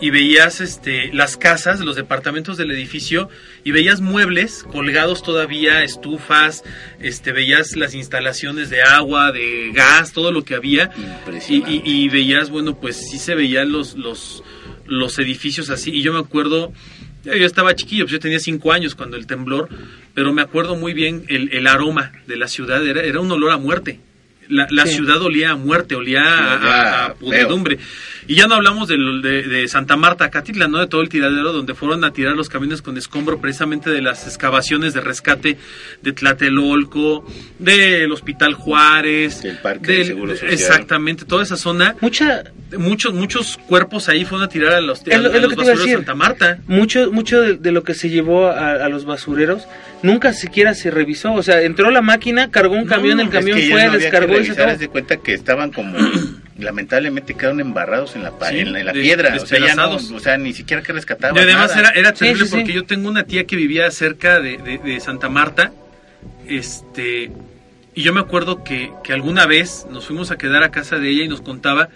[0.01, 3.29] y veías este, las casas, los departamentos del edificio
[3.63, 6.63] y veías muebles colgados todavía, estufas,
[6.99, 10.91] este, veías las instalaciones de agua, de gas, todo lo que había.
[11.49, 14.43] Y, y- y veías, bueno, pues sí se veían los, los,
[14.85, 15.91] los edificios así.
[15.91, 16.73] Y yo me acuerdo,
[17.23, 19.69] yo estaba chiquillo, pues yo tenía cinco años cuando el temblor,
[20.13, 23.51] pero me acuerdo muy bien el, el aroma de la ciudad, era, era un olor
[23.51, 23.99] a muerte.
[24.49, 24.95] La, la Sí.
[24.95, 27.15] ciudad olía a muerte, olía a, a-.
[28.27, 30.79] Y ya no hablamos del- de, de Santa Marta, Catitla, ¿no?
[30.79, 34.25] De todo el tiradero donde fueron a tirar los camiones con escombro precisamente de las
[34.27, 35.57] excavaciones de rescate
[36.01, 37.25] de Tlatelolco,
[37.59, 40.51] del Hospital Juárez, Del Parque del Seguro Social.
[40.53, 42.43] Exactamente, toda esa zona Mucha,
[42.77, 45.93] muchos muchos cuerpos ahí fueron a tirar a los, a lo los basureros de.
[45.93, 46.59] Santa Marta.
[46.67, 49.63] mucho, mucho de, de lo que se llevó a los basureros
[50.05, 51.33] nunca siquiera se revisó.
[51.33, 53.83] O sea, entró la máquina, cargó un No, camión, el camión Es que ya fue,
[53.83, 54.77] no había que descargó y se acabó.
[54.77, 55.97] de cuenta que estaban como
[56.57, 59.75] lamentablemente quedaron embarrados en la Sí, en, la- en la de- piedra, o sea, ya
[59.75, 60.11] no, despedazados.
[60.11, 61.89] o sea, ni siquiera que rescataban Y además nada.
[61.91, 62.55] era, era Sí, terrible sí, sí.
[62.57, 65.71] porque yo tengo una tía que vivía cerca de, de- de Santa Marta.
[66.47, 67.31] Este.
[67.95, 71.09] Y yo me acuerdo que, que alguna vez nos fuimos a quedar a casa de
[71.09, 71.87] ella y nos contaba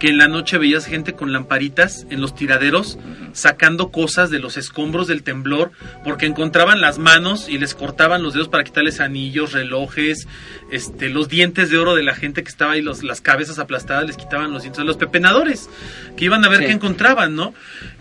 [0.00, 2.98] que en la noche veías gente con lamparitas en los tiraderos
[3.32, 5.70] sacando cosas de los escombros del temblor
[6.02, 10.26] porque encontraban las manos y les cortaban los dedos para quitarles anillos, relojes,
[10.72, 14.06] este, los dientes de oro de la gente que estaba ahí, los, las cabezas aplastadas
[14.06, 15.68] les quitaban los dientes, los pepenadores
[16.16, 16.66] que iban a ver Sí.
[16.66, 17.54] qué encontraban, ¿no?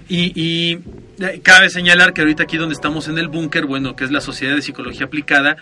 [0.10, 0.80] Y, y
[1.20, 4.22] eh, cabe señalar que ahorita aquí donde estamos en el búnker, bueno, que es la
[4.22, 5.58] Sociedad de Psicología Aplicada,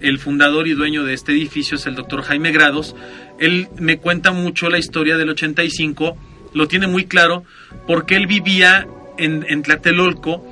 [0.00, 2.96] el fundador y dueño de este edificio es el doctor Jaime Grados.
[3.38, 6.16] Él me cuenta mucho la historia del 85,
[6.54, 7.44] lo tiene muy claro,
[7.86, 8.86] porque él vivía
[9.18, 10.44] en, en Tlatelolco,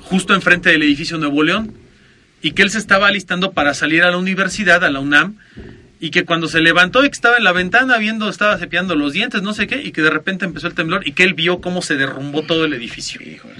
[0.00, 1.74] justo enfrente del edificio Nuevo León,
[2.42, 5.36] y que él se estaba alistando para salir a la universidad, a la UNAM,
[6.06, 9.12] y que cuando se levantó y que estaba en la ventana viendo, estaba cepillando los
[9.14, 11.60] dientes, no sé qué, y que de repente empezó el temblor y que él vio
[11.60, 13.20] cómo se derrumbó todo el edificio.
[13.22, 13.54] Híjole.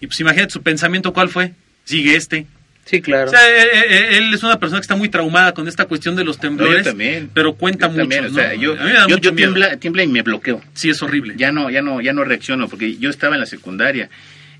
[0.00, 1.52] Y pues imagínate su pensamiento, ¿cuál fue?
[1.84, 2.46] Sigue este.
[2.86, 3.28] Sí, claro.
[3.28, 6.16] O sea, eh, eh, él es una persona que está muy traumada con esta cuestión
[6.16, 7.30] de los No, temblores, yo también.
[7.32, 8.00] pero cuenta Yo mucho.
[8.02, 8.54] también, o ¿no?
[8.60, 9.52] yo, A mí me da yo, mucho yo miedo.
[9.54, 10.60] tiembla, tiembla y me bloqueo.
[10.74, 11.34] Sí, es horrible.
[11.36, 14.10] Ya no, ya no, ya no reacciono porque yo estaba en la secundaria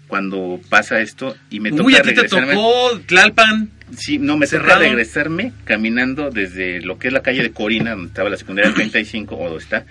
[0.06, 3.70] cuando pasa esto y me toca Uy, a ti te tocó Tlalpan.
[3.96, 4.80] Sí, no, me toca Cerrado.
[4.80, 9.36] regresarme caminando desde lo que es la calle de Corina, donde estaba la secundaria 35,
[9.36, 9.84] o donde está,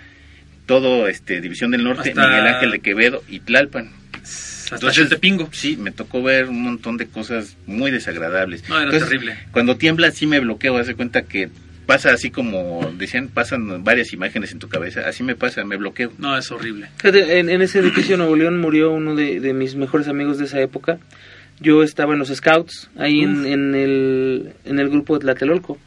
[0.66, 3.90] todo, este, División del Norte, Hasta- Miguel Ángel de Quevedo y Tlalpan.
[4.22, 5.48] Hasta Entonces, Xaltepingo.
[5.52, 8.66] Sí, me tocó ver un montón de cosas muy desagradables.
[8.68, 9.36] No, era Entonces, terrible.
[9.52, 11.50] Cuando tiembla, sí me bloqueo, hace cuenta que
[11.86, 16.12] pasa así como decían, pasan varias imágenes en tu cabeza, así me pasa, me bloqueo.
[16.16, 16.88] No, es horrible.
[17.02, 20.46] En, en ese edificio de Nuevo León murió uno de, de mis mejores amigos de
[20.46, 20.98] esa época.
[21.60, 25.78] Yo estaba en los Scouts, ahí en, el, en el grupo de Tlatelolco.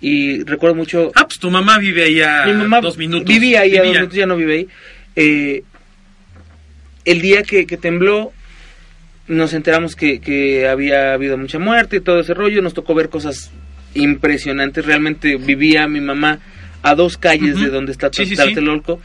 [0.00, 1.10] Y recuerdo mucho...
[1.14, 3.26] Ah, pues tu mamá vive ahí a mi mamá dos minutos.
[3.26, 4.68] vivía ahí a dos minutos, ya no vive ahí.
[5.16, 5.64] Eh,
[7.04, 8.32] el día que, que tembló,
[9.26, 12.62] nos enteramos que, que había habido mucha muerte y todo ese rollo.
[12.62, 13.50] Nos tocó ver cosas
[13.94, 14.84] impresionantes.
[14.84, 16.40] Realmente vivía mi mamá
[16.82, 18.36] a dos calles de donde está Sí, sí, sí.
[18.36, 19.00] Tlatelolco.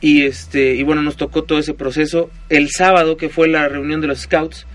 [0.00, 2.30] Y este y bueno, nos tocó todo ese proceso.
[2.48, 4.66] El sábado, que fue la reunión de los scouts,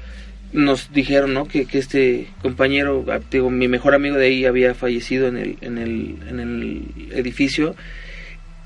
[0.53, 1.47] nos dijeron ¿no?
[1.47, 5.57] que, que este compañero, ah, digo, mi mejor amigo de ahí había fallecido en el,
[5.61, 7.75] en el, en el edificio.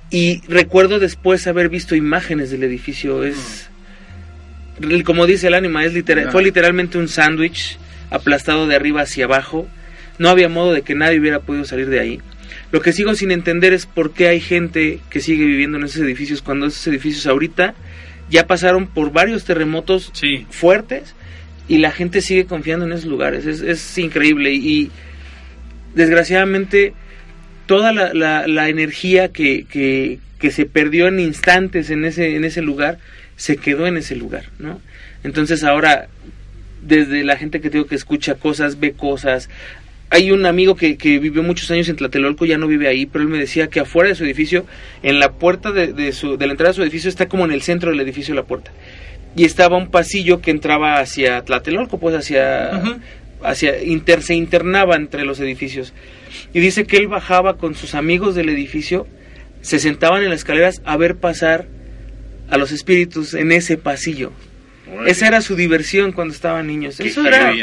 [0.09, 3.23] Y recuerdo después haber visto imágenes del edificio.
[3.23, 3.69] Es,
[5.03, 7.77] como dice el ánima, es literal, fue literalmente un sándwich
[8.09, 9.67] aplastado de arriba hacia abajo.
[10.17, 12.21] No había modo de que nadie hubiera podido salir de ahí.
[12.71, 16.01] Lo que sigo sin entender es por qué hay gente que sigue viviendo en esos
[16.01, 17.73] edificios cuando esos edificios ahorita
[18.29, 20.45] ya pasaron por varios terremotos Sí.
[20.49, 21.13] fuertes
[21.67, 23.45] y la gente sigue confiando en esos lugares.
[23.45, 24.91] Es, es increíble y,
[25.95, 26.93] desgraciadamente
[27.65, 32.43] toda la, la, la energía que, que, que se perdió en instantes en ese, en
[32.43, 32.99] ese lugar,
[33.37, 34.79] se quedó en ese lugar, ¿no?
[35.23, 36.07] Entonces ahora,
[36.83, 39.49] desde la gente que tengo que escucha cosas, ve cosas,
[40.11, 43.23] hay un amigo que, que vivió muchos años en Tlatelolco, ya no vive ahí, pero
[43.23, 44.67] él me decía que afuera de su edificio,
[45.01, 47.51] en la puerta de, de, su, de la entrada de su edificio, está como en
[47.51, 48.71] el centro del edificio la puerta.
[49.35, 52.81] Y estaba un pasillo que entraba hacia Tlatelolco, pues hacia,
[53.43, 55.93] hacia inter, se internaba entre los edificios.
[56.53, 59.07] Y dice que él bajaba con sus amigos del edificio,
[59.61, 61.67] se sentaban en las escaleras a ver pasar
[62.49, 64.31] a los espíritus en ese pasillo.
[65.07, 66.99] Esa era su diversión cuando estaban niños.
[66.99, 67.53] Eso era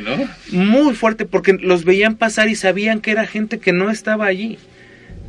[0.51, 4.59] muy fuerte porque los veían pasar y sabían que era gente que no estaba allí.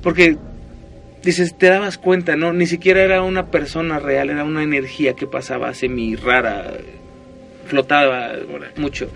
[0.01, 0.37] Porque
[1.23, 5.25] dices, te dabas cuenta, no, ni siquiera era una persona real, era una energía que
[5.27, 6.73] pasaba semi rara,
[7.65, 8.33] flotaba
[8.77, 9.09] mucho.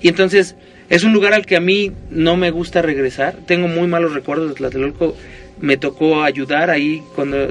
[0.00, 0.56] Y entonces
[0.88, 3.36] es un lugar al que a mí no me gusta regresar.
[3.46, 5.16] Tengo muy malos recuerdos de Tlatelolco.
[5.60, 7.48] Me tocó ayudar ahí cuando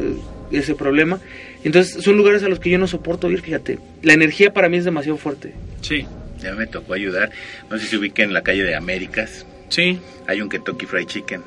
[0.52, 1.20] ese problema.
[1.64, 3.80] Entonces son lugares a los que yo no soporto ir, fíjate.
[4.04, 5.54] La energía para mí es demasiado fuerte.
[5.82, 6.06] Sí,
[6.42, 7.32] Ya me tocó ayudar.
[7.70, 9.46] No sé si se ubica en la calle de Américas.
[9.70, 10.00] sí.
[10.28, 11.42] Hay un Kentucky Fried Chicken.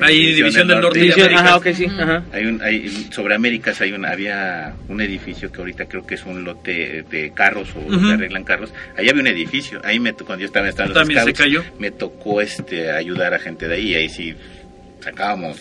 [0.00, 0.98] Ahí, División del Norte.
[1.00, 2.24] División- ajá, ok, sí, ajá.
[2.32, 6.24] Hay un, hay, sobre Américas hay un, había un edificio que ahorita creo que es
[6.24, 8.72] un lote de carros o donde arreglan carros.
[8.96, 9.80] Ahí había un edificio.
[9.84, 11.64] Ahí me tocó, cuando yo estaba, estaba en los También se scouts, cayó.
[11.78, 14.34] me tocó este ayudar a gente de ahí y ahí sí
[15.00, 15.58] sacábamos.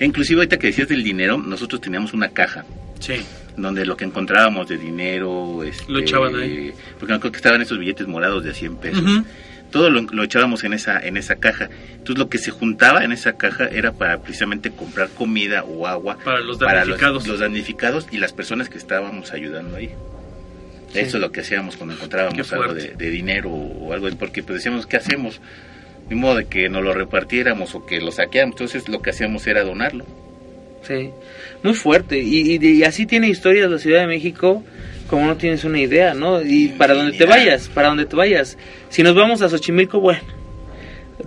[0.00, 2.64] Inclusive ahorita que decías del dinero, nosotros teníamos una caja
[2.98, 3.14] Sí.
[3.56, 6.72] donde lo que encontrábamos de dinero, este, Lo echaban ahí.
[6.98, 9.02] Porque me acuerdo que estaban esos billetes morados de 100 pesos.
[9.02, 9.24] Ujú.
[9.76, 11.68] Todo lo, lo echábamos en esa en esa caja.
[11.92, 16.18] Entonces lo que se juntaba en esa caja era para precisamente comprar comida o agua
[16.24, 17.26] Para los para damnificados.
[17.26, 19.90] los, damnificados y las personas que estábamos ayudando ahí.
[20.92, 21.00] Sí.
[21.00, 24.58] Eso es lo que hacíamos cuando encontrábamos algo de, de dinero o algo, porque pues
[24.58, 25.40] decíamos, ¿qué hacemos?
[26.08, 28.54] Ni modo de que nos lo repartiéramos o que lo saqueáramos.
[28.54, 30.06] Entonces lo que hacíamos era donarlo.
[30.86, 31.10] Sí,
[31.64, 32.18] muy fuerte.
[32.20, 34.62] Y, y, y así tiene historias la Ciudad de México,
[35.08, 36.42] como no tienes una idea, ¿no?
[36.42, 38.56] Y para donde te vayas, para donde te vayas.
[38.88, 40.20] Si nos vamos a Xochimilco, bueno,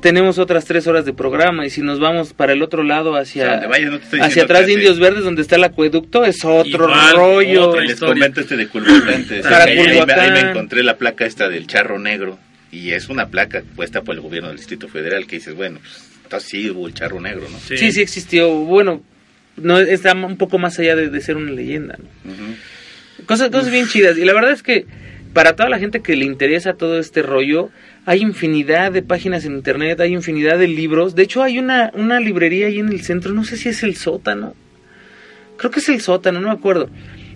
[0.02, 1.66] tenemos otras tres horas de programa.
[1.66, 4.04] Y si nos vamos para el otro lado, O sea, hacia, donde vayas, no te
[4.06, 7.70] estoy hacia atrás de Indios Verdes, donde está el acueducto, es otro Igual, rollo.
[7.70, 9.26] otra Les comento este de Culhuacán.
[9.30, 10.50] ahí- ahí, me- ahí me Culhuacán.
[10.50, 12.38] encontré la placa esta del charro negro.
[12.72, 16.04] Y es una placa puesta por el gobierno del Distrito Federal que dices, bueno, pues,
[16.24, 17.58] está sí hubo el charro negro, ¿no?
[17.58, 17.78] Sí.
[17.78, 18.48] Sí, sí existió.
[18.52, 19.02] Bueno,
[19.58, 22.32] no está un poco más allá de, de ser una leyenda, ¿no?
[22.32, 22.44] Ujú.
[23.26, 24.18] Cosas, cosas bien chidas.
[24.18, 24.86] Y la verdad es que
[25.34, 27.70] para toda la gente que le interesa todo este rollo,
[28.06, 31.16] hay infinidad de páginas en internet, hay infinidad de libros.
[31.16, 33.96] De hecho, hay una, una librería ahí en el centro, no sé si es el
[33.96, 34.56] sótano.
[35.58, 36.90] Creo que es el sótano, no me acuerdo.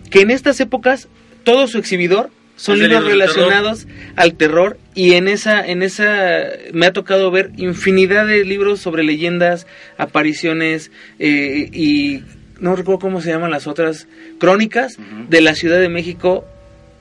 [0.10, 1.08] Que en estas épocas
[1.44, 6.94] todo su exhibidor son libros relacionados al terror y en esa en esa me ha
[6.94, 9.66] tocado ver infinidad de libros sobre leyendas,
[9.98, 12.22] apariciones eh, y
[12.64, 14.08] no recuerdo cómo se llaman las otras
[14.40, 14.98] crónicas
[15.30, 16.46] de la Ciudad de México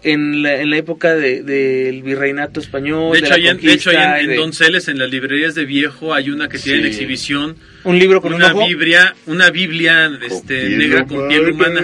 [0.02, 3.12] en la, en la época de- del virreinato español.
[3.14, 5.54] De de hecho, la ahí en, de hecho, conquista en, de- Donceles, en las librerías
[5.54, 8.66] de viejo, hay una que tiene en exhibición un libro con una un ojo.
[8.68, 11.82] Biblia, una Biblia este, negra con piel humana.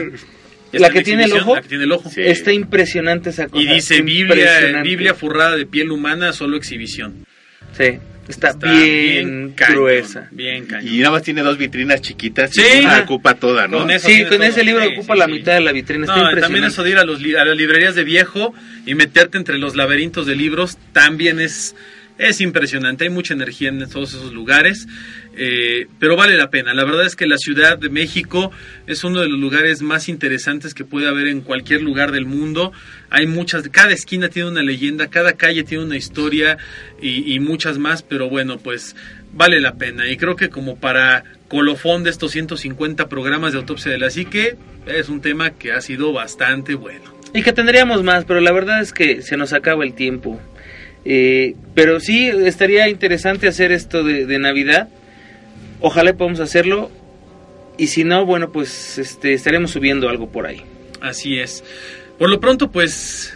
[0.72, 1.54] La que en tiene el ojo.
[1.54, 2.10] La que tiene el ojo.
[2.10, 2.20] Sí.
[2.22, 3.62] Está impresionante esa cosa.
[3.62, 4.82] Y dice Biblia.
[4.82, 7.24] Biblia forrada de piel humana, solo exhibición.
[7.76, 7.98] Sí,
[8.28, 10.28] está, Está bien, cañón, gruesa.
[10.30, 10.94] Bien cañón.
[10.94, 12.62] Y nada más tiene dos vitrinas chiquitas Sí.
[12.80, 13.78] y una ocupa toda, ¿no?
[13.86, 14.42] Con Sí, con todo.
[14.44, 15.32] ese libro Sí, ocupa sí, la sí.
[15.32, 16.04] mitad de la vitrina.
[16.04, 16.40] Está No, impresionante.
[16.42, 18.54] también eso de ir a, los, li- a las librerías de viejo
[18.86, 21.74] y meterte entre los laberintos de libros también es,
[22.18, 23.04] es impresionante.
[23.04, 24.86] Hay mucha energía en todos esos lugares,
[25.40, 26.74] eh, pero vale la pena.
[26.74, 28.50] La verdad es que la Ciudad de México
[28.88, 32.72] es uno de los lugares más interesantes que puede haber en cualquier lugar del mundo.
[33.08, 36.58] Hay muchas, cada esquina tiene una leyenda, cada calle tiene una historia
[37.00, 38.96] y, muchas más, pero bueno, pues
[39.32, 40.08] vale la pena.
[40.08, 44.56] Y creo que como para colofón de estos 150 programas de autopsia de la psique,
[44.86, 47.14] es un tema que ha sido bastante bueno.
[47.32, 50.40] Y que tendríamos más, pero la verdad es que se nos acaba el tiempo.
[51.04, 54.88] Eh, pero sí, estaría interesante hacer esto de Navidad.
[55.80, 56.90] Ojalá podamos hacerlo.
[57.76, 60.62] Y si no, bueno, pues este, estaremos subiendo algo por ahí.
[61.00, 61.62] Así es.
[62.18, 63.34] Por lo pronto, pues...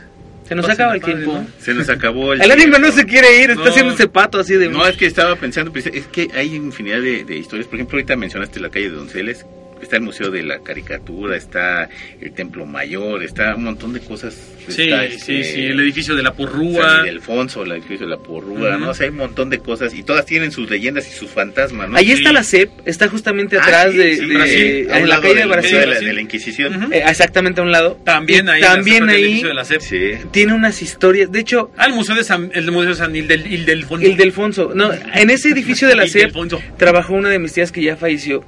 [0.48, 1.32] Se nos acaba el padre, tiempo.
[1.35, 1.47] ¿no?
[1.60, 2.89] Se nos acabó el El ánimo tiempo.
[2.89, 3.70] no se quiere ir, está No.
[3.70, 4.69] haciendo ese pato así de...
[4.69, 7.69] No, es que estaba pensando, pues, es que hay infinidad de, de historias.
[7.69, 9.47] Por ejemplo, ahorita mencionaste la calle de Donceles.
[9.82, 11.88] Está el Museo de la Caricatura, está
[12.20, 14.34] el Templo Mayor, está un montón de cosas.
[14.68, 17.02] Sí, Está, sí, este, sí, el edificio de la San Porrúa.
[17.09, 18.76] Ildefonso, el edificio de la Porrúa.
[18.78, 18.90] ¿no?
[18.90, 21.88] O sea, hay un montón de cosas y todas tienen sus leyendas y sus fantasmas,
[21.88, 21.96] ¿no?
[21.96, 22.12] Ahí Sí.
[22.12, 25.09] está la CEP, está justamente Ah, atrás sí, de, sí, de- Brasil, a un en
[25.09, 25.64] la calle de del Brasil.
[25.72, 26.06] Museo de la, Brasil.
[26.09, 26.92] de la Inquisición.
[26.92, 28.00] Eh, exactamente a un lado.
[28.04, 28.60] También ahí.
[28.60, 29.80] la también CEP, ahí de la CEP.
[29.80, 30.10] Sí.
[30.30, 31.32] tiene unas historias.
[31.32, 34.06] De hecho, Ah, el Museo de San, el Museo de San Ildel, Ildefonso.
[34.06, 34.72] el Delfonso.
[34.74, 36.62] No, en ese edificio de la CEP Ildefonso.
[36.78, 38.44] trabajó una de mis tías que ya falleció.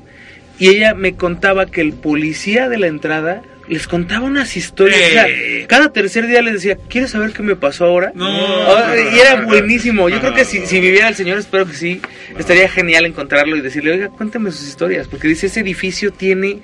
[0.59, 5.01] Y ella me contaba que el policía de la entrada les contaba unas historias.
[5.01, 5.27] O sea,
[5.67, 8.13] cada tercer día les decía, ¿quieres saber qué me pasó ahora?
[8.15, 8.27] No.
[8.29, 10.09] Ah, y era buenísimo.
[10.09, 12.01] Yo creo que si, si viviera el señor, espero que sí,
[12.39, 15.09] estaría genial encontrarlo y decirle, oiga, cuéntame sus historias.
[15.09, 16.61] Porque dice, ese edificio tiene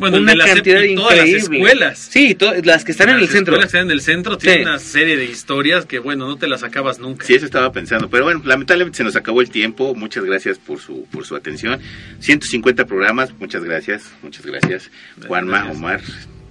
[0.00, 1.56] Bueno, el una de la CEP cantidad y todas las increíble.
[1.58, 1.98] escuelas.
[2.10, 3.54] Sí, las que están en Las el centro.
[3.54, 4.62] escuelas que están en el centro tienen Sí.
[4.64, 7.24] una serie de historias que, bueno, no te las acabas nunca.
[7.26, 8.10] Sí, eso estaba pensando.
[8.10, 9.94] Pero bueno, lamentablemente se nos acabó el tiempo.
[9.94, 11.78] Muchas gracias por su por su atención.
[12.18, 13.32] 150 programas.
[13.38, 14.04] Muchas gracias.
[14.22, 14.90] Muchas gracias.
[15.26, 15.76] Juanma, Gracias.
[15.76, 16.00] Omar.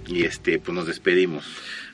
[0.08, 1.44] Y este, pues nos despedimos.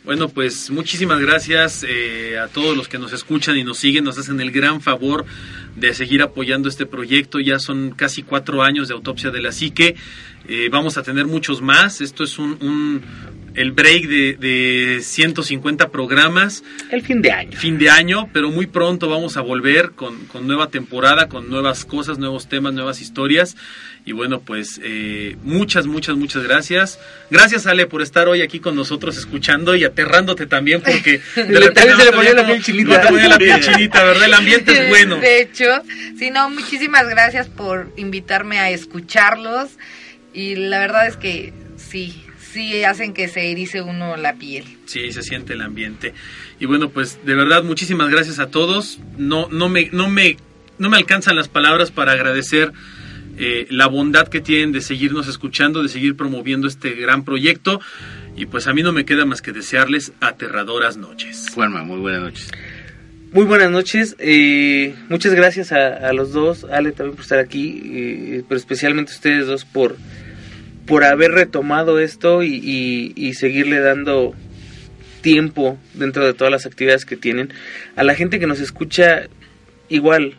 [0.05, 4.17] Bueno, pues muchísimas gracias eh, a todos los que nos escuchan y nos siguen, nos
[4.19, 5.25] hacen el gran favor
[5.75, 7.39] de seguir apoyando este proyecto.
[7.39, 9.95] Ya son casi cuatro años de autopsia de la psique.
[10.47, 12.01] Eh, vamos a tener muchos más.
[12.01, 13.03] Esto es un, un-
[13.55, 16.61] el break de, de 150 programas.
[16.91, 17.57] El fin de año.
[17.57, 21.85] fin de año, pero muy pronto vamos a volver con, con nueva temporada, con nuevas
[21.85, 23.55] cosas, nuevos temas, nuevas historias.
[24.07, 26.99] Y bueno, pues eh, muchas, muchas, muchas gracias.
[27.31, 31.97] Gracias, Ale, por estar hoy aquí con nosotros escuchando y aterrándote también, porque de también
[31.97, 33.03] se le la piel chinita.
[33.03, 34.25] no ponía la piel chinita, ¿verdad?
[34.25, 35.15] El ambiente es bueno.
[35.15, 35.65] De hecho,
[36.19, 39.69] sí, no, muchísimas gracias por invitarme a escucharlos.
[40.35, 42.21] Y la verdad es que sí,
[42.51, 44.65] sí hacen que se erice uno la piel.
[44.85, 46.13] Sí, se siente el ambiente.
[46.59, 48.99] Y bueno, pues de verdad muchísimas gracias a todos.
[49.17, 50.37] No no me no me
[50.77, 52.73] no me alcanzan las palabras para agradecer
[53.37, 57.79] eh, la bondad que tienen de seguirnos escuchando, de seguir promoviendo este gran proyecto.
[58.35, 61.47] Y pues a mí no me queda más que desearles aterradoras noches.
[61.53, 62.51] Juanma, muy buenas noches.
[63.31, 67.81] Muy buenas noches, eh, muchas gracias a, a los dos, Ale también por estar aquí,
[67.83, 69.97] eh, pero especialmente a ustedes dos por,
[70.85, 74.33] por haber retomado esto y, seguirle dando
[75.21, 77.51] tiempo dentro de todas las actividades que tienen.
[77.95, 79.27] A la gente que nos escucha,
[79.89, 80.35] igual,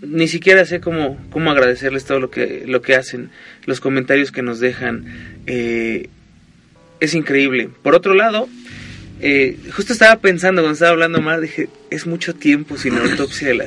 [0.00, 3.30] ni siquiera sé cómo, cómo agradecerles todo lo que, lo que hacen,
[3.66, 5.04] los comentarios que nos dejan.
[5.46, 6.08] eh,
[7.00, 7.70] es increíble.
[7.82, 8.48] Por otro lado,
[9.20, 13.54] eh, justo estaba pensando cuando estaba hablando más, dije, es mucho tiempo sin autopsia de
[13.54, 13.66] la.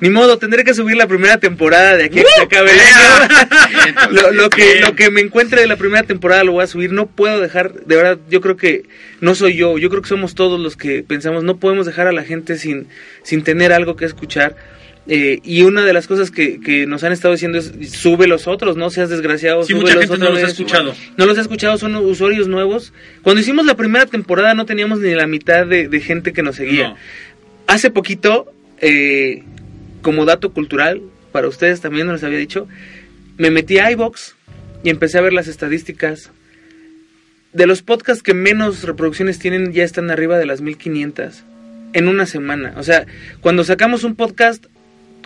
[0.00, 2.80] Ni modo, tendré que subir la primera temporada de aquí a que se acabe el
[2.80, 4.10] año.
[4.10, 6.92] lo, lo que, lo que me encuentre de la primera temporada lo voy a subir.
[6.92, 8.84] No puedo dejar, de verdad, yo creo que
[9.20, 12.12] no soy yo, yo creo que somos todos los que pensamos, no podemos dejar a
[12.12, 12.86] la gente sin,
[13.22, 14.56] sin tener algo que escuchar.
[15.06, 18.46] Eh, y una de las cosas que, que nos han estado diciendo es, sube los
[18.46, 19.64] otros, no seas desgraciado.
[19.64, 20.52] Sí, mucha súbelos gente otra no los ha vez".
[20.52, 20.94] escuchado.
[21.16, 22.92] No los ha escuchado, son usuarios nuevos.
[23.22, 26.56] Cuando hicimos la primera temporada no teníamos ni la mitad de, de gente que nos
[26.56, 26.90] seguía.
[26.90, 26.96] No.
[27.66, 29.42] Hace poquito, eh,
[30.02, 31.02] como dato cultural,
[31.32, 32.66] para ustedes también no les había dicho,
[33.38, 34.34] me metí a iBox
[34.82, 36.30] y empecé a ver las estadísticas.
[37.52, 41.42] De los podcasts que menos reproducciones tienen, ya están arriba de las 1500
[41.94, 42.74] en una semana.
[42.76, 43.06] O sea,
[43.40, 44.66] cuando sacamos un podcast,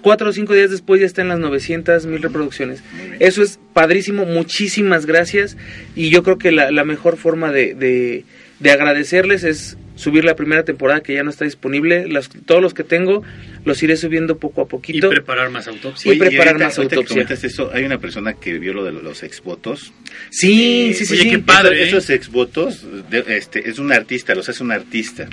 [0.02, 2.82] cuatro o cinco días después ya está en las 900 mil reproducciones.
[3.20, 5.58] Eso es padrísimo, muchísimas gracias.
[5.94, 8.24] Y yo creo que la, la mejor forma de, de-
[8.60, 12.08] de agradecerles es subir la primera temporada que ya no está disponible.
[12.08, 13.22] Las- todos los que tengo
[13.64, 15.08] los iré subiendo poco a Y poquito.
[15.10, 16.12] preparar más autopsia.
[16.12, 17.14] Sí, preparar ahorita- más ahorita que autopsia.
[17.14, 19.92] comentas eso, hay una persona que vio lo de los exvotos.
[20.30, 21.14] Sí, sí, sí.
[21.14, 21.30] Oye, sí.
[21.30, 21.88] qué padre, ¿eh?
[21.88, 25.28] Esos, esos exvotos, de- este, es un artista, los hace un artista.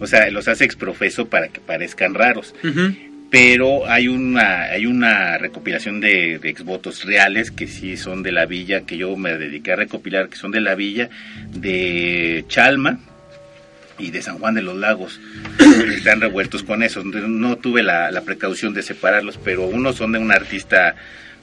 [0.00, 2.54] O sea, los hace exprofeso para que parezcan raros.
[3.30, 8.46] Pero hay una hay una recopilación de, de exvotos reales que sí son de la
[8.46, 11.10] villa que yo me dediqué a recopilar que son de la villa
[11.52, 13.00] de Chalma
[14.06, 15.20] y de San Juan de los Lagos
[15.96, 17.02] están revueltos con eso.
[17.04, 20.94] No tuve la, la precaución de separarlos pero unos son de un artista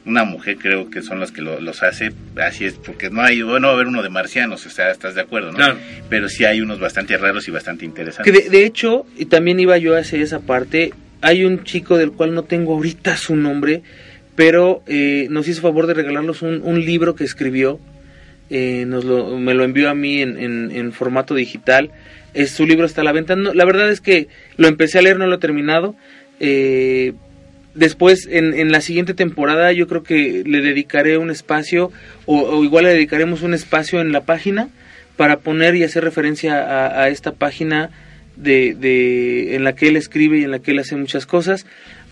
[0.04, 2.12] una mujer creo que son los que lo- los hace.
[2.38, 5.14] Así es porque no hay bueno va a haber uno de marcianos o sea estás
[5.16, 5.78] de acuerdo no Claro.
[6.10, 9.60] pero sí hay unos bastante raros y bastante Que interesantes de, de hecho, y también
[9.60, 13.84] iba yo hacia esa parte, hay un chico del cual no tengo ahorita su nombre,
[14.36, 17.80] pero eh, nos hizo favor de regalarnos un, un libro que escribió,
[18.50, 21.92] eh, nos lo, me lo envió a mí en, en- en formato digital,
[22.34, 24.28] es, su libro está a la venta, No, la verdad es que
[24.58, 25.96] lo empecé a leer, no lo he terminado,
[26.40, 27.14] eh,
[27.76, 31.92] después en, en la siguiente temporada yo creo que le dedicaré un espacio,
[32.26, 34.70] o, o igual le dedicaremos un espacio en la página,
[35.18, 37.92] para poner y hacer referencia a, a esta página
[38.38, 41.66] de, de- en la que él escribe y en la que él hace muchas cosas.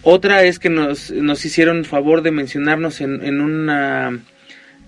[0.03, 4.19] Otra es que nos, nos hicieron favor de mencionarnos en, en una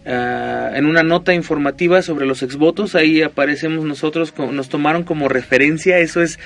[0.05, 5.99] ah, en una nota informativa sobre los exvotos, ahí aparecemos nosotros, nos tomaron como referencia,
[5.99, 6.39] eso es,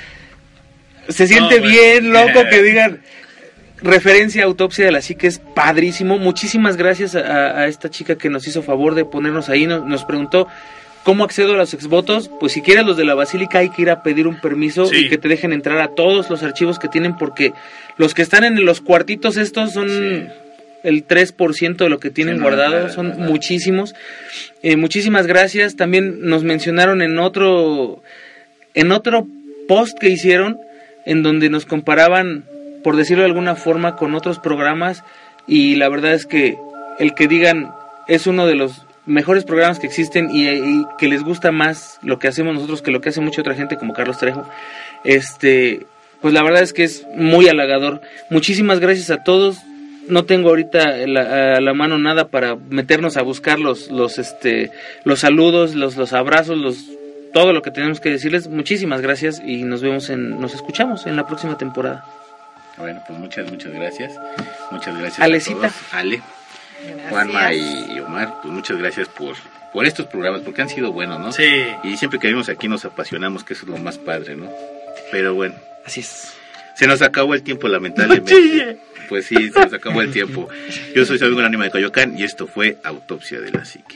[1.10, 1.73] se siente bueno.
[1.73, 3.02] bien loco que digan
[3.82, 8.30] referencia a autopsia de la psique, es padrísimo, muchísimas gracias a, a esta chica que
[8.30, 10.48] nos hizo favor de ponernos ahí, nos, nos preguntó
[11.03, 12.32] ¿Cómo accedo a los exvotos?
[12.40, 15.06] Pues si quieres los de la basílica hay que ir a pedir un permiso Sí.
[15.06, 17.53] y que te dejen entrar a todos los archivos que tienen porque
[17.98, 20.27] los que están en los cuartitos estos son Sí.
[20.86, 23.95] El 3% de lo que tienen Sí, no, guardado, son muchísimos.
[24.64, 25.76] Eh, muchísimas gracias.
[25.76, 28.02] También nos mencionaron en otro
[28.74, 29.28] en otro
[29.68, 30.60] post que hicieron
[31.06, 32.45] en donde nos comparaban,
[32.84, 35.03] por decirlo de alguna forma, con otros programas
[35.48, 36.57] y la verdad es que
[36.99, 37.72] el que digan
[38.07, 42.18] es uno de los mejores programas que existen y, y que les gusta más lo
[42.20, 44.48] que hacemos nosotros que lo que hace mucha otra gente como Carlos Trejo,
[45.03, 45.86] este,
[46.22, 48.02] pues la verdad es que es muy halagador.
[48.30, 49.60] Muchísimas gracias a todos.
[50.07, 54.72] No tengo ahorita la, a la mano nada para meternos a buscar los, los, este,
[55.03, 56.77] los saludos, los, los abrazos, los,
[57.34, 58.48] todo lo que tenemos que decirles.
[58.48, 62.06] Muchísimas gracias y nos vemos en, nos escuchamos en la próxima temporada.
[62.77, 64.14] Bueno, pues muchas, muchas gracias.
[64.72, 65.68] Muchas gracias Alecita.
[65.68, 65.94] a todos.
[65.94, 66.22] Ale,
[66.86, 67.10] Gracias.
[67.10, 69.34] Juanma y, y Omar, pues muchas gracias por,
[69.73, 71.32] por estos programas, porque han sido buenos, ¿no?
[71.32, 71.48] Sí.
[71.84, 74.52] Y siempre que vimos aquí nos apasionamos, que eso es lo más padre, ¿no?
[75.11, 75.56] Pero bueno,
[75.86, 76.34] Así es.
[76.76, 78.77] se nos acabó el tiempo, lamentablemente.
[79.07, 80.48] Pues sí, se nos acabó el tiempo.
[80.95, 83.95] Yo soy Sabino Anima de Coyoacán y esto fue Autopsia de la Psique.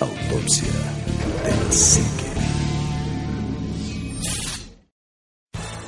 [0.00, 0.68] Autopsia
[1.44, 2.25] de la psique.